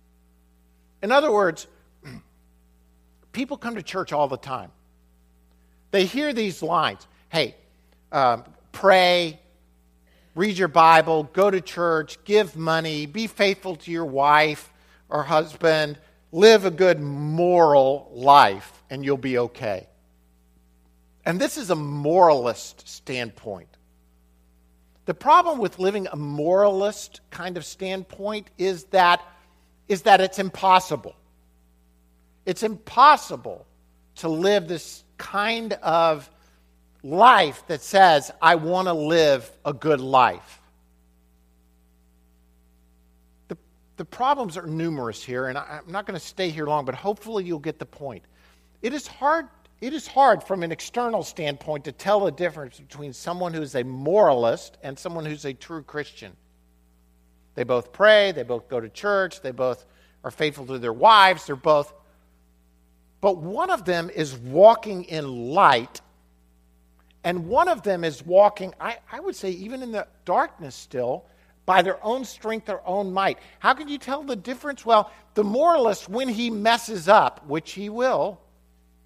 In 1.04 1.12
other 1.12 1.32
words, 1.32 1.68
people 3.32 3.58
come 3.58 3.76
to 3.76 3.84
church 3.84 4.12
all 4.12 4.28
the 4.28 4.38
time. 4.38 4.72
They 5.92 6.06
hear 6.06 6.34
these 6.34 6.64
lines 6.64 7.06
hey, 7.30 7.56
um, 8.12 8.44
pray, 8.72 9.40
read 10.36 10.56
your 10.56 10.68
Bible, 10.68 11.24
go 11.24 11.50
to 11.50 11.62
church, 11.62 12.24
give 12.26 12.56
money, 12.56 13.08
be 13.08 13.26
faithful 13.26 13.76
to 13.78 13.92
your 13.92 14.06
wife 14.06 14.72
or 15.10 15.24
husband, 15.24 15.98
live 16.32 16.66
a 16.66 16.72
good 16.72 17.00
moral 17.00 18.12
life, 18.14 18.84
and 18.92 19.04
you'll 19.04 19.18
be 19.18 19.40
okay. 19.40 19.88
And 21.26 21.42
this 21.42 21.58
is 21.58 21.72
a 21.72 21.76
moralist 21.76 22.88
standpoint. 22.88 23.70
The 25.06 25.14
problem 25.14 25.58
with 25.58 25.80
living 25.80 26.08
a 26.12 26.16
moralist 26.16 27.22
kind 27.30 27.58
of 27.58 27.66
standpoint 27.66 28.50
is 28.58 28.86
that, 28.86 29.22
is 29.88 30.04
that 30.04 30.22
it's 30.22 30.40
impossible. 30.40 31.16
It's 32.46 32.64
impossible 32.64 33.66
to 34.16 34.30
live 34.30 34.68
this 34.68 35.04
kind 35.18 35.74
of 35.74 36.30
life 37.04 37.64
that 37.68 37.82
says, 37.82 38.32
I 38.42 38.56
want 38.56 38.88
to 38.88 38.94
live 38.94 39.50
a 39.66 39.74
good 39.74 40.00
life. 40.00 40.62
The, 43.48 43.58
the 43.98 44.06
problems 44.06 44.58
are 44.58 44.66
numerous 44.66 45.24
here, 45.24 45.48
and 45.48 45.58
I, 45.58 45.82
I'm 45.86 45.92
not 45.92 46.06
going 46.06 46.20
to 46.20 46.26
stay 46.26 46.50
here 46.50 46.66
long, 46.66 46.86
but 46.86 46.96
hopefully 46.96 47.44
you'll 47.44 47.60
get 47.60 47.80
the 47.80 47.86
point. 47.86 48.24
It 48.82 48.94
is 48.94 49.08
hard 49.08 49.48
it 49.84 49.92
is 49.92 50.08
hard 50.08 50.42
from 50.42 50.64
an 50.64 50.72
external 50.72 51.24
standpoint 51.24 51.84
to 51.84 51.92
tell 51.92 52.22
the 52.22 52.32
difference 52.32 52.80
between 52.80 53.12
someone 53.12 53.54
who's 53.54 53.76
a 53.76 53.84
moralist 53.84 54.78
and 54.82 54.98
someone 54.98 55.26
who's 55.26 55.44
a 55.44 55.54
true 55.54 55.84
Christian. 55.84 56.32
They 57.56 57.64
both 57.64 57.92
pray, 57.92 58.32
they 58.32 58.44
both 58.44 58.68
go 58.68 58.80
to 58.80 58.90
church, 58.90 59.42
they 59.42 59.52
both 59.52 59.86
are 60.24 60.32
faithful 60.32 60.66
to 60.68 60.80
their 60.80 60.94
wives, 60.94 61.46
they're 61.46 61.56
both. 61.56 61.94
But 63.22 63.38
one 63.38 63.70
of 63.70 63.86
them 63.86 64.10
is 64.10 64.36
walking 64.36 65.04
in 65.06 65.52
light, 65.52 66.02
and 67.24 67.48
one 67.48 67.68
of 67.68 67.84
them 67.84 68.04
is 68.04 68.26
walking, 68.26 68.74
I, 68.80 68.98
I 69.12 69.20
would 69.20 69.36
say, 69.36 69.52
even 69.52 69.82
in 69.82 69.92
the 69.92 70.08
darkness 70.26 70.76
still, 70.76 71.26
by 71.66 71.82
their 71.82 72.04
own 72.04 72.26
strength, 72.26 72.66
their 72.66 72.86
own 72.86 73.14
might. 73.14 73.40
How 73.60 73.74
can 73.74 73.88
you 73.88 73.98
tell 73.98 74.24
the 74.24 74.36
difference? 74.36 74.86
Well, 74.86 75.12
the 75.34 75.44
moralist, 75.44 76.10
when 76.10 76.28
he 76.28 76.50
messes 76.50 77.08
up, 77.08 77.48
which 77.48 77.72
he 77.72 77.90
will, 77.90 78.42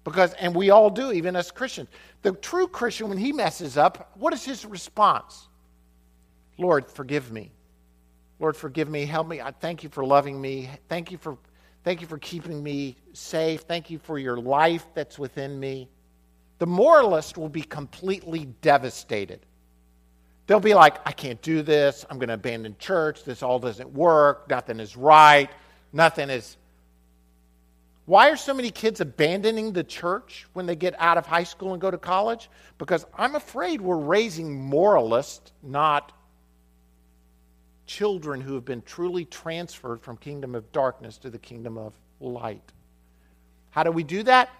because, 0.02 0.32
and 0.34 0.54
we 0.54 0.70
all 0.70 0.90
do, 0.90 1.12
even 1.12 1.36
as 1.36 1.50
Christians. 1.50 1.88
The 2.22 2.32
true 2.32 2.66
Christian, 2.66 3.08
when 3.08 3.18
he 3.18 3.32
messes 3.32 3.76
up, 3.76 4.10
what 4.14 4.32
is 4.32 4.44
his 4.44 4.64
response? 4.64 5.48
Lord, 6.56 6.90
forgive 6.90 7.30
me. 7.30 7.52
Lord, 8.40 8.56
forgive 8.56 8.88
me. 8.88 9.04
Help 9.04 9.28
me. 9.28 9.40
I 9.40 9.50
thank 9.50 9.82
you 9.82 9.88
for 9.88 10.04
loving 10.04 10.40
me. 10.40 10.70
Thank 10.88 11.10
you 11.10 11.18
for, 11.18 11.36
thank 11.84 12.00
you 12.00 12.06
for 12.06 12.18
keeping 12.18 12.62
me 12.62 12.96
safe. 13.12 13.62
Thank 13.62 13.90
you 13.90 13.98
for 13.98 14.18
your 14.18 14.38
life 14.38 14.86
that's 14.94 15.18
within 15.18 15.58
me. 15.58 15.88
The 16.58 16.66
moralist 16.66 17.38
will 17.38 17.48
be 17.48 17.62
completely 17.62 18.46
devastated. 18.62 19.40
They'll 20.46 20.60
be 20.60 20.74
like, 20.74 20.96
I 21.06 21.12
can't 21.12 21.40
do 21.42 21.62
this. 21.62 22.06
I'm 22.08 22.18
going 22.18 22.28
to 22.28 22.34
abandon 22.34 22.76
church. 22.78 23.24
This 23.24 23.42
all 23.42 23.58
doesn't 23.58 23.92
work. 23.92 24.48
Nothing 24.48 24.80
is 24.80 24.96
right. 24.96 25.50
Nothing 25.92 26.30
is 26.30 26.56
why 28.08 28.30
are 28.30 28.36
so 28.36 28.54
many 28.54 28.70
kids 28.70 29.02
abandoning 29.02 29.74
the 29.74 29.84
church 29.84 30.46
when 30.54 30.64
they 30.64 30.76
get 30.76 30.94
out 30.98 31.18
of 31.18 31.26
high 31.26 31.42
school 31.42 31.74
and 31.74 31.80
go 31.80 31.90
to 31.90 31.98
college? 31.98 32.48
Because 32.78 33.04
I'm 33.14 33.34
afraid 33.34 33.82
we're 33.82 33.98
raising 33.98 34.58
moralists, 34.58 35.52
not 35.62 36.12
children 37.88 38.40
who 38.40 38.54
have 38.54 38.64
been 38.64 38.82
truly 38.82 39.24
transferred 39.24 40.00
from 40.00 40.16
kingdom 40.18 40.54
of 40.54 40.70
darkness 40.70 41.16
to 41.18 41.30
the 41.30 41.38
kingdom 41.38 41.76
of 41.76 41.94
light. 42.20 42.72
How 43.70 43.82
do 43.82 43.90
we 43.90 44.04
do 44.04 44.22
that? 44.24 44.50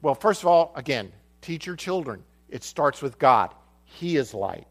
Well, 0.00 0.14
first 0.14 0.42
of 0.42 0.48
all, 0.48 0.72
again, 0.76 1.12
teach 1.42 1.66
your 1.66 1.76
children. 1.76 2.22
It 2.48 2.62
starts 2.64 3.02
with 3.02 3.18
God. 3.18 3.52
He 3.84 4.16
is 4.16 4.32
light. 4.32 4.68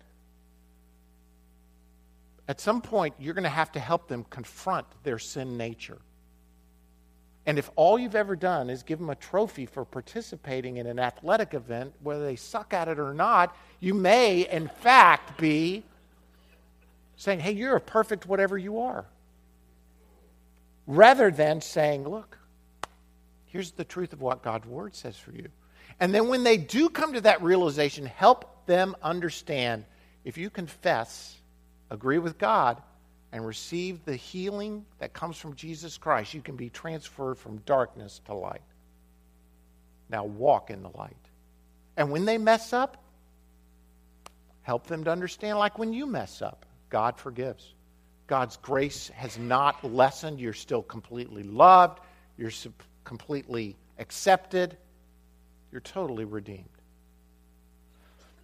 At 2.48 2.62
some 2.62 2.82
point, 2.82 3.16
you're 3.20 3.34
going 3.34 3.44
to 3.44 3.50
have 3.50 3.72
to 3.74 3.80
help 3.80 4.08
them 4.08 4.26
confront 4.30 4.88
their 5.04 5.20
sin 5.20 5.58
nature. 5.58 5.98
And 7.46 7.60
if 7.60 7.70
all 7.76 8.00
you've 8.00 8.16
ever 8.16 8.36
done 8.36 8.70
is 8.70 8.82
give 8.82 8.98
them 8.98 9.10
a 9.10 9.16
trophy 9.16 9.66
for 9.66 9.84
participating 9.84 10.78
in 10.78 10.88
an 10.88 11.00
athletic 11.00 11.54
event, 11.54 11.94
whether 12.02 12.26
they 12.26 12.36
suck 12.36 12.74
at 12.74 12.88
it 12.88 12.98
or 12.98 13.14
not, 13.14 13.56
you 13.80 13.94
may, 13.94 14.50
in 14.50 14.68
fact, 14.68 15.40
be 15.40 15.84
saying, 17.18 17.40
hey, 17.40 17.52
you're 17.52 17.76
a 17.76 17.82
perfect 17.82 18.26
whatever 18.26 18.58
you 18.58 18.82
are. 18.82 19.06
Rather 20.88 21.32
than 21.32 21.62
saying, 21.62 22.08
look, 22.08 22.38
here's 23.46 23.72
the 23.72 23.84
truth 23.84 24.14
of 24.14 24.22
what 24.22 24.44
God's 24.44 24.68
word 24.68 24.96
says 24.96 25.18
for 25.18 25.32
you. 25.32 25.50
And 26.00 26.14
then 26.14 26.28
when 26.28 26.44
they 26.44 26.58
do 26.58 26.90
come 26.90 27.14
to 27.14 27.22
that 27.22 27.42
realization, 27.42 28.06
help 28.06 28.66
them 28.66 28.96
understand 29.02 29.86
if 30.24 30.38
you 30.38 30.50
confess, 30.50 31.36
agree 31.90 32.18
with 32.18 32.38
God, 32.38 32.82
and 33.32 33.46
receive 33.46 34.04
the 34.06 34.16
healing 34.16 34.86
that 35.00 35.14
comes 35.14 35.38
from 35.38 35.56
Jesus 35.56 35.98
Christ, 35.98 36.34
you 36.34 36.42
can 36.42 36.56
be 36.56 36.70
transferred 36.70 37.38
from 37.38 37.58
darkness 37.60 38.22
to 38.26 38.34
light. 38.34 38.62
Now 40.10 40.26
walk 40.26 40.70
in 40.70 40.84
the 40.84 40.92
light. 40.96 41.16
And 41.98 42.12
when 42.12 42.26
they 42.26 42.38
mess 42.38 42.74
up, 42.74 43.04
help 44.62 44.88
them 44.88 45.04
to 45.04 45.12
understand 45.12 45.58
like 45.58 45.78
when 45.78 45.94
you 45.94 46.06
mess 46.08 46.42
up, 46.42 46.65
God 46.90 47.18
forgives. 47.18 47.74
God's 48.28 48.58
grace 48.58 49.10
has 49.10 49.38
not 49.38 49.84
lessened. 49.84 50.40
You're 50.40 50.54
still 50.54 50.82
completely 50.82 51.44
loved. 51.44 52.00
You're 52.38 52.52
completely 53.04 53.76
accepted. 54.00 54.78
You're 55.72 55.82
totally 55.82 56.26
redeemed. 56.26 56.70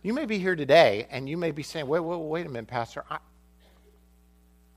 You 0.04 0.14
may 0.14 0.26
be 0.26 0.40
here 0.40 0.56
today 0.56 1.08
and 1.12 1.30
you 1.30 1.38
may 1.38 1.52
be 1.52 1.64
saying, 1.64 1.88
wait, 1.88 2.00
wait, 2.00 2.18
wait 2.18 2.46
a 2.46 2.50
minute, 2.50 2.68
Pastor. 2.68 3.04
I, 3.10 3.18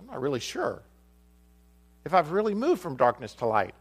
I'm 0.00 0.06
not 0.06 0.20
really 0.20 0.40
sure 0.40 0.82
if 2.04 2.12
I've 2.12 2.30
really 2.30 2.54
moved 2.54 2.82
from 2.82 2.96
darkness 2.96 3.34
to 3.34 3.46
light. 3.46 3.74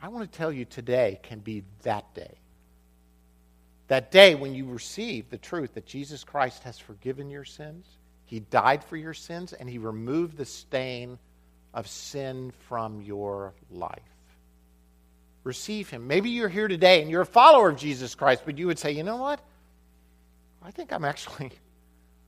I 0.00 0.08
want 0.08 0.30
to 0.30 0.36
tell 0.36 0.50
you 0.50 0.64
today 0.64 1.20
can 1.22 1.40
be 1.40 1.62
that 1.82 2.12
day. 2.14 2.38
That 3.88 4.10
day 4.10 4.34
when 4.34 4.54
you 4.54 4.66
receive 4.66 5.28
the 5.28 5.38
truth 5.38 5.74
that 5.74 5.86
Jesus 5.86 6.24
Christ 6.24 6.62
has 6.62 6.78
forgiven 6.78 7.30
your 7.30 7.44
sins, 7.44 7.86
He 8.24 8.40
died 8.40 8.82
for 8.84 8.96
your 8.96 9.14
sins, 9.14 9.52
and 9.52 9.68
He 9.68 9.78
removed 9.78 10.36
the 10.36 10.44
stain 10.44 11.18
of 11.74 11.88
sin 11.88 12.52
from 12.68 13.02
your 13.02 13.54
life. 13.70 14.00
receive 15.44 15.90
Him. 15.90 16.06
Maybe 16.06 16.30
you're 16.30 16.48
here 16.48 16.68
today 16.68 17.02
and 17.02 17.10
you're 17.10 17.22
a 17.22 17.26
follower 17.26 17.70
of 17.70 17.76
Jesus 17.76 18.14
Christ, 18.14 18.42
but 18.44 18.58
you 18.58 18.66
would 18.68 18.78
say, 18.78 18.92
you 18.92 19.02
know 19.02 19.16
what? 19.16 19.40
I 20.62 20.70
think 20.70 20.92
I'm 20.92 21.04
actually, 21.04 21.50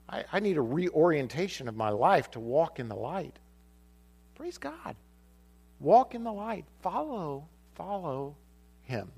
I, 0.08 0.24
I 0.32 0.40
need 0.40 0.56
a 0.56 0.62
reorientation 0.62 1.68
of 1.68 1.76
my 1.76 1.90
life 1.90 2.30
to 2.32 2.40
walk 2.40 2.80
in 2.80 2.88
the 2.88 2.96
light. 2.96 3.38
Praise 4.34 4.58
God. 4.58 4.96
Walk 5.80 6.14
in 6.14 6.24
the 6.24 6.32
light. 6.32 6.64
Follow, 6.82 7.46
follow 7.76 8.34
Him. 8.82 9.12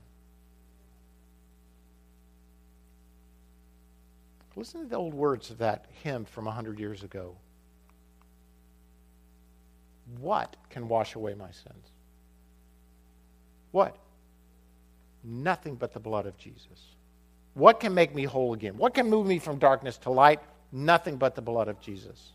Listen 4.57 4.81
to 4.81 4.87
the 4.89 4.97
old 4.97 5.13
words 5.13 5.51
of 5.51 5.59
that 5.59 5.85
hymn 6.03 6.25
from 6.25 6.47
100 6.47 6.81
years 6.81 7.03
ago. 7.03 7.37
What 10.19 10.57
can 10.71 10.89
wash 10.89 11.15
away 11.15 11.35
my 11.35 11.51
sins? 11.51 11.93
What? 13.71 13.97
Nothing 15.23 15.75
but 15.75 15.93
the 15.93 16.01
blood 16.01 16.25
of 16.25 16.39
Jesus. 16.39 16.97
What 17.53 17.81
can 17.81 17.93
make 17.93 18.15
me 18.15 18.25
whole 18.25 18.55
again? 18.55 18.79
What 18.79 18.95
can 18.95 19.11
move 19.11 19.27
me 19.27 19.39
from 19.39 19.59
darkness 19.59 19.99
to 19.99 20.11
light? 20.11 20.41
Nothing 20.73 21.17
but 21.17 21.35
the 21.35 21.43
blood 21.43 21.69
of 21.69 21.81
Jesus. 21.81 22.33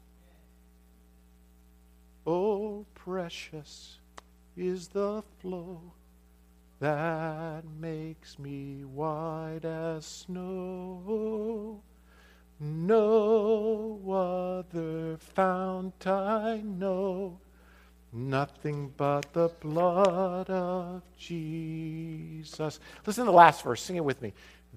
Oh, 2.28 2.86
precious 2.94 3.98
is 4.56 4.90
the 4.90 5.24
flow 5.40 5.82
that 6.80 7.64
makes 7.80 8.38
me 8.38 8.84
white 8.84 9.66
as 9.66 10.06
snow. 10.06 11.82
No 12.64 13.99
other 14.07 15.18
fount 15.18 16.05
I 16.05 16.62
know, 16.64 17.39
nothing 18.14 18.93
but 18.95 19.34
the 19.34 19.49
blood 19.62 20.47
of 20.47 21.01
Jesus. 21.18 22.80
Listen 23.03 23.26
to 23.26 23.32
the 23.32 23.36
last 23.36 23.64
verse, 23.64 23.82
sing 23.82 23.95
it 23.95 24.05
with 24.05 24.22
me. 24.22 24.32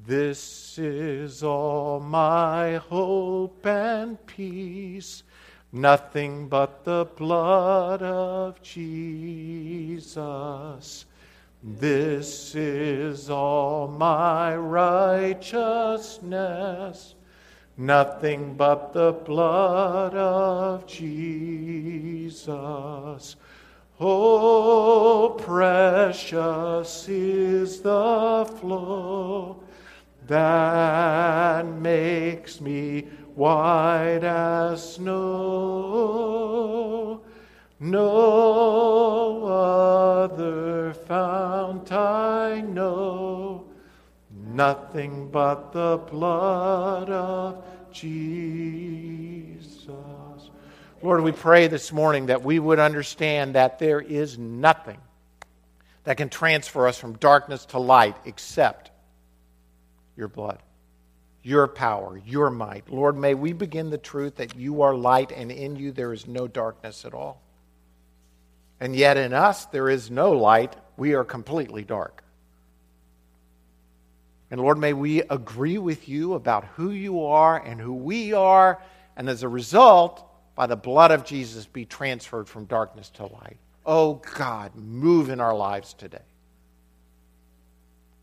This 0.07 0.79
is 0.79 1.43
all 1.43 2.01
my 2.01 2.77
hope 2.77 3.67
and 3.67 4.17
peace, 4.25 5.23
nothing 5.71 6.49
but 6.49 6.87
the 6.87 7.05
blood 7.17 8.03
of 8.03 8.63
Jesus. 8.63 10.15
This 11.63 12.55
is 12.55 13.29
all 13.29 13.89
my 13.89 14.57
righteousness 14.57 17.15
Nothing 17.77 18.55
but 18.55 18.93
the 18.93 19.13
blood 19.13 20.15
of 20.15 20.87
Jesus. 20.87 22.37
Oh, 23.99 25.37
precious 25.39 27.09
is 27.09 27.81
the 27.81 28.49
flow 28.61 29.61
that 30.29 31.67
makes 31.67 32.61
me 32.61 33.09
white 33.35 34.23
as 34.23 34.95
snow. 34.95 35.95
No 37.81 39.45
other 39.47 40.95
fount 40.95 41.91
I 41.91 42.61
know 42.61 43.64
nothing 44.55 45.29
but 45.31 45.73
the 45.73 46.01
blood 46.11 47.11
of 47.11 47.65
Jesus. 47.93 49.89
Lord, 51.03 51.23
we 51.23 51.33
pray 51.33 51.67
this 51.67 51.93
morning 51.93 52.27
that 52.27 52.43
we 52.43 52.59
would 52.59 52.79
understand 52.79 53.57
that 53.57 53.79
there 53.79 54.01
is 54.01 54.39
nothing 54.39 54.99
that 56.05 56.17
can 56.17 56.31
transfer 56.31 56.89
us 56.89 56.99
from 56.99 57.15
darkness 57.19 57.67
to 57.67 57.79
light 57.79 58.17
except 58.25 58.91
your 60.17 60.29
blood, 60.29 60.63
your 61.43 61.67
power, 61.69 62.19
your 62.25 62.49
might. 62.51 62.89
Lord, 62.89 63.19
may 63.19 63.35
we 63.35 63.53
begin 63.53 63.91
the 63.91 63.99
truth 63.99 64.37
that 64.37 64.57
you 64.57 64.83
are 64.83 64.95
light 64.95 65.31
and 65.31 65.53
in 65.53 65.77
you 65.77 65.93
there 65.93 66.13
is 66.13 66.27
no 66.27 66.49
darkness 66.49 67.05
at 67.05 67.13
all. 67.13 67.43
And 68.81 68.97
yet 68.97 69.17
in 69.17 69.35
us 69.35 69.67
there 69.67 69.91
is 69.91 70.11
no 70.11 70.33
light. 70.33 70.75
We 70.97 71.15
are 71.15 71.25
completely 71.25 71.85
dark. 71.85 72.24
And 74.55 74.63
Lord, 74.63 74.79
may 74.79 74.93
we 74.93 75.21
agree 75.21 75.79
with 75.79 76.09
you 76.09 76.35
about 76.35 76.65
who 76.77 76.93
you 76.93 77.25
are 77.25 77.57
and 77.57 77.81
who 77.81 77.93
we 77.93 78.35
are, 78.35 78.81
and 79.17 79.29
as 79.29 79.43
a 79.43 79.49
result, 79.49 80.25
by 80.55 80.67
the 80.67 80.77
blood 80.77 81.11
of 81.11 81.25
Jesus, 81.25 81.67
be 81.67 81.85
transferred 81.85 82.49
from 82.49 82.67
darkness 82.67 83.11
to 83.15 83.25
light. 83.25 83.57
Oh 83.85 84.23
God, 84.37 84.77
move 84.77 85.29
in 85.29 85.41
our 85.41 85.57
lives 85.57 85.93
today. 85.93 86.23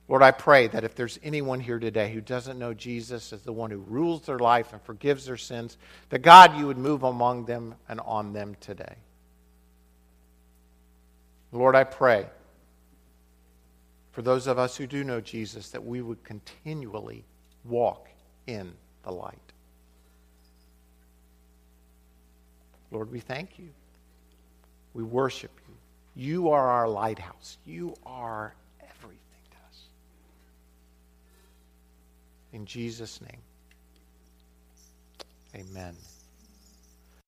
Lord, 0.08 0.24
I 0.24 0.32
pray 0.32 0.68
that 0.68 0.86
if 0.86 0.96
there's 0.96 1.20
anyone 1.22 1.60
here 1.60 1.80
today 1.80 2.14
who 2.14 2.22
doesn't 2.22 2.58
know 2.58 2.74
Jesus 2.74 3.34
as 3.34 3.42
the 3.42 3.52
one 3.52 3.70
who 3.70 3.80
rules 3.80 4.22
their 4.22 4.40
life 4.40 4.72
and 4.72 4.82
forgives 4.84 5.26
their 5.26 5.36
sins, 5.36 5.76
that 6.12 6.20
God, 6.20 6.58
you 6.58 6.66
would 6.68 6.78
move 6.78 7.04
among 7.04 7.44
them 7.44 7.76
and 7.90 8.00
on 8.00 8.32
them 8.32 8.56
today. 8.62 8.96
Lord, 11.52 11.76
I 11.76 11.84
pray 11.84 12.28
for 14.12 14.22
those 14.22 14.47
of 14.47 14.59
us 14.59 14.76
who 14.76 14.88
do 14.88 15.03
know 15.03 15.22
Jesus, 15.22 15.70
that 15.70 15.84
we 15.84 16.01
would 16.01 16.24
continually 16.24 17.24
walk 17.64 18.09
in 18.47 18.74
the 19.03 19.12
light. 19.12 19.38
Lord, 22.91 23.09
we 23.09 23.20
thank 23.20 23.57
you. 23.57 23.70
We 24.93 25.03
worship 25.03 25.51
you. 25.68 25.74
You 26.14 26.49
are 26.49 26.68
our 26.68 26.89
lighthouse. 26.89 27.57
You 27.66 27.95
are 28.05 28.53
everything 28.82 29.20
to 29.51 29.57
us. 29.70 29.84
In 32.51 32.66
Jesus' 32.66 33.22
name, 33.22 33.41
amen. 35.55 35.95